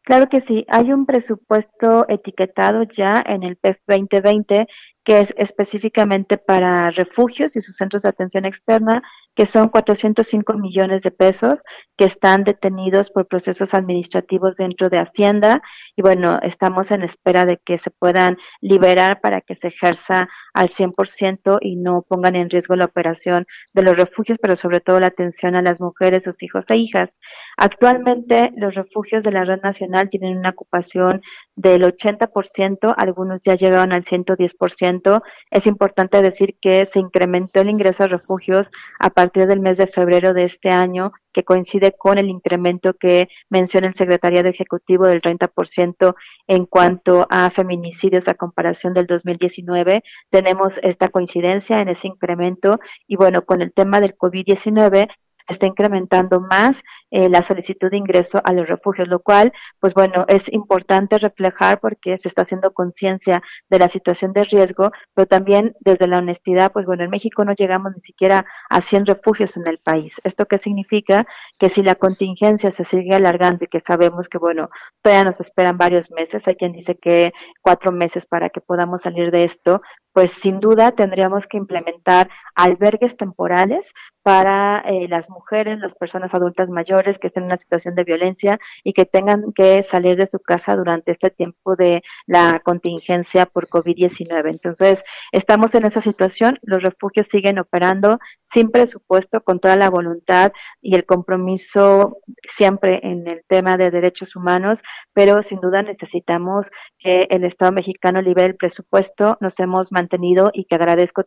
Claro 0.02 0.28
que 0.28 0.40
sí, 0.42 0.64
hay 0.68 0.92
un 0.92 1.04
presupuesto 1.04 2.06
etiquetado 2.08 2.84
ya 2.84 3.22
en 3.26 3.42
el 3.42 3.56
PEF 3.56 3.78
2020 3.86 4.66
que 5.04 5.20
es 5.20 5.34
específicamente 5.36 6.38
para 6.38 6.90
refugios 6.90 7.54
y 7.54 7.60
sus 7.60 7.76
centros 7.76 8.02
de 8.02 8.08
atención 8.08 8.44
externa, 8.44 9.02
que 9.36 9.46
son 9.46 9.68
405 9.68 10.54
millones 10.54 11.02
de 11.02 11.10
pesos 11.12 11.62
que 11.96 12.06
están 12.06 12.42
detenidos 12.42 13.10
por 13.10 13.28
procesos 13.28 13.74
administrativos 13.74 14.56
dentro 14.56 14.88
de 14.88 14.98
Hacienda 14.98 15.62
y 15.94 16.02
bueno, 16.02 16.40
estamos 16.42 16.90
en 16.90 17.02
espera 17.02 17.44
de 17.44 17.58
que 17.58 17.78
se 17.78 17.90
puedan 17.90 18.38
liberar 18.60 19.20
para 19.20 19.42
que 19.42 19.54
se 19.54 19.68
ejerza 19.68 20.28
al 20.54 20.70
100% 20.70 21.58
y 21.60 21.76
no 21.76 22.02
pongan 22.02 22.34
en 22.34 22.50
riesgo 22.50 22.76
la 22.76 22.86
operación 22.86 23.46
de 23.74 23.82
los 23.82 23.96
refugios, 23.96 24.38
pero 24.40 24.56
sobre 24.56 24.80
todo 24.80 24.98
la 25.00 25.08
atención 25.08 25.54
a 25.54 25.62
las 25.62 25.80
mujeres, 25.80 26.24
sus 26.24 26.42
hijos 26.42 26.64
e 26.68 26.76
hijas. 26.76 27.10
Actualmente 27.58 28.52
los 28.56 28.74
refugios 28.74 29.22
de 29.22 29.32
la 29.32 29.44
red 29.44 29.60
nacional 29.62 30.08
tienen 30.08 30.38
una 30.38 30.50
ocupación 30.50 31.20
del 31.56 31.84
80%, 31.84 32.94
algunos 32.96 33.40
ya 33.42 33.56
llegaron 33.56 33.92
al 33.92 34.04
110%. 34.04 35.22
Es 35.50 35.66
importante 35.66 36.20
decir 36.20 36.56
que 36.60 36.86
se 36.86 37.00
incrementó 37.00 37.62
el 37.62 37.70
ingreso 37.70 38.04
a 38.04 38.08
refugios 38.08 38.70
a 38.98 39.10
partir 39.10 39.46
del 39.46 39.60
mes 39.60 39.78
de 39.78 39.86
febrero 39.86 40.34
de 40.34 40.44
este 40.44 40.68
año, 40.68 41.12
que 41.32 41.44
coincide 41.44 41.92
con 41.92 42.18
el 42.18 42.28
incremento 42.28 42.94
que 42.94 43.28
menciona 43.48 43.88
el 43.88 43.94
Secretariado 43.94 44.48
Ejecutivo 44.48 45.06
del 45.06 45.22
30% 45.22 46.14
en 46.46 46.66
cuanto 46.66 47.26
a 47.30 47.50
feminicidios 47.50 48.28
a 48.28 48.34
comparación 48.34 48.92
del 48.92 49.06
2019. 49.06 50.02
Tenemos 50.30 50.74
esta 50.82 51.08
coincidencia 51.08 51.80
en 51.80 51.88
ese 51.88 52.08
incremento 52.08 52.80
y 53.06 53.16
bueno, 53.16 53.44
con 53.44 53.62
el 53.62 53.72
tema 53.72 54.00
del 54.00 54.16
COVID-19 54.16 55.08
está 55.46 55.66
incrementando 55.66 56.40
más 56.40 56.82
eh, 57.10 57.28
la 57.28 57.42
solicitud 57.42 57.90
de 57.90 57.96
ingreso 57.96 58.40
a 58.44 58.52
los 58.52 58.68
refugios, 58.68 59.08
lo 59.08 59.20
cual, 59.20 59.52
pues 59.80 59.94
bueno, 59.94 60.24
es 60.28 60.52
importante 60.52 61.18
reflejar 61.18 61.80
porque 61.80 62.18
se 62.18 62.28
está 62.28 62.42
haciendo 62.42 62.72
conciencia 62.72 63.42
de 63.70 63.78
la 63.78 63.88
situación 63.88 64.32
de 64.32 64.44
riesgo, 64.44 64.90
pero 65.14 65.26
también 65.26 65.74
desde 65.80 66.08
la 66.08 66.18
honestidad, 66.18 66.72
pues 66.72 66.86
bueno, 66.86 67.04
en 67.04 67.10
México 67.10 67.44
no 67.44 67.54
llegamos 67.54 67.92
ni 67.94 68.00
siquiera 68.00 68.44
a 68.68 68.82
100 68.82 69.06
refugios 69.06 69.56
en 69.56 69.66
el 69.68 69.78
país. 69.78 70.14
¿Esto 70.24 70.46
qué 70.46 70.58
significa? 70.58 71.26
Que 71.58 71.68
si 71.68 71.82
la 71.82 71.94
contingencia 71.94 72.72
se 72.72 72.84
sigue 72.84 73.14
alargando 73.14 73.64
y 73.64 73.68
que 73.68 73.80
sabemos 73.80 74.28
que, 74.28 74.38
bueno, 74.38 74.70
todavía 75.02 75.24
nos 75.24 75.40
esperan 75.40 75.78
varios 75.78 76.10
meses, 76.10 76.46
hay 76.48 76.56
quien 76.56 76.72
dice 76.72 76.96
que 76.96 77.32
cuatro 77.62 77.92
meses 77.92 78.26
para 78.26 78.50
que 78.50 78.60
podamos 78.60 79.02
salir 79.02 79.30
de 79.30 79.44
esto, 79.44 79.80
pues 80.16 80.30
sin 80.30 80.60
duda 80.60 80.92
tendríamos 80.92 81.46
que 81.46 81.58
implementar 81.58 82.30
albergues 82.54 83.18
temporales 83.18 83.92
para 84.22 84.80
eh, 84.86 85.08
las 85.10 85.28
mujeres, 85.28 85.78
las 85.78 85.94
personas 85.94 86.32
adultas 86.32 86.70
mayores 86.70 87.18
que 87.18 87.26
estén 87.26 87.42
en 87.42 87.48
una 87.48 87.58
situación 87.58 87.94
de 87.94 88.04
violencia 88.04 88.58
y 88.82 88.94
que 88.94 89.04
tengan 89.04 89.52
que 89.52 89.82
salir 89.82 90.16
de 90.16 90.26
su 90.26 90.38
casa 90.38 90.74
durante 90.74 91.12
este 91.12 91.28
tiempo 91.28 91.76
de 91.76 92.02
la 92.24 92.60
contingencia 92.64 93.44
por 93.44 93.68
COVID-19. 93.68 94.52
Entonces, 94.52 95.04
estamos 95.32 95.74
en 95.74 95.84
esa 95.84 96.00
situación, 96.00 96.58
los 96.62 96.82
refugios 96.82 97.26
siguen 97.30 97.58
operando 97.58 98.18
sin 98.52 98.70
presupuesto, 98.70 99.42
con 99.42 99.60
toda 99.60 99.76
la 99.76 99.90
voluntad 99.90 100.52
y 100.80 100.94
el 100.94 101.04
compromiso 101.04 102.18
siempre 102.56 103.00
en 103.02 103.26
el 103.26 103.42
tema 103.48 103.76
de 103.76 103.90
derechos 103.90 104.36
humanos, 104.36 104.82
pero 105.12 105.42
sin 105.42 105.60
duda 105.60 105.82
necesitamos 105.82 106.66
que 106.98 107.26
el 107.30 107.44
Estado 107.44 107.72
mexicano 107.72 108.22
libere 108.22 108.48
el 108.48 108.56
presupuesto. 108.56 109.36
Nos 109.40 109.58
hemos 109.60 109.92
mantenido 109.92 110.50
y 110.52 110.64
que 110.64 110.76
agradezco 110.76 111.24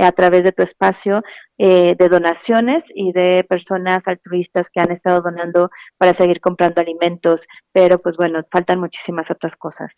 a 0.00 0.12
través 0.12 0.44
de 0.44 0.52
tu 0.52 0.62
espacio 0.62 1.22
eh, 1.58 1.94
de 1.98 2.08
donaciones 2.08 2.84
y 2.94 3.12
de 3.12 3.44
personas 3.48 4.02
altruistas 4.06 4.66
que 4.72 4.80
han 4.80 4.92
estado 4.92 5.22
donando 5.22 5.70
para 5.96 6.14
seguir 6.14 6.40
comprando 6.40 6.80
alimentos, 6.80 7.46
pero 7.72 7.98
pues 7.98 8.16
bueno, 8.16 8.42
faltan 8.50 8.80
muchísimas 8.80 9.30
otras 9.30 9.56
cosas. 9.56 9.92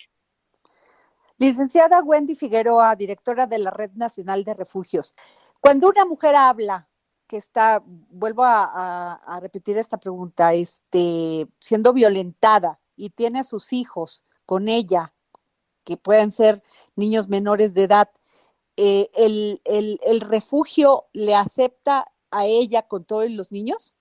Licenciada 1.40 2.02
Wendy 2.02 2.34
Figueroa, 2.34 2.96
directora 2.96 3.46
de 3.46 3.60
la 3.60 3.70
Red 3.70 3.92
Nacional 3.94 4.42
de 4.42 4.54
Refugios. 4.54 5.14
Cuando 5.60 5.88
una 5.88 6.04
mujer 6.04 6.34
habla, 6.36 6.88
que 7.26 7.36
está, 7.36 7.82
vuelvo 7.84 8.42
a, 8.44 9.38
repetir 9.40 9.76
esta 9.76 9.98
pregunta, 9.98 10.54
este, 10.54 11.46
siendo 11.60 11.92
violentada 11.92 12.80
y 12.96 13.10
tiene 13.10 13.40
a 13.40 13.44
sus 13.44 13.72
hijos 13.72 14.24
con 14.46 14.68
ella, 14.68 15.14
que 15.84 15.96
pueden 15.96 16.32
ser 16.32 16.62
niños 16.96 17.28
menores 17.28 17.74
de 17.74 17.84
edad, 17.84 18.10
eh, 18.76 19.10
el, 19.14 19.60
el, 19.64 20.00
¿el 20.04 20.20
refugio 20.20 21.04
le 21.12 21.34
acepta 21.34 22.06
a 22.30 22.46
ella 22.46 22.82
con 22.82 23.04
todos 23.04 23.30
los 23.30 23.52
niños? 23.52 23.94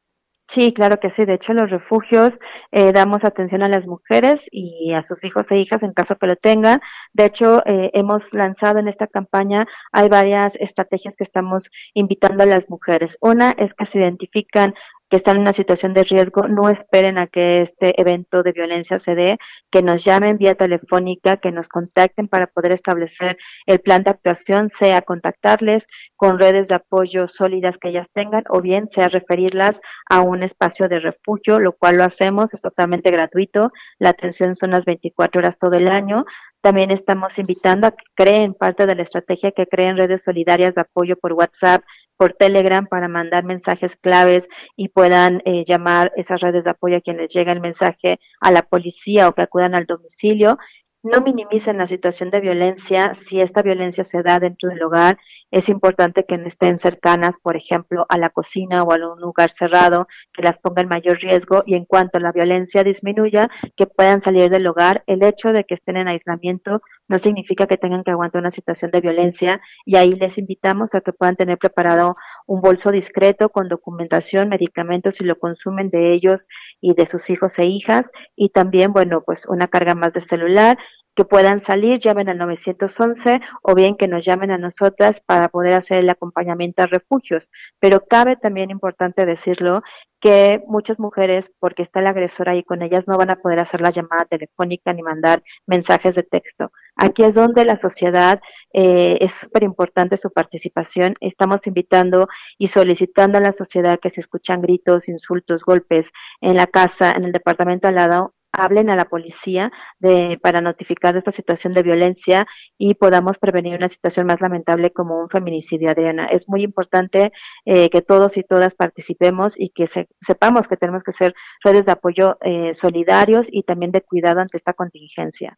Sí, 0.50 0.74
claro 0.74 1.00
que 1.00 1.10
sí. 1.12 1.26
De 1.26 1.34
hecho, 1.34 1.54
los 1.54 1.70
refugios 1.70 2.40
eh, 2.72 2.94
damos 2.94 3.26
atención 3.26 3.64
a 3.64 3.68
las 3.68 3.86
mujeres 3.86 4.40
y 4.50 4.94
a 4.94 5.04
sus 5.04 5.24
hijos 5.26 5.46
e 5.50 5.58
hijas 5.58 5.84
en 5.84 5.92
caso 5.94 6.16
que 6.16 6.28
lo 6.28 6.38
tengan. 6.38 6.80
De 7.12 7.26
hecho, 7.26 7.62
eh, 7.66 7.92
hemos 7.94 8.34
lanzado 8.34 8.80
en 8.80 8.88
esta 8.88 9.08
campaña, 9.08 9.68
hay 9.92 10.08
varias 10.08 10.56
estrategias 10.56 11.16
que 11.18 11.26
estamos 11.26 11.70
invitando 11.94 12.44
a 12.44 12.46
las 12.46 12.70
mujeres. 12.70 13.18
Una 13.20 13.52
es 13.52 13.74
que 13.74 13.86
se 13.86 14.00
identifican 14.00 14.74
que 15.10 15.16
están 15.16 15.38
en 15.38 15.44
una 15.44 15.54
situación 15.54 15.94
de 15.94 16.04
riesgo, 16.04 16.48
no 16.48 16.70
esperen 16.70 17.18
a 17.18 17.28
que 17.28 17.62
este 17.62 18.00
evento 18.00 18.44
de 18.44 18.52
violencia 18.52 19.00
se 19.00 19.16
dé, 19.16 19.38
que 19.72 19.82
nos 19.82 20.04
llamen 20.04 20.38
vía 20.38 20.56
telefónica, 20.56 21.38
que 21.38 21.52
nos 21.52 21.70
contacten 21.70 22.28
para 22.28 22.48
poder 22.48 22.74
establecer 22.74 23.38
el 23.66 23.80
plan 23.80 24.04
de 24.04 24.12
actuación, 24.12 24.72
sea 24.78 25.02
contactarles 25.02 25.88
con 26.16 26.40
redes 26.40 26.68
de 26.68 26.76
apoyo 26.76 27.28
sólidas 27.28 27.78
que 27.80 27.90
ellas 27.90 28.08
tengan 28.14 28.44
o 28.50 28.62
bien 28.62 28.90
sea 28.92 29.08
referirlas 29.08 29.82
a 30.10 30.22
un 30.22 30.44
espacio 30.44 30.90
de 30.90 31.00
refugio, 31.00 31.60
lo 31.60 31.74
cual 31.74 31.98
lo 31.98 32.04
hacemos, 32.04 32.54
es 32.54 32.62
totalmente 32.62 33.12
gratuito, 33.12 33.72
la 34.00 34.10
atención 34.10 34.56
son 34.56 34.72
las 34.72 34.86
24 34.86 35.40
horas 35.40 35.58
todo 35.58 35.76
el 35.76 35.88
año, 35.88 36.26
también 36.62 36.92
estamos 36.92 37.38
invitando 37.40 37.88
a 37.88 37.92
que 37.92 38.04
creen 38.16 38.54
parte 38.54 38.86
de 38.86 38.96
la 38.96 39.04
estrategia, 39.04 39.52
que 39.52 39.68
creen 39.68 39.96
redes 39.96 40.24
solidarias 40.24 40.76
de 40.76 40.82
apoyo 40.82 41.16
por 41.18 41.34
WhatsApp, 41.34 41.84
por 42.18 42.34
Telegram 42.34 42.86
para 42.88 43.08
mandar 43.08 43.44
mensajes 43.44 43.96
claves 43.96 44.50
y 44.76 44.90
puedan 44.90 45.42
eh, 45.46 45.64
llamar 45.66 46.12
esas 46.16 46.42
redes 46.42 46.66
de 46.66 46.72
apoyo 46.72 46.98
a 46.98 47.02
quien 47.02 47.18
les 47.18 47.32
llega 47.32 47.52
el 47.52 47.62
mensaje 47.62 48.20
a 48.42 48.52
la 48.52 48.64
policía 48.64 49.28
o 49.30 49.34
que 49.34 49.44
acudan 49.44 49.76
al 49.76 49.86
domicilio 49.86 50.58
no 51.04 51.22
minimicen 51.22 51.78
la 51.78 51.88
situación 51.88 52.32
de 52.32 52.40
violencia. 52.40 53.14
Si 53.14 53.40
esta 53.40 53.62
violencia 53.62 54.04
se 54.04 54.24
da 54.24 54.40
dentro 54.40 54.70
del 54.70 54.84
hogar, 54.84 55.18
es 55.52 55.70
importante 55.70 56.26
que 56.26 56.36
estén 56.46 56.78
cercanas, 56.80 57.38
por 57.42 57.56
ejemplo, 57.56 58.06
a 58.10 58.18
la 58.18 58.30
cocina 58.30 58.84
o 58.84 58.92
a 58.92 59.14
un 59.14 59.20
lugar 59.22 59.52
cerrado 59.52 60.08
que 60.34 60.44
las 60.44 60.58
ponga 60.60 60.82
en 60.82 60.90
mayor 60.90 61.20
riesgo 61.20 61.64
y 61.66 61.76
en 61.76 61.86
cuanto 61.86 62.20
la 62.20 62.32
violencia 62.32 62.84
disminuya, 62.84 63.50
que 63.76 63.88
puedan 63.88 64.22
salir 64.22 64.50
del 64.50 64.68
hogar. 64.68 65.04
El 65.08 65.24
hecho 65.24 65.54
de 65.54 65.64
que 65.64 65.76
estén 65.76 65.98
en 65.98 66.08
aislamiento 66.08 66.82
no 67.08 67.18
significa 67.18 67.68
que 67.68 67.78
tengan 67.78 68.04
que 68.04 68.12
aguantar 68.12 68.42
una 68.42 68.52
situación 68.52 68.92
de 68.92 69.02
violencia 69.02 69.62
y 69.86 69.96
ahí 69.98 70.14
les 70.14 70.38
invitamos 70.38 70.94
a 70.96 71.02
que 71.02 71.14
puedan 71.14 71.36
tener 71.36 71.58
preparado 71.58 72.16
un 72.46 72.62
bolso 72.62 72.92
discreto 72.92 73.50
con 73.50 73.70
documentación, 73.70 74.50
medicamentos 74.50 75.16
si 75.16 75.24
lo 75.24 75.38
consumen 75.38 75.90
de 75.90 76.14
ellos 76.14 76.48
y 76.82 76.94
de 76.94 77.06
sus 77.06 77.30
hijos 77.30 77.58
e 77.60 77.66
hijas 77.66 78.10
y 78.36 78.50
también, 78.50 78.94
bueno, 78.94 79.24
pues 79.26 79.46
una 79.48 79.68
carga 79.68 79.96
más 79.96 80.14
de 80.14 80.22
celular 80.22 80.78
que 81.18 81.26
puedan 81.26 81.60
salir, 81.62 82.00
llamen 82.00 82.30
al 82.30 82.38
911 82.38 83.42
o 83.64 83.74
bien 83.74 83.98
que 83.98 84.08
nos 84.08 84.24
llamen 84.24 84.52
a 84.52 84.60
nosotras 84.60 85.20
para 85.20 85.50
poder 85.50 85.74
hacer 85.74 85.98
el 85.98 86.10
acompañamiento 86.12 86.84
a 86.84 86.88
refugios. 86.88 87.50
Pero 87.80 88.06
cabe 88.06 88.36
también 88.36 88.70
importante 88.70 89.26
decirlo 89.26 89.82
que 90.20 90.62
muchas 90.68 91.00
mujeres, 91.00 91.52
porque 91.60 91.82
está 91.82 92.02
el 92.02 92.08
agresor 92.08 92.50
ahí 92.50 92.64
con 92.64 92.84
ellas, 92.84 93.06
no 93.08 93.18
van 93.18 93.32
a 93.32 93.38
poder 93.38 93.60
hacer 93.60 93.82
la 93.82 93.90
llamada 93.90 94.26
telefónica 94.26 94.94
ni 94.94 95.02
mandar 95.02 95.42
mensajes 95.66 96.14
de 96.14 96.22
texto. 96.22 96.72
Aquí 96.96 97.24
es 97.24 97.34
donde 97.34 97.66
la 97.66 97.78
sociedad 97.78 98.40
eh, 98.74 99.18
es 99.20 99.32
súper 99.32 99.64
importante 99.64 100.18
su 100.18 100.32
participación. 100.32 101.16
Estamos 101.20 101.66
invitando 101.66 102.28
y 102.60 102.68
solicitando 102.68 103.40
a 103.40 103.42
la 103.42 103.54
sociedad 103.54 104.00
que 104.00 104.12
se 104.12 104.22
escuchan 104.22 104.62
gritos, 104.62 105.10
insultos, 105.10 105.64
golpes 105.64 106.12
en 106.42 106.56
la 106.56 106.68
casa, 106.68 107.14
en 107.14 107.24
el 107.24 107.32
departamento 107.32 107.88
al 107.88 107.96
lado, 107.96 108.36
hablen 108.58 108.90
a 108.90 108.96
la 108.96 109.06
policía 109.06 109.72
de, 110.00 110.38
para 110.42 110.60
notificar 110.60 111.16
esta 111.16 111.32
situación 111.32 111.74
de 111.74 111.84
violencia 111.84 112.46
y 112.78 112.96
podamos 112.96 113.38
prevenir 113.38 113.78
una 113.78 113.88
situación 113.88 114.28
más 114.28 114.42
lamentable 114.42 114.92
como 114.92 115.22
un 115.22 115.30
feminicidio, 115.30 115.92
Adriana. 115.92 116.26
Es 116.26 116.50
muy 116.50 116.64
importante 116.64 117.32
eh, 117.66 117.90
que 117.90 118.02
todos 118.02 118.36
y 118.38 118.44
todas 118.44 118.76
participemos 118.76 119.58
y 119.58 119.70
que 119.70 119.88
sepamos 120.20 120.68
que 120.68 120.76
tenemos 120.76 121.04
que 121.04 121.12
ser 121.12 121.36
redes 121.64 121.86
de 121.86 121.92
apoyo 121.92 122.38
eh, 122.42 122.74
solidarios 122.74 123.48
y 123.50 123.64
también 123.64 123.92
de 123.92 124.02
cuidado 124.02 124.42
ante 124.42 124.58
esta 124.58 124.74
contingencia. 124.74 125.58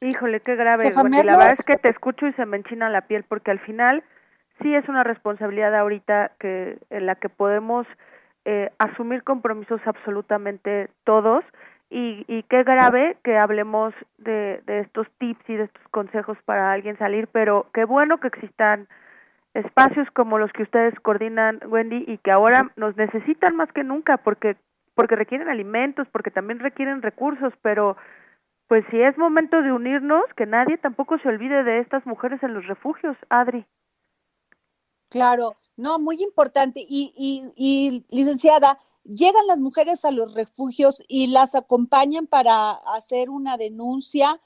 Híjole, 0.00 0.40
qué 0.40 0.56
grave. 0.56 0.90
la 0.90 1.36
verdad 1.36 1.52
es 1.52 1.64
que 1.64 1.76
te 1.76 1.88
escucho 1.88 2.26
y 2.26 2.32
se 2.34 2.46
me 2.46 2.56
enchina 2.58 2.90
la 2.90 3.06
piel 3.06 3.24
porque 3.24 3.50
al 3.50 3.60
final 3.60 4.04
sí 4.62 4.74
es 4.74 4.88
una 4.88 5.04
responsabilidad 5.04 5.74
ahorita 5.74 6.32
que 6.38 6.78
en 6.90 7.06
la 7.06 7.14
que 7.16 7.28
podemos 7.28 7.86
eh, 8.48 8.70
asumir 8.78 9.24
compromisos 9.24 9.80
absolutamente 9.84 10.88
todos 11.02 11.44
y, 11.90 12.24
y 12.28 12.44
qué 12.44 12.62
grave 12.62 13.16
que 13.24 13.36
hablemos 13.36 13.92
de, 14.18 14.62
de 14.66 14.80
estos 14.80 15.08
tips 15.18 15.50
y 15.50 15.56
de 15.56 15.64
estos 15.64 15.88
consejos 15.90 16.38
para 16.44 16.70
alguien 16.70 16.96
salir, 16.96 17.26
pero 17.32 17.66
qué 17.74 17.84
bueno 17.84 18.20
que 18.20 18.28
existan 18.28 18.86
espacios 19.52 20.08
como 20.12 20.38
los 20.38 20.52
que 20.52 20.62
ustedes 20.62 20.94
coordinan, 21.00 21.60
Wendy, 21.66 22.04
y 22.06 22.18
que 22.18 22.30
ahora 22.30 22.70
nos 22.76 22.96
necesitan 22.96 23.56
más 23.56 23.72
que 23.72 23.82
nunca 23.82 24.16
porque 24.18 24.56
porque 24.94 25.16
requieren 25.16 25.48
alimentos, 25.48 26.06
porque 26.12 26.30
también 26.30 26.60
requieren 26.60 27.02
recursos, 27.02 27.52
pero 27.62 27.96
pues 28.68 28.84
si 28.90 29.00
es 29.00 29.18
momento 29.18 29.60
de 29.60 29.72
unirnos, 29.72 30.24
que 30.36 30.46
nadie 30.46 30.78
tampoco 30.78 31.18
se 31.18 31.28
olvide 31.28 31.64
de 31.64 31.80
estas 31.80 32.06
mujeres 32.06 32.42
en 32.44 32.54
los 32.54 32.66
refugios, 32.66 33.16
Adri. 33.28 33.66
Claro, 35.08 35.56
no, 35.76 35.98
muy 35.98 36.22
importante. 36.22 36.84
Y, 36.88 37.12
y, 37.16 37.42
y, 37.56 38.04
licenciada, 38.10 38.78
llegan 39.04 39.46
las 39.46 39.58
mujeres 39.58 40.04
a 40.04 40.10
los 40.10 40.34
refugios 40.34 41.02
y 41.08 41.28
las 41.28 41.54
acompañan 41.54 42.26
para 42.26 42.70
hacer 42.70 43.30
una 43.30 43.56
denuncia 43.56 44.40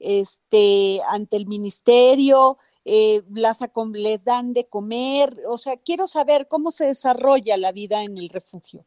este, 0.00 1.00
ante 1.08 1.36
el 1.36 1.46
ministerio, 1.46 2.58
eh, 2.84 3.22
las 3.34 3.58
les 3.92 4.24
dan 4.24 4.54
de 4.54 4.66
comer, 4.66 5.36
o 5.48 5.58
sea, 5.58 5.76
quiero 5.76 6.08
saber 6.08 6.48
cómo 6.48 6.70
se 6.70 6.86
desarrolla 6.86 7.56
la 7.58 7.72
vida 7.72 8.02
en 8.02 8.16
el 8.16 8.30
refugio. 8.30 8.86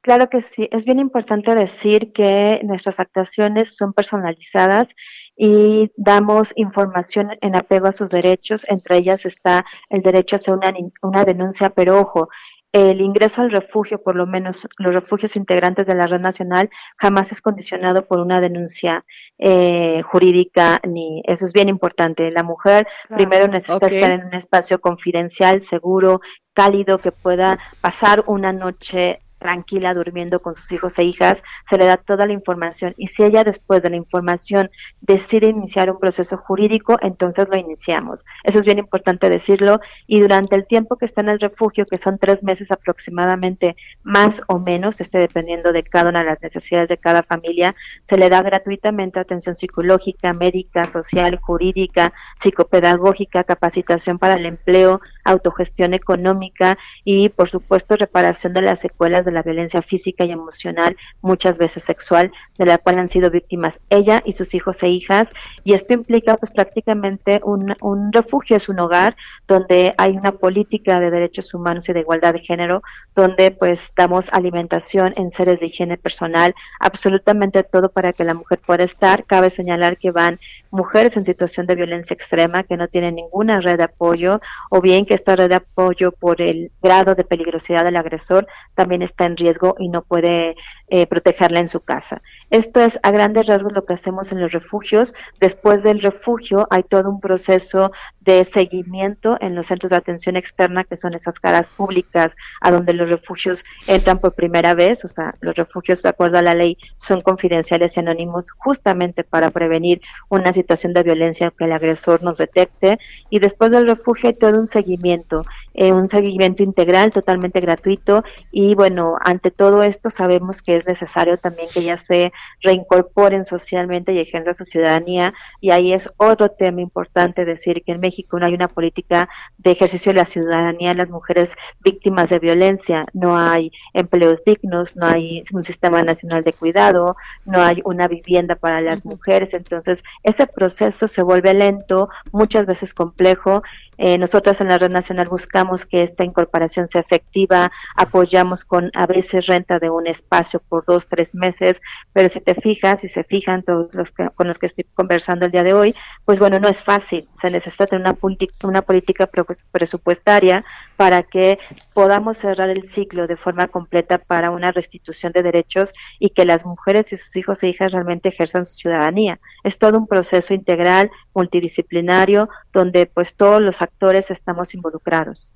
Claro 0.00 0.28
que 0.28 0.42
sí, 0.42 0.68
es 0.70 0.84
bien 0.84 0.98
importante 0.98 1.54
decir 1.54 2.12
que 2.12 2.60
nuestras 2.64 3.00
actuaciones 3.00 3.74
son 3.74 3.92
personalizadas 3.94 4.88
y 5.36 5.90
damos 5.96 6.52
información 6.56 7.32
en 7.40 7.56
apego 7.56 7.86
a 7.86 7.92
sus 7.92 8.10
derechos. 8.10 8.64
Entre 8.68 8.98
ellas 8.98 9.24
está 9.26 9.64
el 9.90 10.02
derecho 10.02 10.36
a 10.36 10.38
hacer 10.38 10.54
una, 10.54 10.72
una 11.02 11.24
denuncia, 11.24 11.70
pero 11.70 12.00
ojo, 12.00 12.28
el 12.74 13.00
ingreso 13.00 13.40
al 13.40 13.52
refugio, 13.52 14.02
por 14.02 14.16
lo 14.16 14.26
menos 14.26 14.68
los 14.78 14.92
refugios 14.92 15.36
integrantes 15.36 15.86
de 15.86 15.94
la 15.94 16.08
red 16.08 16.20
nacional, 16.20 16.70
jamás 16.96 17.30
es 17.30 17.40
condicionado 17.40 18.04
por 18.04 18.18
una 18.18 18.40
denuncia 18.40 19.04
eh, 19.38 20.02
jurídica, 20.02 20.80
ni 20.82 21.22
eso 21.24 21.44
es 21.44 21.52
bien 21.52 21.68
importante. 21.68 22.32
La 22.32 22.42
mujer 22.42 22.88
primero 23.08 23.46
necesita 23.46 23.86
estar 23.86 24.10
en 24.10 24.26
un 24.26 24.34
espacio 24.34 24.80
confidencial, 24.80 25.62
seguro, 25.62 26.20
cálido, 26.52 26.98
que 26.98 27.12
pueda 27.12 27.60
pasar 27.80 28.24
una 28.26 28.52
noche 28.52 29.20
tranquila 29.44 29.92
durmiendo 29.92 30.40
con 30.40 30.54
sus 30.54 30.72
hijos 30.72 30.98
e 30.98 31.04
hijas, 31.04 31.42
se 31.68 31.76
le 31.76 31.84
da 31.84 31.98
toda 31.98 32.26
la 32.26 32.32
información 32.32 32.94
y 32.96 33.08
si 33.08 33.24
ella 33.24 33.44
después 33.44 33.82
de 33.82 33.90
la 33.90 33.96
información 33.96 34.70
decide 35.02 35.48
iniciar 35.48 35.90
un 35.90 36.00
proceso 36.00 36.38
jurídico, 36.38 36.96
entonces 37.02 37.46
lo 37.50 37.58
iniciamos. 37.58 38.24
Eso 38.42 38.60
es 38.60 38.64
bien 38.64 38.78
importante 38.78 39.28
decirlo 39.28 39.80
y 40.06 40.20
durante 40.20 40.56
el 40.56 40.66
tiempo 40.66 40.96
que 40.96 41.04
está 41.04 41.20
en 41.20 41.28
el 41.28 41.40
refugio, 41.40 41.84
que 41.84 41.98
son 41.98 42.16
tres 42.16 42.42
meses 42.42 42.72
aproximadamente, 42.72 43.76
más 44.02 44.40
o 44.46 44.58
menos, 44.58 44.98
esté 45.02 45.18
dependiendo 45.18 45.74
de 45.74 45.82
cada 45.82 46.08
una 46.08 46.20
de 46.20 46.30
las 46.30 46.40
necesidades 46.40 46.88
de 46.88 46.96
cada 46.96 47.22
familia, 47.22 47.76
se 48.08 48.16
le 48.16 48.30
da 48.30 48.40
gratuitamente 48.40 49.20
atención 49.20 49.54
psicológica, 49.54 50.32
médica, 50.32 50.90
social, 50.90 51.38
jurídica, 51.38 52.14
psicopedagógica, 52.40 53.44
capacitación 53.44 54.18
para 54.18 54.36
el 54.36 54.46
empleo, 54.46 55.02
autogestión 55.22 55.92
económica 55.92 56.78
y, 57.04 57.28
por 57.28 57.50
supuesto, 57.50 57.96
reparación 57.96 58.54
de 58.54 58.62
las 58.62 58.80
secuelas 58.80 59.26
de 59.26 59.33
la 59.34 59.42
violencia 59.42 59.82
física 59.82 60.24
y 60.24 60.30
emocional, 60.30 60.96
muchas 61.20 61.58
veces 61.58 61.82
sexual, 61.82 62.32
de 62.58 62.66
la 62.66 62.78
cual 62.78 62.98
han 62.98 63.10
sido 63.10 63.30
víctimas 63.30 63.80
ella 63.90 64.22
y 64.24 64.32
sus 64.32 64.54
hijos 64.54 64.82
e 64.82 64.88
hijas. 64.88 65.30
Y 65.64 65.74
esto 65.74 65.92
implica 65.92 66.36
pues 66.36 66.50
prácticamente 66.50 67.40
un, 67.44 67.76
un 67.80 68.12
refugio, 68.12 68.56
es 68.56 68.68
un 68.68 68.80
hogar 68.80 69.16
donde 69.46 69.94
hay 69.98 70.12
una 70.12 70.32
política 70.32 71.00
de 71.00 71.10
derechos 71.10 71.52
humanos 71.54 71.88
y 71.88 71.92
de 71.92 72.00
igualdad 72.00 72.34
de 72.34 72.40
género, 72.40 72.82
donde 73.14 73.50
pues 73.50 73.92
damos 73.96 74.28
alimentación 74.32 75.12
en 75.16 75.32
seres 75.32 75.60
de 75.60 75.66
higiene 75.66 75.96
personal, 75.96 76.54
absolutamente 76.80 77.62
todo 77.62 77.90
para 77.90 78.12
que 78.12 78.24
la 78.24 78.34
mujer 78.34 78.60
pueda 78.64 78.84
estar. 78.84 79.24
Cabe 79.24 79.50
señalar 79.50 79.98
que 79.98 80.10
van 80.10 80.38
mujeres 80.70 81.16
en 81.16 81.24
situación 81.24 81.66
de 81.66 81.74
violencia 81.74 82.14
extrema 82.14 82.62
que 82.62 82.76
no 82.76 82.88
tienen 82.88 83.16
ninguna 83.16 83.60
red 83.60 83.78
de 83.78 83.84
apoyo 83.84 84.40
o 84.70 84.80
bien 84.80 85.06
que 85.06 85.14
esta 85.14 85.36
red 85.36 85.48
de 85.48 85.56
apoyo 85.56 86.12
por 86.12 86.40
el 86.40 86.70
grado 86.82 87.14
de 87.14 87.24
peligrosidad 87.24 87.84
del 87.84 87.96
agresor 87.96 88.46
también 88.74 89.02
está 89.02 89.23
en 89.26 89.36
riesgo 89.36 89.76
y 89.78 89.88
no 89.88 90.02
puede 90.02 90.56
eh, 90.88 91.06
protegerla 91.06 91.60
en 91.60 91.68
su 91.68 91.80
casa. 91.80 92.22
Esto 92.50 92.80
es 92.80 93.00
a 93.02 93.10
grandes 93.10 93.46
rasgos 93.46 93.72
lo 93.72 93.84
que 93.84 93.94
hacemos 93.94 94.32
en 94.32 94.40
los 94.40 94.52
refugios. 94.52 95.14
Después 95.40 95.82
del 95.82 96.00
refugio 96.00 96.66
hay 96.70 96.82
todo 96.82 97.10
un 97.10 97.20
proceso 97.20 97.92
de 98.24 98.44
seguimiento 98.44 99.36
en 99.40 99.54
los 99.54 99.66
centros 99.66 99.90
de 99.90 99.96
atención 99.96 100.36
externa, 100.36 100.84
que 100.84 100.96
son 100.96 101.14
esas 101.14 101.38
caras 101.38 101.68
públicas 101.68 102.36
a 102.60 102.70
donde 102.70 102.94
los 102.94 103.08
refugios 103.10 103.64
entran 103.86 104.18
por 104.18 104.32
primera 104.32 104.74
vez. 104.74 105.04
O 105.04 105.08
sea, 105.08 105.34
los 105.40 105.54
refugios, 105.54 106.02
de 106.02 106.08
acuerdo 106.08 106.38
a 106.38 106.42
la 106.42 106.54
ley, 106.54 106.78
son 106.96 107.20
confidenciales 107.20 107.96
y 107.96 108.00
anónimos 108.00 108.50
justamente 108.50 109.24
para 109.24 109.50
prevenir 109.50 110.00
una 110.28 110.52
situación 110.52 110.94
de 110.94 111.02
violencia 111.02 111.52
que 111.56 111.64
el 111.64 111.72
agresor 111.72 112.22
nos 112.22 112.38
detecte. 112.38 112.98
Y 113.30 113.38
después 113.38 113.70
del 113.70 113.86
refugio 113.86 114.28
hay 114.28 114.34
todo 114.34 114.58
un 114.58 114.66
seguimiento, 114.66 115.44
eh, 115.74 115.92
un 115.92 116.08
seguimiento 116.08 116.62
integral, 116.62 117.10
totalmente 117.10 117.60
gratuito. 117.60 118.24
Y 118.50 118.74
bueno, 118.74 119.16
ante 119.20 119.50
todo 119.50 119.82
esto 119.82 120.08
sabemos 120.08 120.62
que 120.62 120.76
es 120.76 120.86
necesario 120.86 121.36
también 121.36 121.68
que 121.72 121.80
ellas 121.80 122.00
se 122.00 122.32
reincorporen 122.62 123.44
socialmente 123.44 124.12
y 124.12 124.18
ejerzan 124.18 124.54
su 124.54 124.64
ciudadanía. 124.64 125.34
Y 125.60 125.70
ahí 125.70 125.92
es 125.92 126.10
otro 126.16 126.50
tema 126.50 126.80
importante 126.80 127.44
decir 127.44 127.82
que 127.84 127.92
en 127.92 128.00
México 128.00 128.13
no 128.32 128.46
hay 128.46 128.54
una 128.54 128.68
política 128.68 129.28
de 129.58 129.70
ejercicio 129.70 130.12
de 130.12 130.18
la 130.18 130.24
ciudadanía 130.24 130.90
de 130.90 130.96
las 130.96 131.10
mujeres 131.10 131.54
víctimas 131.80 132.30
de 132.30 132.38
violencia, 132.38 133.04
no 133.12 133.36
hay 133.36 133.72
empleos 133.92 134.42
dignos, 134.44 134.96
no 134.96 135.06
hay 135.06 135.42
un 135.52 135.62
sistema 135.62 136.02
nacional 136.02 136.44
de 136.44 136.52
cuidado, 136.52 137.16
no 137.44 137.62
hay 137.62 137.80
una 137.84 138.08
vivienda 138.08 138.56
para 138.56 138.80
las 138.80 139.04
mujeres. 139.04 139.54
Entonces, 139.54 140.02
ese 140.22 140.46
proceso 140.46 141.08
se 141.08 141.22
vuelve 141.22 141.54
lento, 141.54 142.08
muchas 142.32 142.66
veces 142.66 142.94
complejo 142.94 143.62
eh, 143.98 144.18
nosotras 144.18 144.60
en 144.60 144.68
la 144.68 144.78
Red 144.78 144.90
Nacional 144.90 145.28
buscamos 145.28 145.86
que 145.86 146.02
esta 146.02 146.24
incorporación 146.24 146.88
sea 146.88 147.00
efectiva, 147.00 147.72
apoyamos 147.96 148.64
con 148.64 148.90
a 148.94 149.06
veces 149.06 149.46
renta 149.46 149.78
de 149.78 149.90
un 149.90 150.06
espacio 150.06 150.60
por 150.68 150.84
dos, 150.84 151.08
tres 151.08 151.34
meses, 151.34 151.80
pero 152.12 152.28
si 152.28 152.40
te 152.40 152.54
fijas, 152.54 153.04
y 153.04 153.08
se 153.08 153.24
fijan 153.24 153.62
todos 153.62 153.94
los 153.94 154.12
que, 154.12 154.28
con 154.34 154.48
los 154.48 154.58
que 154.58 154.66
estoy 154.66 154.84
conversando 154.94 155.46
el 155.46 155.52
día 155.52 155.62
de 155.62 155.74
hoy, 155.74 155.94
pues 156.24 156.38
bueno, 156.38 156.58
no 156.58 156.68
es 156.68 156.82
fácil, 156.82 157.28
se 157.40 157.50
necesita 157.50 157.86
tener 157.86 158.06
una, 158.06 158.16
una 158.64 158.82
política 158.82 159.28
presupuestaria 159.72 160.64
para 160.96 161.22
que 161.22 161.58
podamos 161.92 162.38
cerrar 162.38 162.70
el 162.70 162.88
ciclo 162.88 163.26
de 163.26 163.36
forma 163.36 163.68
completa 163.68 164.18
para 164.18 164.50
una 164.50 164.72
restitución 164.72 165.32
de 165.32 165.42
derechos 165.42 165.92
y 166.18 166.30
que 166.30 166.44
las 166.44 166.64
mujeres 166.64 167.12
y 167.12 167.16
sus 167.16 167.36
hijos 167.36 167.62
e 167.62 167.68
hijas 167.68 167.92
realmente 167.92 168.28
ejerzan 168.28 168.66
su 168.66 168.74
ciudadanía. 168.74 169.38
Es 169.62 169.78
todo 169.78 169.98
un 169.98 170.06
proceso 170.06 170.54
integral, 170.54 171.10
multidisciplinario, 171.34 172.48
donde 172.72 173.06
pues 173.06 173.34
todos 173.34 173.60
los 173.60 173.82
actores 173.84 174.30
estamos 174.30 174.74
involucrados. 174.74 175.52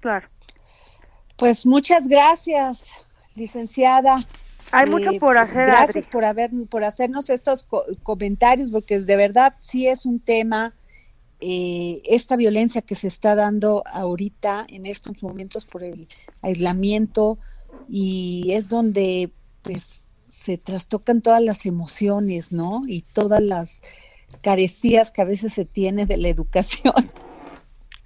Claro. 0.00 0.28
Pues 1.36 1.66
muchas 1.66 2.06
gracias, 2.08 2.88
licenciada. 3.34 4.24
Hay 4.72 4.88
mucho 4.88 5.10
eh, 5.10 5.20
por 5.20 5.36
hacer. 5.38 5.66
Gracias 5.66 6.06
por 6.06 6.24
haber, 6.24 6.50
por 6.70 6.84
hacernos 6.84 7.28
estos 7.30 7.66
comentarios, 8.02 8.70
porque 8.70 9.00
de 9.00 9.16
verdad 9.16 9.54
sí 9.58 9.86
es 9.86 10.06
un 10.06 10.20
tema 10.20 10.74
eh, 11.40 12.00
esta 12.04 12.36
violencia 12.36 12.80
que 12.80 12.94
se 12.94 13.08
está 13.08 13.34
dando 13.34 13.82
ahorita 13.86 14.66
en 14.68 14.86
estos 14.86 15.22
momentos 15.22 15.66
por 15.66 15.84
el 15.84 16.08
aislamiento 16.40 17.38
y 17.88 18.52
es 18.52 18.68
donde 18.68 19.30
pues 19.60 20.08
se 20.26 20.56
trastocan 20.56 21.20
todas 21.20 21.42
las 21.42 21.66
emociones, 21.66 22.52
¿no? 22.52 22.82
Y 22.86 23.02
todas 23.02 23.42
las 23.42 23.82
carestías 24.40 25.10
que 25.10 25.22
a 25.22 25.24
veces 25.24 25.54
se 25.54 25.64
tiene 25.64 26.06
de 26.06 26.16
la 26.16 26.28
educación. 26.28 26.94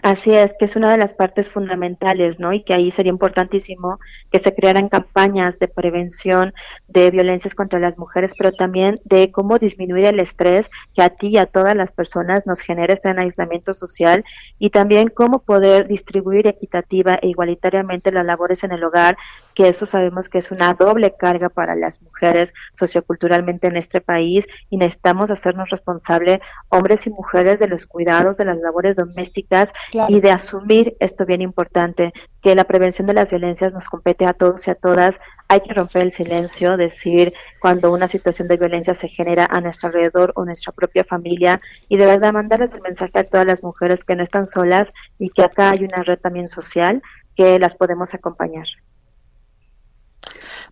Así 0.03 0.35
es, 0.35 0.55
que 0.59 0.65
es 0.65 0.77
una 0.77 0.91
de 0.91 0.97
las 0.97 1.13
partes 1.15 1.51
fundamentales, 1.51 2.41
¿no? 2.41 2.55
Y 2.55 2.63
que 2.63 2.73
ahí 2.73 2.91
sería 2.91 3.11
importantísimo 3.11 3.99
que 4.31 4.39
se 4.39 4.55
crearan 4.55 4.89
campañas 4.89 5.59
de 5.59 5.69
prevención 5.69 6.55
de 6.89 7.11
violencias 7.11 7.55
contra 7.55 7.79
las 7.79 7.99
mujeres, 7.99 8.33
pero 8.37 8.51
también 8.51 8.95
de 9.05 9.31
cómo 9.31 9.59
disminuir 9.59 10.07
el 10.07 10.21
estrés 10.21 10.71
que 10.95 11.03
a 11.03 11.11
ti 11.11 11.29
y 11.29 11.39
a 11.39 11.47
todas 11.47 11.77
las 11.77 11.93
personas 11.93 12.47
nos 12.47 12.61
genera 12.61 12.95
este 12.95 13.11
aislamiento 13.11 13.75
social 13.75 14.25
y 14.59 14.71
también 14.71 15.09
cómo 15.09 15.41
poder 15.41 15.87
distribuir 15.87 16.47
equitativa 16.47 17.19
e 17.21 17.29
igualitariamente 17.29 18.11
las 18.11 18.25
labores 18.25 18.65
en 18.65 18.73
el 18.73 18.83
hogar, 18.83 19.19
que 19.55 19.69
eso 19.69 19.85
sabemos 19.85 20.31
que 20.31 20.39
es 20.39 20.51
una 20.51 20.73
doble 20.73 21.15
carga 21.19 21.51
para 21.51 21.75
las 21.75 22.01
mujeres 22.01 22.55
socioculturalmente 22.73 23.67
en 23.67 23.77
este 23.77 24.01
país 24.01 24.47
y 24.71 24.79
necesitamos 24.79 25.31
hacernos 25.31 25.69
responsables 25.69 26.41
hombres 26.71 27.07
y 27.07 27.11
mujeres 27.11 27.59
de 27.59 27.69
los 27.69 27.87
cuidados 27.87 28.39
de 28.39 28.47
las 28.47 28.57
labores 28.59 28.97
domésticas 28.97 29.73
y 30.09 30.21
de 30.21 30.31
asumir 30.31 30.97
esto 31.01 31.27
bien 31.27 31.41
importante, 31.41 32.13
que 32.41 32.55
la 32.55 32.65
prevención 32.65 33.07
de 33.07 33.15
las 33.15 33.31
violencias 33.31 33.73
nos 33.73 33.89
compete 33.89 34.25
a 34.25 34.33
todos 34.33 34.67
y 34.67 34.71
a 34.71 34.75
todas. 34.75 35.21
Hay 35.49 35.61
que 35.61 35.75
romper 35.75 36.03
el 36.03 36.13
silencio, 36.13 36.77
decir 36.77 37.33
cuando 37.61 37.93
una 37.93 38.09
situación 38.09 38.49
de 38.49 38.57
violencia 38.57 38.95
se 38.95 39.09
genera 39.09 39.47
a 39.51 39.61
nuestro 39.61 39.89
alrededor 39.89 40.33
o 40.37 40.45
nuestra 40.45 40.73
propia 40.73 41.05
familia 41.05 41.61
y 41.89 41.97
de 41.97 42.07
verdad 42.07 42.33
mandarles 42.33 42.75
el 42.75 42.83
mensaje 42.83 43.19
a 43.19 43.25
todas 43.25 43.47
las 43.47 43.63
mujeres 43.63 44.05
que 44.05 44.17
no 44.17 44.23
están 44.23 44.47
solas 44.47 44.93
y 45.19 45.31
que 45.31 45.43
acá 45.43 45.71
hay 45.71 45.85
una 45.85 46.03
red 46.03 46.19
también 46.19 46.49
social 46.49 47.03
que 47.35 47.59
las 47.59 47.77
podemos 47.77 48.15
acompañar. 48.15 48.67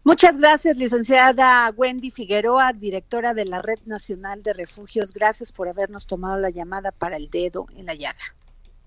Muchas 0.04 0.38
gracias, 0.38 0.76
licenciada 0.76 1.70
Wendy 1.76 2.10
Figueroa, 2.10 2.72
directora 2.72 3.34
de 3.34 3.44
la 3.44 3.60
Red 3.60 3.80
Nacional 3.84 4.42
de 4.42 4.52
Refugios. 4.52 5.12
Gracias 5.12 5.50
por 5.50 5.68
habernos 5.68 6.06
tomado 6.06 6.38
la 6.38 6.50
llamada 6.50 6.92
para 6.92 7.16
el 7.16 7.28
dedo 7.28 7.66
en 7.76 7.86
la 7.86 7.94
llaga. 7.94 8.37